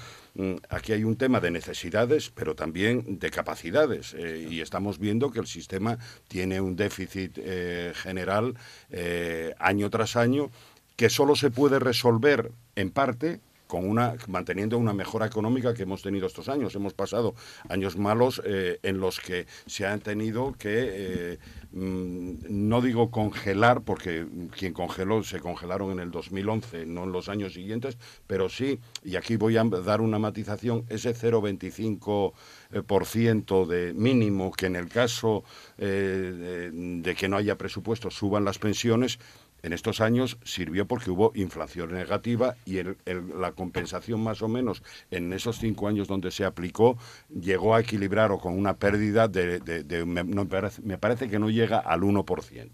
aquí 0.68 0.92
hay 0.92 1.04
un 1.04 1.16
tema 1.16 1.40
de 1.40 1.50
necesidades, 1.50 2.30
pero 2.30 2.54
también 2.54 3.18
de 3.18 3.30
capacidades. 3.30 4.14
Eh, 4.14 4.48
y 4.50 4.60
estamos 4.60 4.98
viendo 4.98 5.30
que 5.30 5.40
el 5.40 5.46
sistema 5.46 5.98
tiene 6.28 6.60
un 6.60 6.76
déficit 6.76 7.38
eh, 7.38 7.92
general 7.94 8.54
eh, 8.90 9.54
año 9.58 9.90
tras 9.90 10.16
año 10.16 10.50
que 10.96 11.10
solo 11.10 11.36
se 11.36 11.50
puede 11.50 11.78
resolver 11.78 12.52
en 12.76 12.90
parte 12.90 13.40
con 13.72 13.88
una 13.88 14.16
manteniendo 14.28 14.76
una 14.76 14.92
mejora 14.92 15.24
económica 15.24 15.72
que 15.72 15.84
hemos 15.84 16.02
tenido 16.02 16.26
estos 16.26 16.50
años. 16.50 16.74
Hemos 16.74 16.92
pasado 16.92 17.34
años 17.70 17.96
malos 17.96 18.42
eh, 18.44 18.78
en 18.82 19.00
los 19.00 19.18
que 19.18 19.46
se 19.64 19.86
han 19.86 20.00
tenido 20.00 20.52
que, 20.58 20.74
eh, 20.76 21.38
mm, 21.72 22.32
no 22.50 22.82
digo 22.82 23.10
congelar, 23.10 23.80
porque 23.80 24.26
quien 24.58 24.74
congeló 24.74 25.22
se 25.22 25.40
congelaron 25.40 25.90
en 25.92 26.00
el 26.00 26.10
2011, 26.10 26.84
no 26.84 27.04
en 27.04 27.12
los 27.12 27.30
años 27.30 27.54
siguientes, 27.54 27.96
pero 28.26 28.50
sí, 28.50 28.78
y 29.04 29.16
aquí 29.16 29.36
voy 29.36 29.56
a 29.56 29.64
dar 29.64 30.02
una 30.02 30.18
matización, 30.18 30.84
ese 30.90 31.14
0,25 31.14 32.34
eh, 32.72 32.82
por 32.82 33.06
ciento 33.06 33.64
de 33.64 33.94
mínimo 33.94 34.52
que 34.52 34.66
en 34.66 34.76
el 34.76 34.90
caso 34.90 35.44
eh, 35.78 36.70
de, 36.74 37.00
de 37.00 37.14
que 37.14 37.26
no 37.26 37.38
haya 37.38 37.56
presupuesto 37.56 38.10
suban 38.10 38.44
las 38.44 38.58
pensiones 38.58 39.18
en 39.62 39.72
estos 39.72 40.00
años 40.00 40.38
sirvió 40.44 40.86
porque 40.86 41.10
hubo 41.10 41.32
inflación 41.34 41.92
negativa 41.92 42.56
y 42.64 42.80
la 42.82 43.52
compensación 43.52 44.22
más 44.22 44.42
o 44.42 44.48
menos 44.48 44.82
en 45.10 45.32
esos 45.32 45.58
cinco 45.58 45.88
años 45.88 46.08
donde 46.08 46.30
se 46.30 46.44
aplicó 46.44 46.98
llegó 47.28 47.74
a 47.74 47.80
equilibrar 47.80 48.32
o 48.32 48.38
con 48.38 48.58
una 48.58 48.76
pérdida 48.76 49.28
de, 49.28 50.04
me, 50.06 50.24
me 50.24 50.98
parece 50.98 51.28
que 51.28 51.38
no 51.38 51.50
llega 51.50 51.78
al 51.78 52.00
1%. 52.00 52.70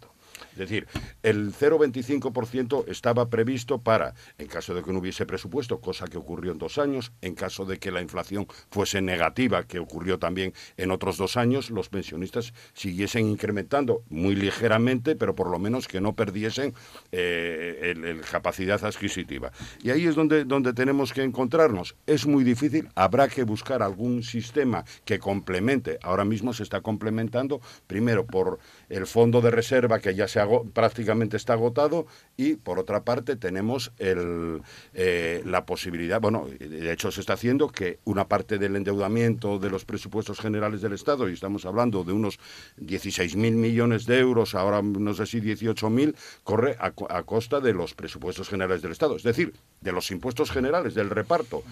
Es 0.58 0.68
decir, 0.68 0.88
el 1.22 1.52
0,25% 1.52 2.84
estaba 2.88 3.28
previsto 3.30 3.78
para, 3.80 4.14
en 4.38 4.48
caso 4.48 4.74
de 4.74 4.82
que 4.82 4.92
no 4.92 4.98
hubiese 4.98 5.24
presupuesto, 5.24 5.80
cosa 5.80 6.06
que 6.06 6.18
ocurrió 6.18 6.50
en 6.52 6.58
dos 6.58 6.78
años, 6.78 7.12
en 7.20 7.34
caso 7.34 7.64
de 7.64 7.78
que 7.78 7.92
la 7.92 8.00
inflación 8.02 8.46
fuese 8.70 9.00
negativa, 9.00 9.64
que 9.64 9.78
ocurrió 9.78 10.18
también 10.18 10.52
en 10.76 10.90
otros 10.90 11.16
dos 11.16 11.36
años, 11.36 11.70
los 11.70 11.88
pensionistas 11.88 12.52
siguiesen 12.72 13.26
incrementando 13.28 14.02
muy 14.08 14.34
ligeramente, 14.34 15.14
pero 15.14 15.34
por 15.36 15.48
lo 15.48 15.58
menos 15.60 15.86
que 15.86 16.00
no 16.00 16.14
perdiesen 16.14 16.74
eh, 17.12 17.94
el- 17.96 18.20
capacidad 18.22 18.84
adquisitiva. 18.84 19.52
Y 19.82 19.90
ahí 19.90 20.06
es 20.06 20.14
donde, 20.14 20.44
donde 20.44 20.72
tenemos 20.72 21.12
que 21.12 21.22
encontrarnos. 21.22 21.94
Es 22.06 22.26
muy 22.26 22.42
difícil, 22.44 22.88
habrá 22.96 23.28
que 23.28 23.44
buscar 23.44 23.82
algún 23.82 24.22
sistema 24.22 24.84
que 25.04 25.18
complemente. 25.18 25.98
Ahora 26.02 26.24
mismo 26.24 26.52
se 26.52 26.62
está 26.64 26.80
complementando, 26.80 27.60
primero 27.86 28.26
por 28.26 28.58
el 28.88 29.06
fondo 29.06 29.40
de 29.40 29.50
reserva 29.50 30.00
que 30.00 30.14
ya 30.14 30.26
se 30.26 30.40
ago- 30.40 30.47
prácticamente 30.72 31.36
está 31.36 31.54
agotado 31.54 32.06
y 32.36 32.54
por 32.54 32.78
otra 32.78 33.02
parte 33.04 33.36
tenemos 33.36 33.92
el, 33.98 34.62
eh, 34.94 35.42
la 35.44 35.64
posibilidad, 35.66 36.20
bueno, 36.20 36.46
de 36.58 36.92
hecho 36.92 37.10
se 37.10 37.20
está 37.20 37.34
haciendo 37.34 37.68
que 37.68 37.98
una 38.04 38.28
parte 38.28 38.58
del 38.58 38.76
endeudamiento 38.76 39.58
de 39.58 39.70
los 39.70 39.84
presupuestos 39.84 40.40
generales 40.40 40.80
del 40.80 40.92
Estado, 40.92 41.28
y 41.28 41.34
estamos 41.34 41.64
hablando 41.66 42.04
de 42.04 42.12
unos 42.12 42.38
16.000 42.80 43.36
millones 43.52 44.06
de 44.06 44.18
euros, 44.18 44.54
ahora 44.54 44.82
no 44.82 45.14
sé 45.14 45.26
si 45.26 45.40
18.000, 45.40 46.14
corre 46.44 46.76
a, 46.80 46.92
a 47.10 47.22
costa 47.22 47.60
de 47.60 47.72
los 47.72 47.94
presupuestos 47.94 48.48
generales 48.48 48.82
del 48.82 48.92
Estado, 48.92 49.16
es 49.16 49.22
decir, 49.22 49.54
de 49.80 49.92
los 49.92 50.10
impuestos 50.10 50.50
generales, 50.50 50.94
del 50.94 51.10
reparto. 51.10 51.62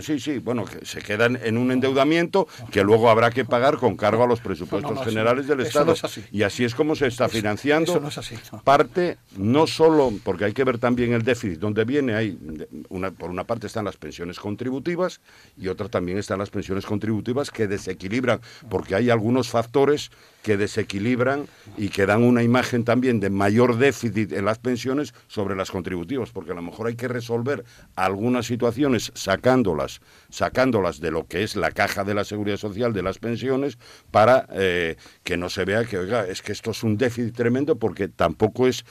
Sí, 0.00 0.20
sí, 0.20 0.38
bueno, 0.38 0.64
que 0.64 0.84
se 0.84 1.00
quedan 1.00 1.38
en 1.42 1.56
un 1.56 1.70
endeudamiento 1.70 2.46
que 2.70 2.82
luego 2.82 3.08
habrá 3.10 3.30
que 3.30 3.44
pagar 3.44 3.78
con 3.78 3.96
cargo 3.96 4.24
a 4.24 4.26
los 4.26 4.40
presupuestos 4.40 4.90
No, 4.90 4.96
no, 4.98 5.04
sí. 5.04 5.10
generales 5.10 5.46
del 5.46 5.60
Estado. 5.60 5.94
así. 6.02 6.24
Y 6.30 6.42
así 6.42 6.64
es 6.64 6.74
como 6.74 6.94
se 6.94 7.06
está 7.06 7.28
financiando 7.28 7.92
eso 7.92 8.00
no 8.00 8.10
parte, 8.64 9.18
no 9.36 9.66
solo, 9.66 10.12
porque 10.22 10.44
hay 10.44 10.52
que 10.52 10.64
ver 10.64 10.78
también 10.78 11.12
el 11.12 11.22
déficit, 11.22 11.58
donde 11.58 11.84
viene, 11.84 12.14
hay 12.14 12.38
una, 12.88 13.10
por 13.10 13.30
una 13.30 13.44
parte 13.44 13.66
están 13.66 13.84
las 13.84 13.96
pensiones 13.96 14.38
contributivas 14.38 15.20
y 15.56 15.68
otra 15.68 15.88
también 15.88 16.18
están 16.18 16.38
las 16.38 16.50
pensiones 16.50 16.86
contributivas 16.86 17.50
que 17.50 17.66
desequilibran, 17.66 18.40
porque 18.68 18.94
hay 18.94 19.10
algunos 19.10 19.48
factores 19.48 20.10
que 20.44 20.58
desequilibran 20.58 21.46
y 21.78 21.88
que 21.88 22.04
dan 22.04 22.22
una 22.22 22.42
imagen 22.42 22.84
también 22.84 23.18
de 23.18 23.30
mayor 23.30 23.78
déficit 23.78 24.30
en 24.30 24.44
las 24.44 24.58
pensiones 24.58 25.14
sobre 25.26 25.56
las 25.56 25.70
contributivas, 25.70 26.30
porque 26.30 26.52
a 26.52 26.54
lo 26.54 26.60
mejor 26.60 26.86
hay 26.86 26.96
que 26.96 27.08
resolver 27.08 27.64
algunas 27.96 28.46
situaciones 28.46 29.10
sacándolas, 29.14 30.02
sacándolas 30.28 31.00
de 31.00 31.10
lo 31.10 31.26
que 31.26 31.44
es 31.44 31.56
la 31.56 31.72
caja 31.72 32.04
de 32.04 32.12
la 32.12 32.24
seguridad 32.24 32.58
social 32.58 32.92
de 32.92 33.02
las 33.02 33.18
pensiones 33.18 33.78
para 34.10 34.46
eh, 34.52 34.96
que 35.22 35.38
no 35.38 35.48
se 35.48 35.64
vea 35.64 35.86
que, 35.86 35.96
oiga, 35.96 36.26
es 36.26 36.42
que 36.42 36.52
esto 36.52 36.72
es 36.72 36.82
un 36.82 36.98
déficit 36.98 37.34
tremendo 37.34 37.76
porque 37.76 38.08
tampoco 38.08 38.68
es, 38.68 38.84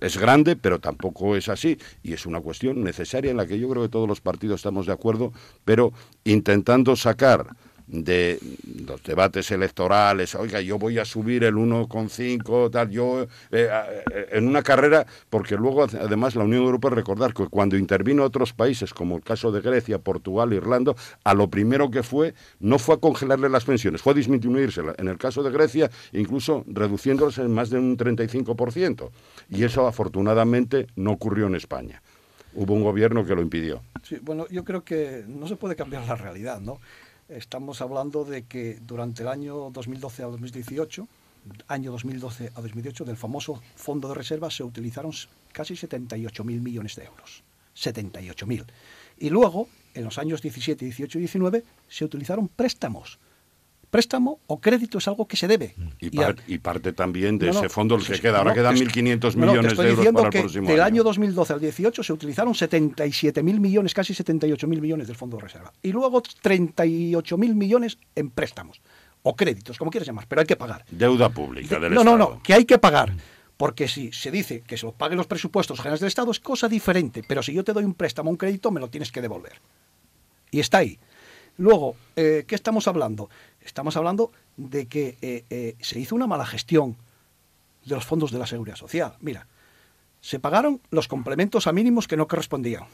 es 0.00 0.16
grande, 0.16 0.54
pero 0.54 0.78
tampoco 0.78 1.34
es 1.34 1.48
así. 1.48 1.78
Y 2.04 2.12
es 2.12 2.26
una 2.26 2.40
cuestión 2.40 2.84
necesaria 2.84 3.32
en 3.32 3.38
la 3.38 3.46
que 3.46 3.58
yo 3.58 3.68
creo 3.68 3.82
que 3.82 3.88
todos 3.88 4.08
los 4.08 4.20
partidos 4.20 4.60
estamos 4.60 4.86
de 4.86 4.92
acuerdo, 4.92 5.32
pero 5.64 5.92
intentando 6.22 6.94
sacar 6.94 7.56
de 7.92 8.38
los 8.86 9.02
debates 9.02 9.50
electorales, 9.50 10.34
oiga, 10.34 10.60
yo 10.62 10.78
voy 10.78 10.98
a 10.98 11.04
subir 11.04 11.44
el 11.44 11.54
1,5, 11.54 12.70
tal, 12.70 12.90
yo, 12.90 13.22
eh, 13.22 13.28
eh, 13.50 14.28
en 14.32 14.48
una 14.48 14.62
carrera, 14.62 15.06
porque 15.28 15.56
luego 15.56 15.84
además 15.84 16.34
la 16.34 16.44
Unión 16.44 16.62
Europea, 16.64 16.90
recordar 16.90 17.34
que 17.34 17.46
cuando 17.48 17.76
intervino 17.76 18.24
otros 18.24 18.54
países, 18.54 18.94
como 18.94 19.16
el 19.16 19.22
caso 19.22 19.52
de 19.52 19.60
Grecia, 19.60 19.98
Portugal, 19.98 20.54
Irlanda, 20.54 20.94
a 21.22 21.34
lo 21.34 21.50
primero 21.50 21.90
que 21.90 22.02
fue, 22.02 22.34
no 22.60 22.78
fue 22.78 22.94
a 22.94 22.98
congelarle 22.98 23.50
las 23.50 23.66
pensiones, 23.66 24.00
fue 24.00 24.14
a 24.14 24.16
disminuírselas. 24.16 24.96
En 24.98 25.08
el 25.08 25.18
caso 25.18 25.42
de 25.42 25.50
Grecia, 25.50 25.90
incluso 26.12 26.64
reduciéndolas 26.66 27.38
en 27.38 27.52
más 27.52 27.68
de 27.68 27.78
un 27.78 27.98
35%. 27.98 29.10
Y 29.50 29.64
eso 29.64 29.86
afortunadamente 29.86 30.86
no 30.96 31.12
ocurrió 31.12 31.46
en 31.46 31.56
España. 31.56 32.02
Hubo 32.54 32.74
un 32.74 32.82
gobierno 32.82 33.24
que 33.24 33.34
lo 33.34 33.42
impidió. 33.42 33.82
Sí, 34.02 34.18
bueno, 34.20 34.46
yo 34.50 34.64
creo 34.64 34.84
que 34.84 35.24
no 35.26 35.46
se 35.46 35.56
puede 35.56 35.74
cambiar 35.74 36.06
la 36.06 36.16
realidad, 36.16 36.60
¿no? 36.60 36.80
Estamos 37.34 37.80
hablando 37.80 38.26
de 38.26 38.42
que 38.44 38.78
durante 38.86 39.22
el 39.22 39.28
año 39.28 39.70
2012 39.70 40.22
a 40.22 40.26
2018, 40.26 41.08
año 41.66 41.90
2012 41.92 42.52
a 42.54 42.60
2018, 42.60 43.04
del 43.06 43.16
famoso 43.16 43.62
fondo 43.74 44.08
de 44.08 44.14
reserva 44.14 44.50
se 44.50 44.62
utilizaron 44.64 45.12
casi 45.50 45.72
78.000 45.72 46.44
millones 46.60 46.94
de 46.96 47.04
euros. 47.04 47.42
78.000. 47.74 48.66
Y 49.18 49.30
luego, 49.30 49.68
en 49.94 50.04
los 50.04 50.18
años 50.18 50.42
17, 50.42 50.84
18 50.84 51.18
y 51.18 51.20
19, 51.20 51.64
se 51.88 52.04
utilizaron 52.04 52.48
préstamos. 52.48 53.18
Préstamo 53.92 54.40
o 54.46 54.56
crédito 54.58 54.96
es 54.96 55.06
algo 55.06 55.28
que 55.28 55.36
se 55.36 55.46
debe. 55.46 55.74
Y, 56.00 56.08
par- 56.08 56.36
parte 56.62 56.94
también 56.94 57.36
de 57.36 57.48
No, 57.48 57.52
no, 57.52 57.58
ese 57.58 57.68
fondo 57.68 57.94
el 57.96 58.06
que 58.06 58.18
queda. 58.18 58.38
Ahora 58.38 58.52
no, 58.52 58.54
quedan 58.54 58.74
te- 58.74 58.86
1.500 58.86 59.34
no, 59.36 59.44
no, 59.44 59.52
te 59.52 59.58
millones 59.58 59.72
estoy 59.72 59.84
de 59.84 59.90
euros 59.90 59.98
diciendo 60.00 60.16
para 60.22 60.28
el 60.28 60.32
que 60.32 60.40
próximo 60.40 60.68
del 60.70 60.80
año. 60.80 60.86
año 60.86 61.02
2012 61.04 61.52
al 61.52 61.60
18 61.60 62.02
se 62.02 62.12
utilizaron 62.14 62.54
77.000 62.54 63.60
millones, 63.60 63.92
casi 63.92 64.14
78.000 64.14 64.80
millones 64.80 65.08
del 65.08 65.16
fondo 65.16 65.36
de 65.36 65.42
reserva. 65.42 65.74
Y 65.82 65.92
luego 65.92 66.22
38.000 66.22 67.54
millones 67.54 67.98
en 68.14 68.30
préstamos 68.30 68.80
o 69.22 69.36
créditos, 69.36 69.76
como 69.76 69.90
quieras 69.90 70.06
llamar, 70.06 70.24
pero 70.26 70.40
hay 70.40 70.46
que 70.46 70.56
pagar. 70.56 70.86
Deuda 70.90 71.28
pública 71.28 71.78
del 71.78 71.92
no, 71.92 72.02
no, 72.02 72.12
Estado. 72.12 72.34
no, 72.36 72.42
que 72.42 72.54
hay 72.54 72.64
que 72.64 72.78
pagar. 72.78 73.12
Porque 73.58 73.88
si 73.88 74.10
se 74.10 74.30
dice 74.30 74.62
que 74.66 74.78
se 74.78 74.86
lo 74.86 74.92
paguen 74.92 75.18
los 75.18 75.26
presupuestos 75.26 75.76
generales 75.78 76.00
del 76.00 76.08
Estado 76.08 76.30
es 76.30 76.40
cosa 76.40 76.66
diferente, 76.66 77.22
pero 77.28 77.42
si 77.42 77.52
yo 77.52 77.62
te 77.62 77.74
doy 77.74 77.84
un 77.84 77.92
préstamo, 77.92 78.30
un 78.30 78.36
crédito, 78.38 78.70
me 78.70 78.80
lo 78.80 78.88
tienes 78.88 79.12
que 79.12 79.20
devolver. 79.20 79.60
Y 80.50 80.60
está 80.60 80.78
ahí. 80.78 80.98
Luego, 81.58 81.96
eh, 82.16 82.44
¿qué 82.46 82.54
estamos 82.54 82.88
hablando? 82.88 83.28
Estamos 83.60 83.96
hablando 83.96 84.32
de 84.56 84.86
que 84.86 85.18
eh, 85.22 85.44
eh, 85.50 85.76
se 85.80 85.98
hizo 85.98 86.14
una 86.14 86.26
mala 86.26 86.46
gestión 86.46 86.96
de 87.84 87.94
los 87.94 88.04
fondos 88.04 88.30
de 88.30 88.38
la 88.38 88.46
seguridad 88.46 88.76
social. 88.76 89.14
Mira, 89.20 89.46
se 90.20 90.38
pagaron 90.38 90.80
los 90.90 91.08
complementos 91.08 91.66
a 91.66 91.72
mínimos 91.72 92.08
que 92.08 92.16
no 92.16 92.28
correspondían. 92.28 92.84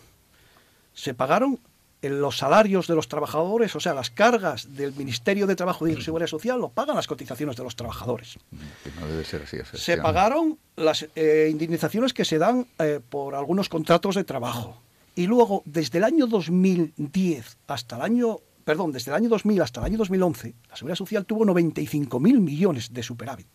Se 0.94 1.14
pagaron 1.14 1.60
eh, 2.00 2.08
los 2.08 2.38
salarios 2.38 2.86
de 2.86 2.94
los 2.94 3.08
trabajadores, 3.08 3.74
o 3.74 3.80
sea, 3.80 3.92
las 3.92 4.10
cargas 4.10 4.76
del 4.76 4.94
Ministerio 4.94 5.46
de 5.46 5.56
Trabajo 5.56 5.86
y 5.88 6.00
Seguridad 6.00 6.28
Social 6.28 6.60
lo 6.60 6.68
pagan 6.68 6.94
las 6.94 7.08
cotizaciones 7.08 7.56
de 7.56 7.64
los 7.64 7.74
trabajadores. 7.74 8.38
Que 8.84 8.90
no 9.00 9.06
debe 9.08 9.24
ser 9.24 9.42
así. 9.42 9.58
Se 9.74 9.96
pagaron 9.96 10.58
las 10.76 11.08
eh, 11.16 11.48
indemnizaciones 11.50 12.14
que 12.14 12.24
se 12.24 12.38
dan 12.38 12.66
eh, 12.78 13.00
por 13.08 13.34
algunos 13.34 13.68
contratos 13.68 14.14
de 14.14 14.22
trabajo. 14.22 14.80
Y 15.16 15.26
luego, 15.26 15.62
desde 15.64 15.98
el 15.98 16.04
año 16.04 16.28
2010 16.28 17.58
hasta 17.66 17.96
el 17.96 18.02
año, 18.02 18.38
perdón, 18.68 18.92
desde 18.92 19.10
el 19.10 19.14
año 19.16 19.30
2000 19.30 19.62
hasta 19.62 19.80
el 19.80 19.86
año 19.86 19.96
2011, 19.96 20.54
la 20.68 20.76
Seguridad 20.76 20.96
Social 20.96 21.24
tuvo 21.24 21.46
95.000 21.46 22.20
millones 22.38 22.92
de 22.92 23.02
superávit. 23.02 23.46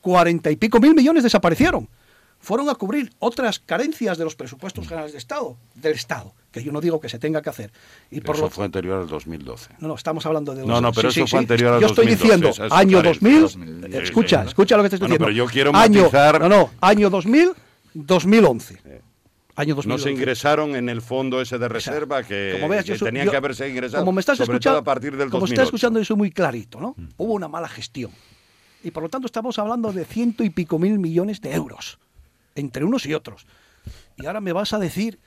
40 0.00 0.50
y 0.50 0.56
pico 0.56 0.80
mil 0.80 0.94
millones 0.94 1.22
desaparecieron. 1.22 1.86
Fueron 2.40 2.70
a 2.70 2.74
cubrir 2.74 3.10
otras 3.18 3.58
carencias 3.58 4.16
de 4.16 4.24
los 4.24 4.34
presupuestos 4.36 4.86
generales 4.88 5.12
de 5.12 5.18
Estado, 5.18 5.58
del 5.74 5.92
Estado, 5.92 6.34
que 6.50 6.62
yo 6.64 6.72
no 6.72 6.80
digo 6.80 6.98
que 6.98 7.10
se 7.10 7.18
tenga 7.18 7.42
que 7.42 7.50
hacer. 7.50 7.72
Y 8.10 8.22
por 8.22 8.36
Eso 8.36 8.44
lo 8.46 8.50
fue 8.50 8.64
anterior 8.64 9.00
al 9.02 9.06
2012. 9.06 9.74
no, 9.80 9.88
no, 9.88 9.94
estamos 9.96 10.24
hablando 10.24 10.54
de... 10.54 10.64
No, 10.64 10.80
no, 10.80 10.92
pero 10.92 11.10
eso 11.10 11.26
fue 11.26 11.40
anterior 11.40 11.74
al 11.74 11.80
Yo 11.82 11.88
estoy 11.88 12.06
2012, 12.06 12.52
diciendo, 12.56 12.74
año 12.74 12.98
carencia. 13.02 13.30
2000, 13.30 13.40
2000, 13.42 13.94
eh, 13.94 14.02
escucha, 14.02 14.44
escucha 14.44 14.76
lo 14.78 14.82
que 14.82 14.88
te 14.88 14.96
estoy 14.96 15.08
Bueno, 15.10 15.26
diciendo. 15.26 15.44
pero 15.44 15.46
yo 15.46 15.52
quiero 15.52 15.76
año, 15.76 16.10
matizar- 16.10 16.40
No, 16.40 16.48
no, 16.48 16.70
año 16.80 17.10
2000, 17.10 17.52
2011. 17.92 18.78
Año 19.56 19.74
2011. 19.74 19.88
No 19.88 19.98
se 19.98 20.10
ingresaron 20.10 20.74
en 20.74 20.88
el 20.88 21.00
fondo 21.00 21.40
ese 21.40 21.58
de 21.58 21.68
reserva 21.68 22.22
que, 22.24 22.52
como 22.54 22.68
veas, 22.68 22.84
que 22.84 22.96
yo 22.96 23.04
tenían 23.06 23.26
yo- 23.26 23.30
que 23.30 23.36
haberse 23.36 23.68
ingresado, 23.68 24.02
Como 24.02 24.12
me 24.12 24.20
estás 24.20 24.38
sobre 24.38 24.52
escuchando, 24.56 24.78
todo 24.78 24.80
a 24.82 24.84
partir 24.94 25.12
del 25.16 25.30
como 25.30 25.40
2008. 25.42 25.52
estás 25.54 25.66
escuchando, 25.68 25.98
yo 26.00 26.04
soy 26.04 26.16
muy 26.16 26.30
clarito, 26.32 26.80
¿no? 26.80 26.96
Hubo 27.16 27.34
una 27.34 27.46
mala 27.48 27.68
gestión. 27.68 28.10
Y 28.82 28.90
por 28.90 29.02
lo 29.04 29.08
tanto 29.08 29.26
estamos 29.26 29.58
hablando 29.58 29.92
de 29.92 30.04
ciento 30.04 30.42
y 30.44 30.50
pico 30.50 30.78
mil 30.78 30.98
millones 30.98 31.40
de 31.40 31.52
euros, 31.54 31.98
entre 32.54 32.84
unos 32.84 33.06
y 33.06 33.14
otros. 33.14 33.46
Y 34.16 34.26
ahora 34.26 34.40
me 34.40 34.52
vas 34.52 34.72
a 34.72 34.78
decir 34.78 35.18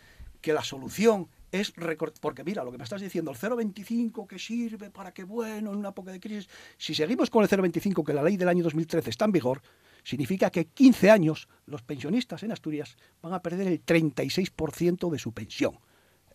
que 0.41 0.51
la 0.53 0.63
solución 0.63 1.28
es 1.51 1.73
recortar, 1.78 2.19
porque 2.21 2.43
mira, 2.43 2.63
lo 2.65 2.71
que 2.73 2.78
me 2.78 2.84
estás 2.84 3.01
diciendo, 3.01 3.32
el 3.32 3.38
0,25 3.38 4.28
que 4.28 4.38
sirve 4.38 4.89
para 4.91 5.13
que, 5.13 5.23
bueno, 5.23 5.71
en 5.71 5.78
una 5.78 5.89
época 5.89 6.11
de 6.11 6.19
crisis, 6.19 6.49
si 6.78 6.93
seguimos 6.93 7.30
con 7.30 7.41
el 7.43 7.49
0,25, 7.49 8.03
que 8.05 8.13
la 8.13 8.21
ley 8.21 8.36
del 8.36 8.49
año 8.49 8.63
2013 8.63 9.09
está 9.09 9.23
en 9.25 9.32
vigor, 9.32 9.61
significa 10.07 10.49
que 10.51 10.65
15 10.67 11.11
años 11.11 11.49
los 11.65 11.81
pensionistas 11.81 12.41
en 12.43 12.53
Asturias 12.53 12.95
van 13.21 13.33
a 13.33 13.41
perder 13.41 13.67
el 13.67 13.85
36% 13.85 15.11
de 15.11 15.19
su 15.19 15.33
pensión. 15.33 15.77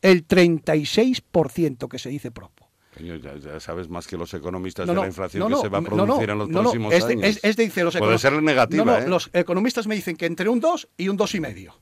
el 0.02 0.26
36% 0.26 1.88
que 1.88 1.98
se 1.98 2.08
dice 2.10 2.30
propo. 2.32 2.68
Coño, 2.96 3.14
ya, 3.16 3.36
ya 3.36 3.60
sabes 3.60 3.88
más 3.88 4.06
que 4.08 4.16
los 4.16 4.34
economistas 4.34 4.86
No, 4.86 4.94
de 4.94 5.00
la 5.00 5.06
inflación 5.06 5.48
no, 5.48 5.56
que 5.56 5.62
se 5.62 5.68
va 5.68 5.78
a 5.78 5.82
producir 5.82 6.28
en 6.28 6.38
los 6.38 6.48
próximos 6.48 6.92
es 6.92 7.06
de- 7.06 7.12
años. 7.12 7.24
es- 7.24 7.40
es 7.44 7.56
de 7.56 7.64
decir, 7.66 7.84
los 7.84 7.96
Puede 7.96 8.18
ser 8.18 8.42
negativa, 8.42 8.84
No, 8.84 8.92
no, 8.98 8.98
¿eh? 8.98 9.08
los 9.08 9.30
economistas 9.32 9.86
me 9.86 9.94
dicen 9.94 10.16
que 10.16 10.26
entre 10.26 10.48
un 10.48 10.58
2 10.60 10.88
y 10.98 11.08
un 11.08 11.16
2,5. 11.16 11.72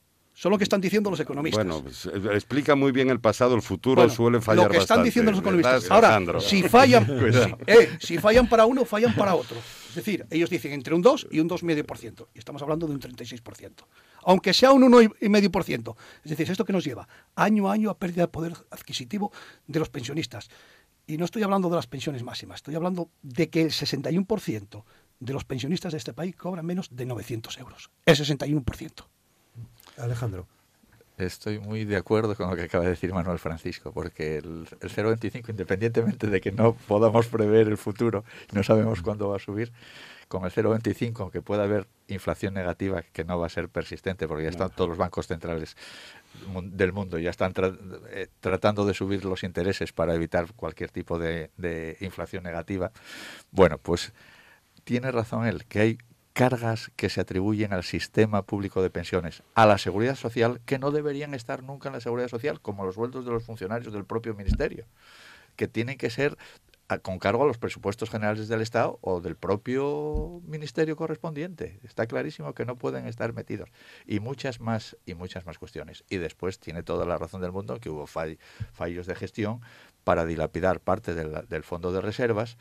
Son 0.40 0.50
lo 0.50 0.56
que 0.56 0.64
están 0.64 0.80
diciendo 0.80 1.10
los 1.10 1.20
economistas. 1.20 1.66
Bueno, 1.66 1.82
pues, 1.82 2.06
eh, 2.06 2.32
explica 2.32 2.74
muy 2.74 2.92
bien 2.92 3.10
el 3.10 3.20
pasado, 3.20 3.54
el 3.54 3.60
futuro 3.60 3.96
Bueno, 3.96 4.14
suele 4.14 4.40
fallar 4.40 4.64
Lo 4.64 4.70
que 4.70 4.78
están 4.78 5.00
bastante, 5.00 5.08
diciendo 5.08 5.32
los 5.32 5.42
¿verdad, 5.42 5.76
economistas. 5.76 5.90
Ahora, 5.90 6.40
si 6.40 6.62
fallan, 6.62 7.04
si, 7.66 7.70
eh, 7.70 7.90
si 8.00 8.16
fallan 8.16 8.48
para 8.48 8.64
uno, 8.64 8.86
fallan 8.86 9.14
para 9.14 9.34
otro. 9.34 9.58
Es 9.90 9.96
decir, 9.96 10.24
ellos 10.30 10.48
dicen 10.48 10.72
entre 10.72 10.94
un 10.94 11.02
2 11.02 11.28
y 11.30 11.40
un 11.40 11.48
2,5%. 11.50 12.28
Y 12.32 12.38
estamos 12.38 12.62
hablando 12.62 12.86
de 12.86 12.94
un 12.94 13.00
36%. 13.00 13.84
Aunque 14.22 14.54
sea 14.54 14.72
un 14.72 14.82
1,5%. 14.90 15.96
Es 16.24 16.30
decir, 16.30 16.50
¿esto 16.50 16.64
que 16.64 16.72
nos 16.72 16.84
lleva? 16.84 17.06
Año 17.34 17.68
a 17.68 17.74
año 17.74 17.90
a 17.90 17.98
pérdida 17.98 18.22
de 18.22 18.28
poder 18.28 18.54
adquisitivo 18.70 19.32
de 19.66 19.78
los 19.78 19.90
pensionistas. 19.90 20.48
Y 21.06 21.18
no 21.18 21.26
estoy 21.26 21.42
hablando 21.42 21.68
de 21.68 21.76
las 21.76 21.86
pensiones 21.86 22.22
máximas, 22.22 22.60
estoy 22.60 22.76
hablando 22.76 23.10
de 23.20 23.50
que 23.50 23.60
el 23.60 23.72
61% 23.72 24.84
de 25.18 25.32
los 25.34 25.44
pensionistas 25.44 25.92
de 25.92 25.98
este 25.98 26.14
país 26.14 26.34
cobran 26.34 26.64
menos 26.64 26.88
de 26.96 27.04
900 27.04 27.58
euros. 27.58 27.90
El 28.06 28.16
61%. 28.16 29.09
Alejandro. 30.00 30.46
Estoy 31.18 31.58
muy 31.58 31.84
de 31.84 31.96
acuerdo 31.96 32.34
con 32.34 32.48
lo 32.48 32.56
que 32.56 32.62
acaba 32.62 32.84
de 32.84 32.90
decir 32.90 33.12
Manuel 33.12 33.38
Francisco, 33.38 33.92
porque 33.92 34.38
el, 34.38 34.66
el 34.80 34.90
0,25, 34.90 35.50
independientemente 35.50 36.28
de 36.28 36.40
que 36.40 36.50
no 36.50 36.72
podamos 36.74 37.26
prever 37.26 37.68
el 37.68 37.76
futuro, 37.76 38.24
no 38.52 38.62
sabemos 38.62 39.02
cuándo 39.02 39.28
va 39.28 39.36
a 39.36 39.38
subir, 39.38 39.70
con 40.28 40.44
el 40.44 40.50
0,25, 40.50 41.20
aunque 41.20 41.42
pueda 41.42 41.64
haber 41.64 41.86
inflación 42.08 42.54
negativa, 42.54 43.02
que 43.02 43.24
no 43.24 43.38
va 43.38 43.46
a 43.46 43.50
ser 43.50 43.68
persistente, 43.68 44.26
porque 44.26 44.44
ya 44.44 44.48
están 44.50 44.70
todos 44.70 44.88
los 44.88 44.96
bancos 44.98 45.26
centrales 45.26 45.76
del 46.62 46.92
mundo, 46.94 47.18
ya 47.18 47.28
están 47.30 47.52
tra- 47.52 47.76
eh, 48.12 48.28
tratando 48.40 48.86
de 48.86 48.94
subir 48.94 49.24
los 49.26 49.42
intereses 49.42 49.92
para 49.92 50.14
evitar 50.14 50.46
cualquier 50.54 50.90
tipo 50.90 51.18
de, 51.18 51.50
de 51.58 51.98
inflación 52.00 52.44
negativa. 52.44 52.92
Bueno, 53.50 53.76
pues 53.76 54.12
tiene 54.84 55.10
razón 55.10 55.44
él, 55.46 55.66
que 55.66 55.80
hay 55.80 55.98
cargas 56.40 56.90
que 56.96 57.10
se 57.10 57.20
atribuyen 57.20 57.74
al 57.74 57.84
sistema 57.84 58.40
público 58.46 58.80
de 58.82 58.88
pensiones, 58.88 59.42
a 59.54 59.66
la 59.66 59.76
seguridad 59.76 60.14
social, 60.14 60.62
que 60.64 60.78
no 60.78 60.90
deberían 60.90 61.34
estar 61.34 61.62
nunca 61.62 61.90
en 61.90 61.92
la 61.92 62.00
seguridad 62.00 62.28
social, 62.28 62.62
como 62.62 62.86
los 62.86 62.94
sueldos 62.94 63.26
de 63.26 63.30
los 63.30 63.44
funcionarios 63.44 63.92
del 63.92 64.06
propio 64.06 64.32
ministerio, 64.34 64.86
que 65.56 65.68
tienen 65.68 65.98
que 65.98 66.08
ser 66.08 66.38
a- 66.88 66.96
con 66.98 67.18
cargo 67.18 67.42
a 67.44 67.46
los 67.46 67.58
presupuestos 67.58 68.08
generales 68.08 68.48
del 68.48 68.62
Estado 68.62 68.98
o 69.02 69.20
del 69.20 69.36
propio 69.36 70.40
ministerio 70.46 70.96
correspondiente. 70.96 71.78
Está 71.84 72.06
clarísimo 72.06 72.54
que 72.54 72.64
no 72.64 72.76
pueden 72.76 73.06
estar 73.06 73.34
metidos. 73.34 73.68
Y 74.06 74.18
muchas 74.20 74.60
más, 74.60 74.96
y 75.04 75.14
muchas 75.14 75.44
más 75.44 75.58
cuestiones. 75.58 76.04
Y 76.08 76.16
después 76.16 76.58
tiene 76.58 76.82
toda 76.82 77.04
la 77.04 77.18
razón 77.18 77.42
del 77.42 77.52
mundo 77.52 77.78
que 77.80 77.90
hubo 77.90 78.06
fall- 78.06 78.38
fallos 78.72 79.06
de 79.06 79.14
gestión 79.14 79.60
para 80.04 80.24
dilapidar 80.24 80.80
parte 80.80 81.14
del 81.14 81.62
fondo 81.64 81.92
de 81.92 82.00
reservas 82.00 82.56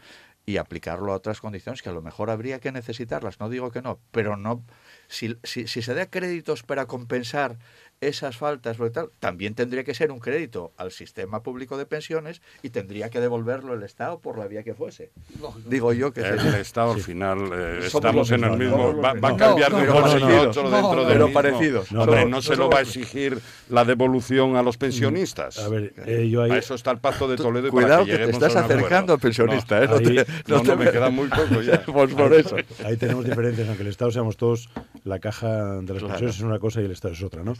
y 0.50 0.58
aplicarlo 0.58 1.14
a 1.14 1.16
otras 1.16 1.42
condiciones 1.42 1.84
que 1.84 1.90
a 1.90 1.92
lo 1.92 2.02
mejor 2.02 2.32
habría 2.32 2.60
que 2.60 2.72
necesitarlas. 2.72 3.40
No 3.40 3.50
digo 3.50 3.70
que 3.70 3.84
no, 3.84 4.00
pero 4.10 4.36
no. 4.36 4.66
Si, 5.08 5.38
si, 5.44 5.68
si 5.68 5.84
se 5.84 5.94
da 5.94 6.10
créditos 6.10 6.64
para 6.64 6.88
compensar 6.88 7.60
esas 8.02 8.38
faltas, 8.38 8.78
tal, 8.94 9.10
también 9.20 9.56
tendría 9.56 9.84
que 9.84 9.94
ser 9.94 10.12
un 10.12 10.20
crédito 10.20 10.72
al 10.78 10.92
sistema 10.92 11.44
público 11.44 11.78
de 11.78 11.86
pensiones 11.86 12.42
y 12.64 12.70
tendría 12.70 13.10
que 13.10 13.20
devolverlo 13.20 13.74
el 13.74 13.84
Estado 13.84 14.20
por 14.20 14.38
la 14.38 14.48
vía 14.48 14.64
que 14.64 14.74
fuese. 14.74 15.12
Digo 15.66 15.92
yo 15.92 16.14
que 16.14 16.22
El 16.22 16.40
sería- 16.40 16.60
Estado 16.60 16.94
al 16.94 17.02
final 17.02 17.50
eh, 17.54 17.80
estamos 17.84 18.32
en 18.32 18.46
el 18.46 18.58
mismo. 18.58 18.96
Va, 19.02 19.14
va 19.16 19.30
a 19.30 19.36
cambiar 19.38 19.72
no, 19.72 19.80
de 19.80 19.86
no, 19.88 19.94
dos 19.94 20.14
no, 20.14 20.18
y 20.18 20.34
no, 20.34 20.42
otro 20.44 20.64
no, 20.64 20.70
dentro 20.70 20.96
no, 20.96 21.00
del 21.02 21.08
pero 21.14 21.26
mismo. 21.28 21.34
parecidos. 21.42 21.92
No, 21.92 22.04
Hombre, 22.04 22.24
no, 22.24 22.30
no 22.30 22.42
se 22.42 22.56
lo 22.56 22.70
va 22.70 22.78
a 22.80 22.82
exigir 22.82 23.38
la 23.70 23.84
devolución 23.84 24.56
a 24.56 24.64
los 24.64 24.78
pensionistas. 24.78 25.60
A 25.60 25.68
ver, 25.68 25.94
eh, 26.06 26.30
yo 26.30 26.42
ahí... 26.44 26.52
A 26.52 26.58
eso 26.58 26.76
está 26.76 26.92
el 26.92 27.00
pacto 27.00 27.28
de 27.28 27.36
Toledo. 27.36 27.68
y 27.68 27.72
para 27.72 27.82
Cuidado 27.86 28.06
que, 28.06 28.18
te 28.18 28.30
estás 28.32 28.56
acercando 28.56 29.12
al 29.14 29.20
pensionista, 29.20 29.84
¿eh? 29.84 29.88
No, 29.88 29.96
ahí- 29.96 30.04
te, 30.06 30.14
No, 30.48 30.58
no 30.58 30.64
no, 30.64 30.70
te 30.70 30.76
me 30.86 30.92
queda 30.92 31.10
muy 31.10 31.28
poco 31.28 31.62
ya. 31.64 31.84
Pues 31.84 32.14
por 32.14 32.34
eso. 32.34 32.56
Ahí 32.86 32.96
tenemos 32.96 33.26
diferencias, 33.26 33.68
aunque 33.68 33.84
el 33.84 33.90
Estado 33.90 34.12
seamos 34.12 34.38
todos, 34.38 34.70
la 35.04 35.20
caja 35.20 35.82
de 35.82 35.94
las 35.94 36.04
pensiones 36.04 36.36
es 36.38 36.42
una 36.42 36.60
cosa 36.60 36.82
y 36.82 36.86
el 36.86 36.92
Estado 36.92 37.14
es 37.14 37.22
otra, 37.24 37.44
¿no? 37.44 37.56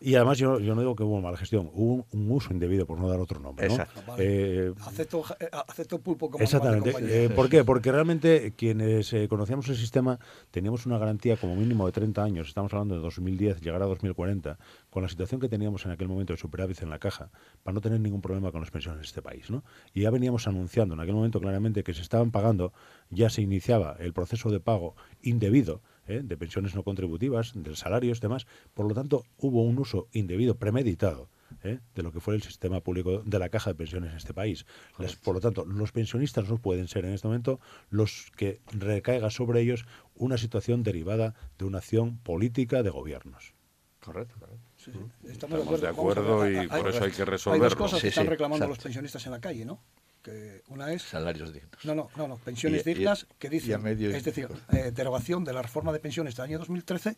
Y 0.00 0.14
además 0.14 0.38
yo, 0.38 0.58
yo 0.60 0.74
no 0.74 0.80
digo 0.80 0.96
que 0.96 1.02
hubo 1.02 1.20
mala 1.20 1.36
gestión, 1.36 1.70
hubo 1.72 1.94
un, 1.94 2.06
un 2.12 2.30
uso 2.30 2.52
indebido, 2.52 2.86
por 2.86 2.98
no 2.98 3.08
dar 3.08 3.20
otro 3.20 3.40
nombre, 3.40 3.68
¿no? 3.68 3.74
Exacto. 3.74 4.02
Vale. 4.06 4.24
Eh, 4.26 4.74
Acepto, 4.86 5.24
eh, 5.40 5.48
acepto 5.68 6.00
pulpo 6.00 6.30
como 6.30 6.42
Exactamente. 6.42 6.94
Eh, 7.00 7.30
¿Por 7.30 7.48
qué? 7.48 7.64
Porque 7.64 7.90
realmente 7.92 8.54
quienes 8.56 9.12
eh, 9.12 9.28
conocíamos 9.28 9.68
el 9.68 9.76
sistema 9.76 10.18
teníamos 10.50 10.86
una 10.86 10.98
garantía 10.98 11.36
como 11.36 11.56
mínimo 11.56 11.86
de 11.86 11.92
30 11.92 12.22
años, 12.22 12.48
estamos 12.48 12.72
hablando 12.72 12.94
de 12.94 13.00
2010, 13.00 13.60
llegar 13.60 13.82
a 13.82 13.86
2040, 13.86 14.58
con 14.90 15.02
la 15.02 15.08
situación 15.08 15.40
que 15.40 15.48
teníamos 15.48 15.84
en 15.86 15.92
aquel 15.92 16.08
momento 16.08 16.32
de 16.32 16.38
superávit 16.38 16.82
en 16.82 16.90
la 16.90 16.98
caja, 16.98 17.30
para 17.62 17.74
no 17.74 17.80
tener 17.80 18.00
ningún 18.00 18.20
problema 18.20 18.52
con 18.52 18.60
las 18.60 18.70
pensiones 18.70 18.98
en 18.98 19.04
este 19.04 19.22
país. 19.22 19.50
¿no? 19.50 19.64
Y 19.92 20.02
ya 20.02 20.10
veníamos 20.10 20.46
anunciando 20.46 20.94
en 20.94 21.00
aquel 21.00 21.14
momento 21.14 21.40
claramente 21.40 21.82
que 21.82 21.94
se 21.94 22.02
estaban 22.02 22.30
pagando, 22.30 22.72
ya 23.10 23.30
se 23.30 23.42
iniciaba 23.42 23.96
el 23.98 24.12
proceso 24.12 24.50
de 24.50 24.60
pago 24.60 24.94
indebido 25.22 25.82
¿eh? 26.06 26.20
de 26.22 26.36
pensiones 26.36 26.74
no 26.74 26.82
contributivas, 26.82 27.52
de 27.54 27.74
salarios, 27.76 28.20
demás. 28.20 28.46
Por 28.74 28.86
lo 28.86 28.94
tanto, 28.94 29.24
hubo 29.38 29.62
un 29.62 29.78
uso 29.78 30.08
indebido, 30.12 30.56
premeditado, 30.56 31.28
¿eh? 31.62 31.80
de 31.94 32.02
lo 32.02 32.12
que 32.12 32.20
fue 32.20 32.34
el 32.34 32.42
sistema 32.42 32.80
público 32.80 33.22
de 33.24 33.38
la 33.38 33.48
caja 33.48 33.70
de 33.70 33.74
pensiones 33.76 34.10
en 34.10 34.16
este 34.16 34.34
país. 34.34 34.66
Por 35.22 35.34
lo 35.34 35.40
tanto, 35.40 35.64
los 35.64 35.92
pensionistas 35.92 36.48
no 36.48 36.58
pueden 36.58 36.88
ser 36.88 37.04
en 37.04 37.12
este 37.14 37.26
momento 37.28 37.60
los 37.90 38.30
que 38.36 38.60
recaiga 38.72 39.30
sobre 39.30 39.60
ellos 39.60 39.86
una 40.14 40.38
situación 40.38 40.82
derivada 40.82 41.34
de 41.58 41.64
una 41.64 41.78
acción 41.78 42.18
política 42.18 42.82
de 42.82 42.90
gobiernos. 42.90 43.54
Correcto, 44.00 44.34
correcto. 44.38 44.62
Sí, 44.76 44.90
sí. 44.92 45.30
Estamos 45.30 45.58
de 45.60 45.64
Vamos 45.64 45.82
a 45.82 45.88
acuerdo 45.88 46.38
ver, 46.40 46.52
y 46.52 46.56
hay- 46.58 46.68
por 46.68 46.88
eso 46.88 47.04
hay 47.04 47.10
que 47.10 47.22
Hay 47.22 47.26
resolverlo. 47.28 47.64
dos 47.64 47.74
cosas 47.76 47.98
Sí, 48.00 48.02
que 48.02 48.08
están 48.10 48.26
reclamando 48.26 48.64
exacto. 48.66 48.76
los 48.76 48.84
pensionistas 48.84 49.24
en 49.24 49.32
la 49.32 49.40
calle, 49.40 49.64
¿no? 49.64 49.80
Que 50.24 50.62
una 50.68 50.90
es 50.92 51.02
Salarios 51.02 51.52
dignos. 51.52 51.84
No, 51.84 51.94
no, 51.94 52.08
no, 52.16 52.26
no. 52.26 52.36
Pensiones 52.38 52.84
Y- 52.86 52.94
dignas 52.94 53.26
que 53.38 53.46
y 53.48 53.50
dicen, 53.50 53.82
medio- 53.82 54.10
es 54.10 54.24
decir, 54.24 54.48
eh, 54.72 54.90
derogación 54.90 55.44
de 55.44 55.52
la 55.52 55.60
reforma 55.62 55.92
de 55.92 56.00
pensiones 56.00 56.34
del 56.34 56.44
año 56.46 56.58
2013 56.58 57.16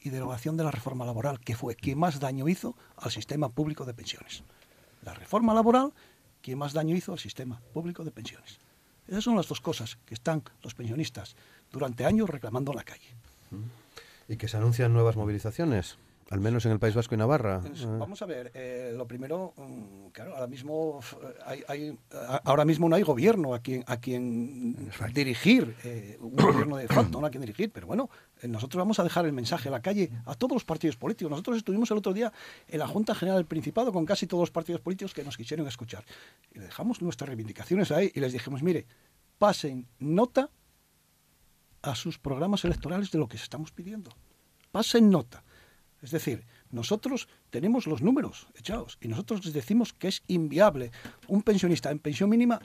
y 0.00 0.10
derogación 0.10 0.56
de 0.56 0.64
la 0.64 0.70
reforma 0.72 1.06
laboral, 1.06 1.38
que 1.40 1.54
fue 1.54 1.76
quien 1.76 1.98
más 1.98 2.18
daño 2.20 2.48
hizo 2.48 2.76
al 2.96 3.10
sistema 3.12 3.48
público 3.48 3.84
de 3.86 3.94
pensiones. 3.94 4.42
La 5.04 5.14
reforma 5.14 5.54
laboral, 5.54 5.92
quien 6.42 6.58
más 6.58 6.72
daño 6.72 6.96
hizo 6.96 7.12
al 7.12 7.18
sistema 7.20 7.60
público 7.72 8.02
de 8.04 8.10
pensiones. 8.10 8.58
Esas 9.06 9.22
son 9.24 9.36
las 9.36 9.46
dos 9.48 9.60
cosas 9.60 9.96
que 10.04 10.14
están 10.14 10.42
los 10.62 10.74
pensionistas 10.74 11.36
durante 11.70 12.04
años 12.04 12.28
reclamando 12.28 12.72
en 12.72 12.76
la 12.78 12.84
calle. 12.84 13.14
¿Y 14.28 14.36
que 14.36 14.48
se 14.48 14.56
anuncian 14.56 14.92
nuevas 14.92 15.16
movilizaciones? 15.16 15.98
Al 16.30 16.38
menos 16.40 16.64
en 16.64 16.70
el 16.70 16.78
País 16.78 16.94
Vasco 16.94 17.16
y 17.16 17.18
Navarra. 17.18 17.60
Ah. 17.64 17.96
Vamos 17.98 18.22
a 18.22 18.26
ver, 18.26 18.52
eh, 18.54 18.94
lo 18.96 19.04
primero, 19.08 19.52
mm, 19.56 20.06
claro, 20.12 20.34
ahora 20.36 20.46
mismo 20.46 21.00
f- 21.00 21.16
hay, 21.44 21.64
hay- 21.66 21.98
ahora 22.44 22.64
mismo 22.64 22.88
no 22.88 22.94
hay 22.94 23.02
gobierno 23.02 23.52
a 23.52 23.58
quien 23.58 23.82
a 23.88 23.96
quien 23.96 24.88
dirigir, 25.12 25.74
eh, 25.82 26.16
un 26.20 26.36
gobierno 26.36 26.76
de 26.76 26.86
facto, 26.86 27.20
no 27.20 27.26
a 27.26 27.30
quien 27.30 27.40
dirigir, 27.40 27.72
pero 27.72 27.88
bueno, 27.88 28.08
eh, 28.42 28.46
nosotros 28.46 28.78
vamos 28.78 29.00
a 29.00 29.02
dejar 29.02 29.26
el 29.26 29.32
mensaje 29.32 29.68
a 29.70 29.72
la 29.72 29.82
calle 29.82 30.12
a 30.24 30.36
todos 30.36 30.52
los 30.54 30.64
partidos 30.64 30.96
políticos. 30.96 31.32
Nosotros 31.32 31.56
estuvimos 31.56 31.90
el 31.90 31.98
otro 31.98 32.12
día 32.12 32.32
en 32.68 32.78
la 32.78 32.86
Junta 32.86 33.12
General 33.16 33.38
del 33.40 33.46
Principado 33.46 33.92
con 33.92 34.06
casi 34.06 34.28
todos 34.28 34.42
los 34.42 34.50
partidos 34.52 34.80
políticos 34.80 35.12
que 35.12 35.24
nos 35.24 35.36
quisieron 35.36 35.66
escuchar. 35.66 36.04
Y 36.54 36.60
le 36.60 36.66
dejamos 36.66 37.02
nuestras 37.02 37.26
reivindicaciones 37.28 37.90
ahí 37.90 38.12
y 38.14 38.20
les 38.20 38.32
dijimos, 38.32 38.62
mire, 38.62 38.86
pasen 39.40 39.88
nota 39.98 40.48
a 41.82 41.96
sus 41.96 42.20
programas 42.20 42.64
electorales 42.64 43.10
de 43.10 43.18
lo 43.18 43.26
que 43.26 43.36
se 43.36 43.42
estamos 43.42 43.72
pidiendo. 43.72 44.12
Pasen 44.70 45.10
nota. 45.10 45.42
Es 46.02 46.10
decir, 46.12 46.44
nosotros 46.70 47.28
tenemos 47.50 47.86
los 47.86 48.00
números 48.02 48.46
echados 48.56 48.96
y 49.00 49.08
nosotros 49.08 49.44
les 49.44 49.54
decimos 49.54 49.92
que 49.92 50.08
es 50.08 50.22
inviable 50.28 50.90
un 51.28 51.42
pensionista 51.42 51.90
en 51.90 51.98
pensión 51.98 52.30
mínima, 52.30 52.60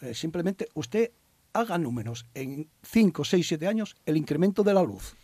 eh, 0.00 0.14
simplemente 0.14 0.68
usted 0.74 1.10
haga 1.54 1.78
números 1.78 2.26
en 2.34 2.68
5, 2.82 3.24
6, 3.24 3.48
7 3.48 3.66
años 3.66 3.96
el 4.06 4.16
incremento 4.16 4.62
de 4.62 4.74
la 4.74 4.82
luz. 4.82 5.14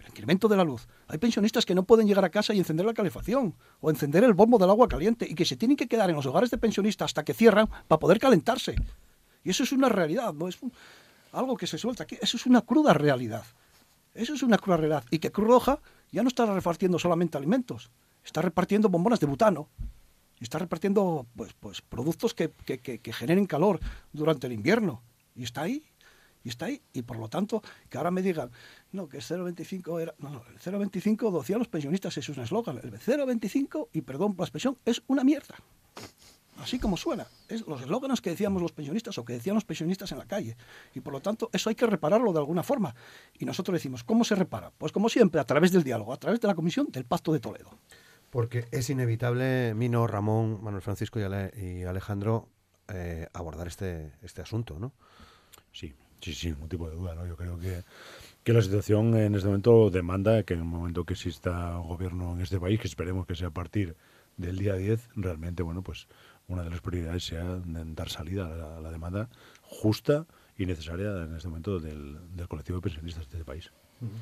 El 0.00 0.08
incremento 0.08 0.48
de 0.48 0.56
la 0.56 0.64
luz. 0.64 0.88
Hay 1.08 1.18
pensionistas 1.18 1.64
que 1.64 1.74
no 1.74 1.84
pueden 1.84 2.06
llegar 2.08 2.24
a 2.24 2.30
casa 2.30 2.52
y 2.54 2.58
encender 2.58 2.86
la 2.86 2.94
calefacción 2.94 3.54
o 3.80 3.90
encender 3.90 4.24
el 4.24 4.32
bombo 4.32 4.58
del 4.58 4.70
agua 4.70 4.88
caliente 4.88 5.26
y 5.28 5.34
que 5.34 5.44
se 5.44 5.56
tienen 5.56 5.76
que 5.76 5.86
quedar 5.86 6.10
en 6.10 6.16
los 6.16 6.26
hogares 6.26 6.50
de 6.50 6.58
pensionistas 6.58 7.06
hasta 7.10 7.24
que 7.24 7.34
cierran 7.34 7.68
para 7.86 8.00
poder 8.00 8.18
calentarse. 8.18 8.74
Y 9.44 9.50
eso 9.50 9.62
es 9.62 9.72
una 9.72 9.88
realidad, 9.88 10.32
no 10.32 10.48
es 10.48 10.60
un- 10.62 10.72
algo 11.32 11.56
que 11.56 11.66
se 11.66 11.78
suelta 11.78 12.02
aquí. 12.04 12.16
Eso 12.20 12.36
es 12.36 12.46
una 12.46 12.62
cruda 12.62 12.94
realidad. 12.94 13.44
Eso 14.14 14.34
es 14.34 14.42
una 14.42 14.58
cruda 14.58 14.78
realidad. 14.78 15.04
Y 15.10 15.18
que 15.20 15.30
Cruz 15.30 15.46
Roja 15.48 15.78
ya 16.12 16.22
no 16.22 16.28
está 16.28 16.46
repartiendo 16.46 16.98
solamente 16.98 17.36
alimentos, 17.38 17.90
está 18.24 18.40
repartiendo 18.42 18.88
bombonas 18.88 19.18
de 19.20 19.26
butano. 19.26 19.68
Está 20.40 20.58
repartiendo 20.58 21.24
pues, 21.36 21.52
pues, 21.54 21.80
productos 21.82 22.34
que, 22.34 22.50
que- 22.50 22.78
que- 22.78 23.12
generen 23.12 23.46
calor 23.46 23.78
durante 24.12 24.48
el 24.48 24.52
invierno. 24.52 25.00
Y 25.36 25.44
está 25.44 25.62
ahí. 25.62 25.84
Y 26.42 26.48
está 26.48 26.64
ahí. 26.64 26.82
Y 26.92 27.02
por 27.02 27.16
lo 27.16 27.28
tanto, 27.28 27.62
que 27.88 27.96
ahora 27.96 28.10
me 28.10 28.22
digan, 28.22 28.50
no, 28.90 29.08
que 29.08 29.18
el 29.18 29.22
0,25 29.22 30.00
era. 30.02 30.14
No, 30.18 30.30
no, 30.30 30.42
el 30.50 30.58
0,25 30.58 31.30
lo 31.30 31.38
decían 31.38 31.60
los 31.60 31.68
pensionistas, 31.68 32.16
es 32.18 32.28
un 32.28 32.40
eslogan. 32.40 32.78
El 32.78 32.90
0,25, 32.98 33.88
y 33.92 34.00
perdón 34.00 34.34
por 34.34 34.40
la 34.42 34.46
expresión, 34.46 34.76
es 34.84 35.00
una 35.06 35.22
mierda. 35.22 35.54
Así 36.58 36.78
como 36.78 36.96
suena. 36.96 37.26
Es 37.48 37.66
los 37.66 37.80
eslóganos 37.80 38.20
que 38.20 38.30
decíamos 38.30 38.60
los 38.62 38.72
pensionistas 38.72 39.16
o 39.18 39.24
que 39.24 39.32
decían 39.32 39.54
los 39.54 39.64
pensionistas 39.64 40.12
en 40.12 40.18
la 40.18 40.26
calle. 40.26 40.56
Y 40.94 41.00
por 41.00 41.12
lo 41.12 41.20
tanto, 41.20 41.48
eso 41.52 41.70
hay 41.70 41.74
que 41.74 41.86
repararlo 41.86 42.32
de 42.32 42.38
alguna 42.38 42.62
forma. 42.62 42.94
Y 43.38 43.44
nosotros 43.46 43.74
decimos, 43.74 44.04
¿cómo 44.04 44.22
se 44.24 44.34
repara? 44.34 44.70
Pues 44.76 44.92
como 44.92 45.08
siempre, 45.08 45.40
a 45.40 45.44
través 45.44 45.72
del 45.72 45.82
diálogo, 45.82 46.12
a 46.12 46.18
través 46.18 46.40
de 46.40 46.48
la 46.48 46.54
comisión 46.54 46.88
del 46.90 47.04
Pacto 47.04 47.32
de 47.32 47.40
Toledo. 47.40 47.70
Porque 48.30 48.66
es 48.70 48.88
inevitable, 48.90 49.74
Mino, 49.74 50.06
Ramón, 50.06 50.62
Manuel 50.62 50.82
Francisco 50.82 51.18
y, 51.18 51.22
Ale- 51.22 51.52
y 51.56 51.82
Alejandro, 51.84 52.48
eh, 52.88 53.26
abordar 53.32 53.66
este, 53.66 54.12
este 54.22 54.42
asunto, 54.42 54.78
¿no? 54.78 54.92
Sí, 55.72 55.94
sí, 56.20 56.34
sin 56.34 56.52
ningún 56.52 56.68
tipo 56.68 56.88
de 56.88 56.96
duda. 56.96 57.14
¿no? 57.14 57.26
Yo 57.26 57.36
creo 57.36 57.58
que, 57.58 57.82
que 58.44 58.52
la 58.52 58.60
situación 58.62 59.16
en 59.16 59.34
este 59.34 59.46
momento 59.48 59.90
demanda 59.90 60.42
que 60.44 60.54
en 60.54 60.60
el 60.60 60.66
momento 60.66 61.04
que 61.04 61.14
exista 61.14 61.76
gobierno 61.76 62.34
en 62.34 62.42
este 62.42 62.60
país, 62.60 62.78
que 62.78 62.88
esperemos 62.88 63.26
que 63.26 63.34
sea 63.34 63.48
a 63.48 63.52
partir 63.52 63.96
del 64.36 64.56
día 64.58 64.74
10, 64.76 65.10
realmente, 65.16 65.62
bueno, 65.62 65.82
pues 65.82 66.08
una 66.52 66.62
de 66.62 66.70
las 66.70 66.80
prioridades 66.80 67.24
sea 67.24 67.60
dar 67.64 68.08
salida 68.08 68.46
a 68.46 68.56
la, 68.56 68.76
a 68.76 68.80
la 68.80 68.90
demanda 68.90 69.28
justa 69.62 70.26
y 70.56 70.66
necesaria 70.66 71.24
en 71.24 71.34
este 71.34 71.48
momento 71.48 71.80
del, 71.80 72.18
del 72.36 72.48
colectivo 72.48 72.78
de 72.78 72.82
pensionistas 72.82 73.28
de 73.28 73.38
este 73.38 73.44
país. 73.44 73.72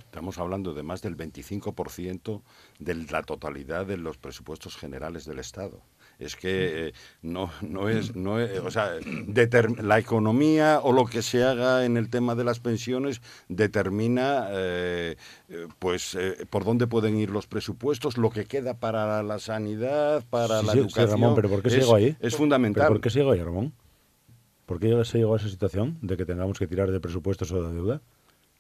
Estamos 0.05 0.37
hablando 0.39 0.74
de 0.74 0.83
más 0.83 1.01
del 1.01 1.16
25% 1.16 2.43
de 2.78 2.95
la 2.95 3.22
totalidad 3.22 3.87
de 3.87 3.97
los 3.97 4.18
presupuestos 4.18 4.76
generales 4.76 5.24
del 5.24 5.39
Estado. 5.39 5.83
Es 6.21 6.37
que 6.37 6.89
eh, 6.89 6.93
no, 7.23 7.51
no 7.62 7.89
es, 7.89 8.14
no 8.14 8.39
es- 8.39 8.59
o 8.61 8.71
sea, 8.71 8.91
la 9.83 9.99
economía 9.99 10.81
o 10.83 10.93
lo 10.93 11.07
que 11.07 11.23
se 11.23 11.43
haga 11.43 11.85
en 11.87 11.97
el 11.97 12.11
tema 12.11 12.35
de 12.35 12.45
las 12.45 12.61
pensiones 12.61 13.23
determina, 13.49 14.49
eh, 14.51 15.16
eh, 15.49 15.66
pues, 15.79 16.14
eh, 16.14 16.47
por 16.51 16.64
dónde 16.64 16.87
pueden 16.87 17.16
ir 17.18 17.31
los 17.31 17.47
presupuestos, 17.47 18.18
lo 18.18 18.31
que 18.31 18.45
queda 18.45 18.75
para 18.75 19.23
la 19.23 19.39
sanidad, 19.39 20.23
para 20.29 20.61
Sí, 20.61 20.66
la 20.66 20.73
sí, 20.73 20.79
sí, 20.79 20.79
educación. 20.81 21.11
Ramón, 21.11 21.35
pero 21.37 21.49
¿por 21.49 21.62
qué 21.62 21.71
se 21.71 21.79
es, 21.79 21.83
llegó 21.85 21.95
ahí? 21.97 22.16
Es 22.21 22.37
fundamental. 22.37 22.83
¿Pero 22.83 22.95
¿Por 22.95 23.01
qué 23.01 23.11
se 23.11 23.18
llegó 23.21 23.33
ahí, 23.33 23.43
Ramón? 23.43 23.73
¿Por 24.66 24.79
qué 24.79 25.05
se 25.05 25.18
llegó 25.18 25.35
a 25.35 25.39
esa 25.39 25.49
situación 25.49 25.99
de 26.03 26.16
que 26.16 26.25
tengamos 26.27 26.59
que 26.59 26.66
tirar 26.66 26.91
de 26.91 27.01
presupuestos 27.01 27.51
o 27.51 27.62
de 27.62 27.75
deuda? 27.75 28.01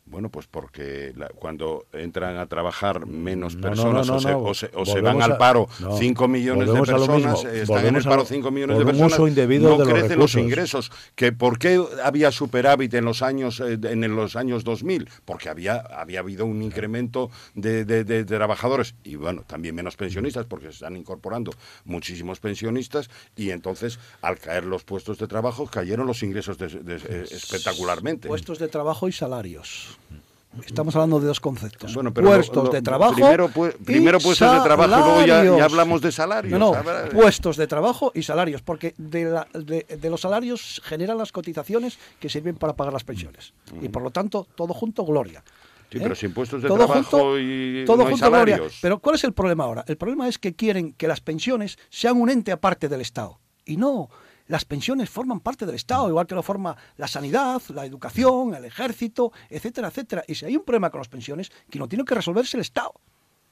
Bueno, 0.06 0.28
pues 0.28 0.48
porque 0.48 1.12
la- 1.14 1.28
cuando 1.28 1.86
entran 1.92 2.36
a 2.38 2.46
trabajar 2.46 3.06
menos 3.06 3.54
No, 3.54 3.60
no, 3.60 3.68
personas 3.68 4.06
no, 4.08 4.16
o, 4.16 4.20
se, 4.20 4.34
o 4.34 4.54
se- 4.54 4.70
o 4.74 4.84
se 4.84 5.00
van 5.00 5.22
al 5.22 5.36
paro 5.36 5.68
no. 5.78 5.96
5 5.96 6.26
millones 6.26 6.66
de 6.66 6.80
personas, 6.82 7.44
están 7.44 7.86
en 7.86 7.94
el 7.94 8.02
paro 8.02 8.16
lo- 8.16 8.24
5 8.24 8.50
millones 8.50 8.76
de 8.78 8.84
personas, 8.86 9.18
no 9.20 9.24
de 9.26 9.46
los 9.84 9.88
crecen 9.88 10.18
los 10.18 10.34
ingresos. 10.34 10.90
Que 11.14 11.30
¿Por 11.32 11.60
qué 11.60 11.80
había 12.02 12.32
superávit 12.32 12.92
en 12.94 13.04
los 13.04 13.22
años 13.22 13.60
eh, 13.60 13.78
en 13.80 14.16
los 14.16 14.34
años 14.34 14.64
2000? 14.64 15.08
Porque 15.24 15.48
había, 15.48 15.76
había 15.76 16.18
habido 16.20 16.44
un 16.44 16.60
incremento 16.62 17.30
de, 17.54 17.84
de- 17.84 18.24
trabajadores 18.24 18.96
y 19.04 19.14
bueno, 19.14 19.44
también 19.46 19.76
menos 19.76 19.94
pensionistas 19.96 20.44
porque 20.46 20.66
se 20.66 20.72
están 20.72 20.96
incorporando 20.96 21.52
muchísimos 21.84 22.40
pensionistas 22.40 23.10
y 23.36 23.50
entonces 23.50 24.00
al 24.22 24.38
caer 24.38 24.64
los 24.64 24.82
puestos 24.82 25.18
de 25.18 25.28
trabajo 25.28 25.66
cayeron 25.66 26.08
los 26.08 26.24
ingresos 26.24 26.56
eh, 26.60 27.26
espectacularmente. 27.30 28.26
Puestos 28.26 28.58
de 28.58 28.66
trabajo 28.66 29.06
y 29.06 29.12
salarios. 29.12 29.89
Estamos 30.66 30.96
hablando 30.96 31.20
de 31.20 31.28
dos 31.28 31.38
conceptos. 31.38 31.94
Bueno, 31.94 32.12
pero 32.12 32.26
puestos 32.26 32.56
lo- 32.56 32.64
lo- 32.64 32.70
de 32.70 32.82
trabajo. 32.82 33.14
Primero, 33.14 33.48
pu- 33.50 33.72
y 33.72 33.84
primero 33.84 34.18
puestos 34.18 34.52
de 34.52 34.60
trabajo 34.64 35.22
y 35.22 35.26
luego 35.28 35.56
ya, 35.58 35.64
hablamos 35.64 36.00
de 36.02 36.10
salarios. 36.10 36.58
No, 36.58 36.72
puestos 37.12 37.56
de 37.56 37.68
trabajo 37.68 38.10
y 38.16 38.22
salarios, 38.24 38.60
porque 38.60 38.92
de, 38.98 39.24
la- 39.26 39.46
de- 39.54 39.86
de 39.88 40.10
los 40.10 40.20
salarios 40.20 40.82
generan 40.84 41.18
las 41.18 41.30
cotizaciones 41.30 41.98
que 42.18 42.28
sirven 42.28 42.56
para 42.56 42.72
pagar 42.74 42.92
las 42.92 43.04
pensiones. 43.04 43.52
Y 43.80 43.88
por 43.90 44.02
lo 44.02 44.10
tanto, 44.10 44.46
todo 44.56 44.74
junto, 44.74 45.04
gloria. 45.04 45.44
Sí, 45.88 45.98
¿Eh? 45.98 46.00
pero 46.02 46.14
sin 46.16 46.32
puestos 46.34 46.62
de 46.62 46.68
Todo 46.68 46.78
trabajo 46.78 47.02
junto- 47.02 47.38
y 47.38 47.84
todo 47.84 47.98
no 47.98 48.02
hay 48.06 48.10
junto, 48.10 48.30
gloria. 48.30 48.54
salarios. 48.56 48.78
Pero 48.82 48.98
¿cuál 48.98 49.14
es 49.16 49.24
el 49.24 49.32
problema 49.32 49.64
ahora? 49.64 49.84
El 49.86 49.96
problema 49.96 50.26
es 50.28 50.38
que 50.38 50.54
quieren 50.54 50.92
que 50.94 51.06
las 51.08 51.20
pensiones 51.20 51.78
sean 51.90 52.20
un 52.20 52.28
ente 52.28 52.50
aparte 52.52 52.88
del 52.88 53.00
Estado. 53.00 53.38
Y 53.64 53.76
no, 53.76 54.08
las 54.50 54.64
pensiones 54.64 55.08
forman 55.08 55.38
parte 55.38 55.64
del 55.64 55.76
Estado, 55.76 56.08
igual 56.08 56.26
que 56.26 56.34
lo 56.34 56.42
forma 56.42 56.76
la 56.96 57.06
sanidad, 57.06 57.62
la 57.68 57.86
educación, 57.86 58.52
el 58.54 58.64
ejército, 58.64 59.32
etcétera, 59.48 59.88
etcétera. 59.88 60.24
Y 60.26 60.34
si 60.34 60.44
hay 60.44 60.56
un 60.56 60.64
problema 60.64 60.90
con 60.90 60.98
las 60.98 61.08
pensiones, 61.08 61.50
quien 61.70 61.78
lo 61.78 61.88
tiene 61.88 62.04
que 62.04 62.16
resolver 62.16 62.44
es 62.44 62.54
el 62.54 62.60
Estado. 62.60 62.92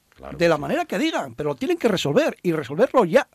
Claro 0.09 0.37
de 0.37 0.45
que 0.45 0.49
la 0.49 0.55
sí. 0.55 0.61
manera 0.61 0.83
que 0.83 0.99
digan, 0.99 1.35
pero 1.35 1.51
lo 1.51 1.55
tienen 1.55 1.77
que 1.77 1.87
resolver 1.87 2.35
y 2.43 2.51
resolverlo 2.51 3.05
ya. 3.05 3.29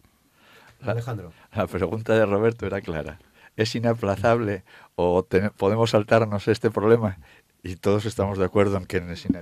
Alejandro. 0.83 1.33
La 1.55 1.67
pregunta 1.67 2.13
de 2.13 2.27
Roberto 2.27 2.67
era 2.67 2.83
clara. 2.83 3.19
¿Es 3.57 3.75
inaplazable 3.75 4.65
o 4.95 5.27
podemos 5.57 5.91
saltarnos 5.91 6.47
este 6.49 6.71
problema? 6.71 7.19
Y 7.67 7.77
todos 7.77 8.05
estamos 8.05 8.37
de 8.37 8.45
acuerdo 8.45 8.77
en 8.77 8.85
que 8.85 8.99
es, 8.99 9.25
ina- 9.25 9.41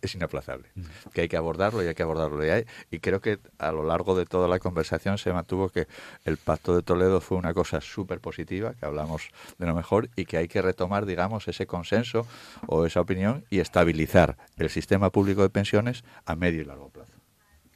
es- 0.00 0.14
inaplazable, 0.14 0.68
que 1.12 1.20
hay 1.20 1.28
que 1.28 1.36
abordarlo 1.36 1.84
y 1.84 1.86
hay 1.86 1.94
que 1.94 2.02
abordarlo. 2.02 2.42
Y, 2.44 2.48
hay- 2.48 2.64
y 2.90 2.98
creo 2.98 3.20
que 3.20 3.38
a 3.58 3.70
lo 3.72 3.84
largo 3.84 4.16
de 4.16 4.24
toda 4.24 4.48
la 4.48 4.58
conversación 4.58 5.18
se 5.18 5.30
mantuvo 5.34 5.68
que 5.68 5.86
el 6.24 6.38
Pacto 6.38 6.74
de 6.74 6.80
Toledo 6.82 7.20
fue 7.20 7.36
una 7.36 7.52
cosa 7.52 7.82
súper 7.82 8.20
positiva, 8.20 8.72
que 8.72 8.86
hablamos 8.86 9.28
de 9.58 9.66
lo 9.66 9.74
mejor 9.74 10.08
y 10.16 10.24
que 10.24 10.38
hay 10.38 10.48
que 10.48 10.62
retomar, 10.62 11.04
digamos, 11.04 11.46
ese 11.46 11.66
consenso 11.66 12.26
o 12.66 12.86
esa 12.86 13.02
opinión 13.02 13.44
y 13.50 13.58
estabilizar 13.60 14.38
el 14.56 14.70
sistema 14.70 15.10
público 15.10 15.42
de 15.42 15.50
pensiones 15.50 16.04
a 16.24 16.36
medio 16.36 16.62
y 16.62 16.64
largo 16.64 16.88
plazo. 16.88 17.12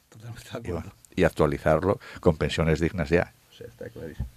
Totalmente 0.09 0.41
de 0.43 0.49
Y, 0.49 0.57
acuerdo. 0.57 0.73
bueno, 0.79 0.95
y 1.15 1.23
actualizarlo 1.23 1.99
con 2.19 2.35
pensiones 2.37 2.79
dignas 2.79 3.09
ya. 3.09 3.31
O 3.51 3.53
sea, 3.55 3.67
está 3.67 3.87
clarísimo. 3.89 4.27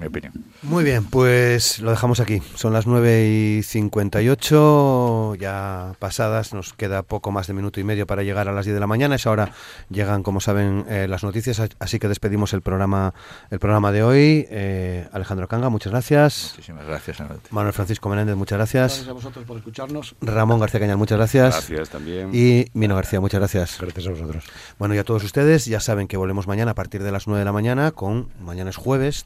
Mi 0.00 0.06
opinión. 0.06 0.32
Muy 0.62 0.82
bien, 0.82 1.04
pues 1.04 1.80
lo 1.80 1.90
dejamos 1.90 2.20
aquí. 2.20 2.40
Son 2.54 2.72
las 2.72 2.86
9 2.86 3.28
y 3.58 3.62
58, 3.62 5.34
ya 5.36 5.94
pasadas, 5.98 6.54
nos 6.54 6.72
queda 6.72 7.02
poco 7.02 7.30
más 7.30 7.46
de 7.46 7.54
minuto 7.54 7.80
y 7.80 7.84
medio 7.84 8.06
para 8.06 8.22
llegar 8.22 8.48
a 8.48 8.52
las 8.52 8.64
10 8.64 8.74
de 8.74 8.80
la 8.80 8.86
mañana. 8.86 9.16
Es 9.16 9.26
ahora 9.26 9.52
llegan, 9.90 10.22
como 10.22 10.40
saben, 10.40 10.84
eh, 10.88 11.06
las 11.08 11.22
noticias, 11.22 11.60
así 11.78 11.98
que 11.98 12.08
despedimos 12.08 12.54
el 12.54 12.62
programa, 12.62 13.14
el 13.50 13.58
programa 13.58 13.92
de 13.92 14.02
hoy. 14.02 14.46
Eh, 14.50 15.06
Alejandro 15.12 15.48
Canga, 15.48 15.68
muchas 15.68 15.92
gracias. 15.92 16.52
Muchísimas 16.54 16.86
gracias. 16.86 17.18
Manuel 17.50 17.72
Francisco 17.72 18.08
Menéndez, 18.08 18.36
muchas 18.36 18.58
Gracias 18.58 18.64
gracias. 18.82 19.08
a 19.08 19.12
vosotros 19.12 19.44
por 19.44 19.58
escucharnos. 19.58 20.16
Ramón 20.20 20.60
García 20.60 20.80
Cañal, 20.80 20.96
muchas 20.96 21.18
gracias. 21.18 21.68
Gracias 21.68 21.90
también. 21.90 22.30
Y 22.32 22.66
Mino 22.72 22.94
García, 22.94 23.20
muchas 23.20 23.40
gracias. 23.40 23.78
Gracias 23.80 24.06
a 24.06 24.10
vosotros. 24.10 24.44
Bueno, 24.78 24.94
y 24.94 24.98
a 24.98 25.04
todos 25.04 25.24
ustedes, 25.24 25.66
ya 25.66 25.80
saben 25.80 26.08
que 26.08 26.16
volvemos 26.16 26.46
mañana 26.46 26.72
a 26.72 26.74
partir 26.74 27.02
de 27.02 27.12
las 27.12 27.26
9 27.26 27.40
de 27.40 27.44
la 27.44 27.52
mañana 27.52 27.90
con, 27.90 28.28
mañana 28.40 28.70
es 28.70 28.76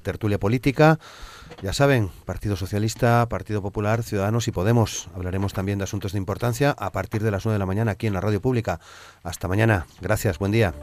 tertulia 0.03 0.39
política. 0.39 0.99
Ya 1.62 1.72
saben, 1.72 2.11
Partido 2.24 2.57
Socialista, 2.57 3.26
Partido 3.29 3.62
Popular, 3.62 4.03
Ciudadanos 4.03 4.49
y 4.49 4.53
Podemos. 4.53 5.09
Hablaremos 5.14 5.53
también 5.53 5.79
de 5.79 5.85
asuntos 5.85 6.12
de 6.12 6.18
importancia 6.18 6.70
a 6.79 6.93
partir 6.93 7.22
de 7.22 7.31
las 7.31 7.45
9 7.45 7.55
de 7.55 7.59
la 7.59 7.66
mañana 7.66 7.93
aquí 7.93 8.07
en 8.07 8.14
la 8.14 8.20
radio 8.20 8.41
pública. 8.41 8.81
Hasta 9.22 9.49
mañana. 9.49 9.87
Gracias, 10.01 10.39
buen 10.39 10.53
día. 10.53 10.74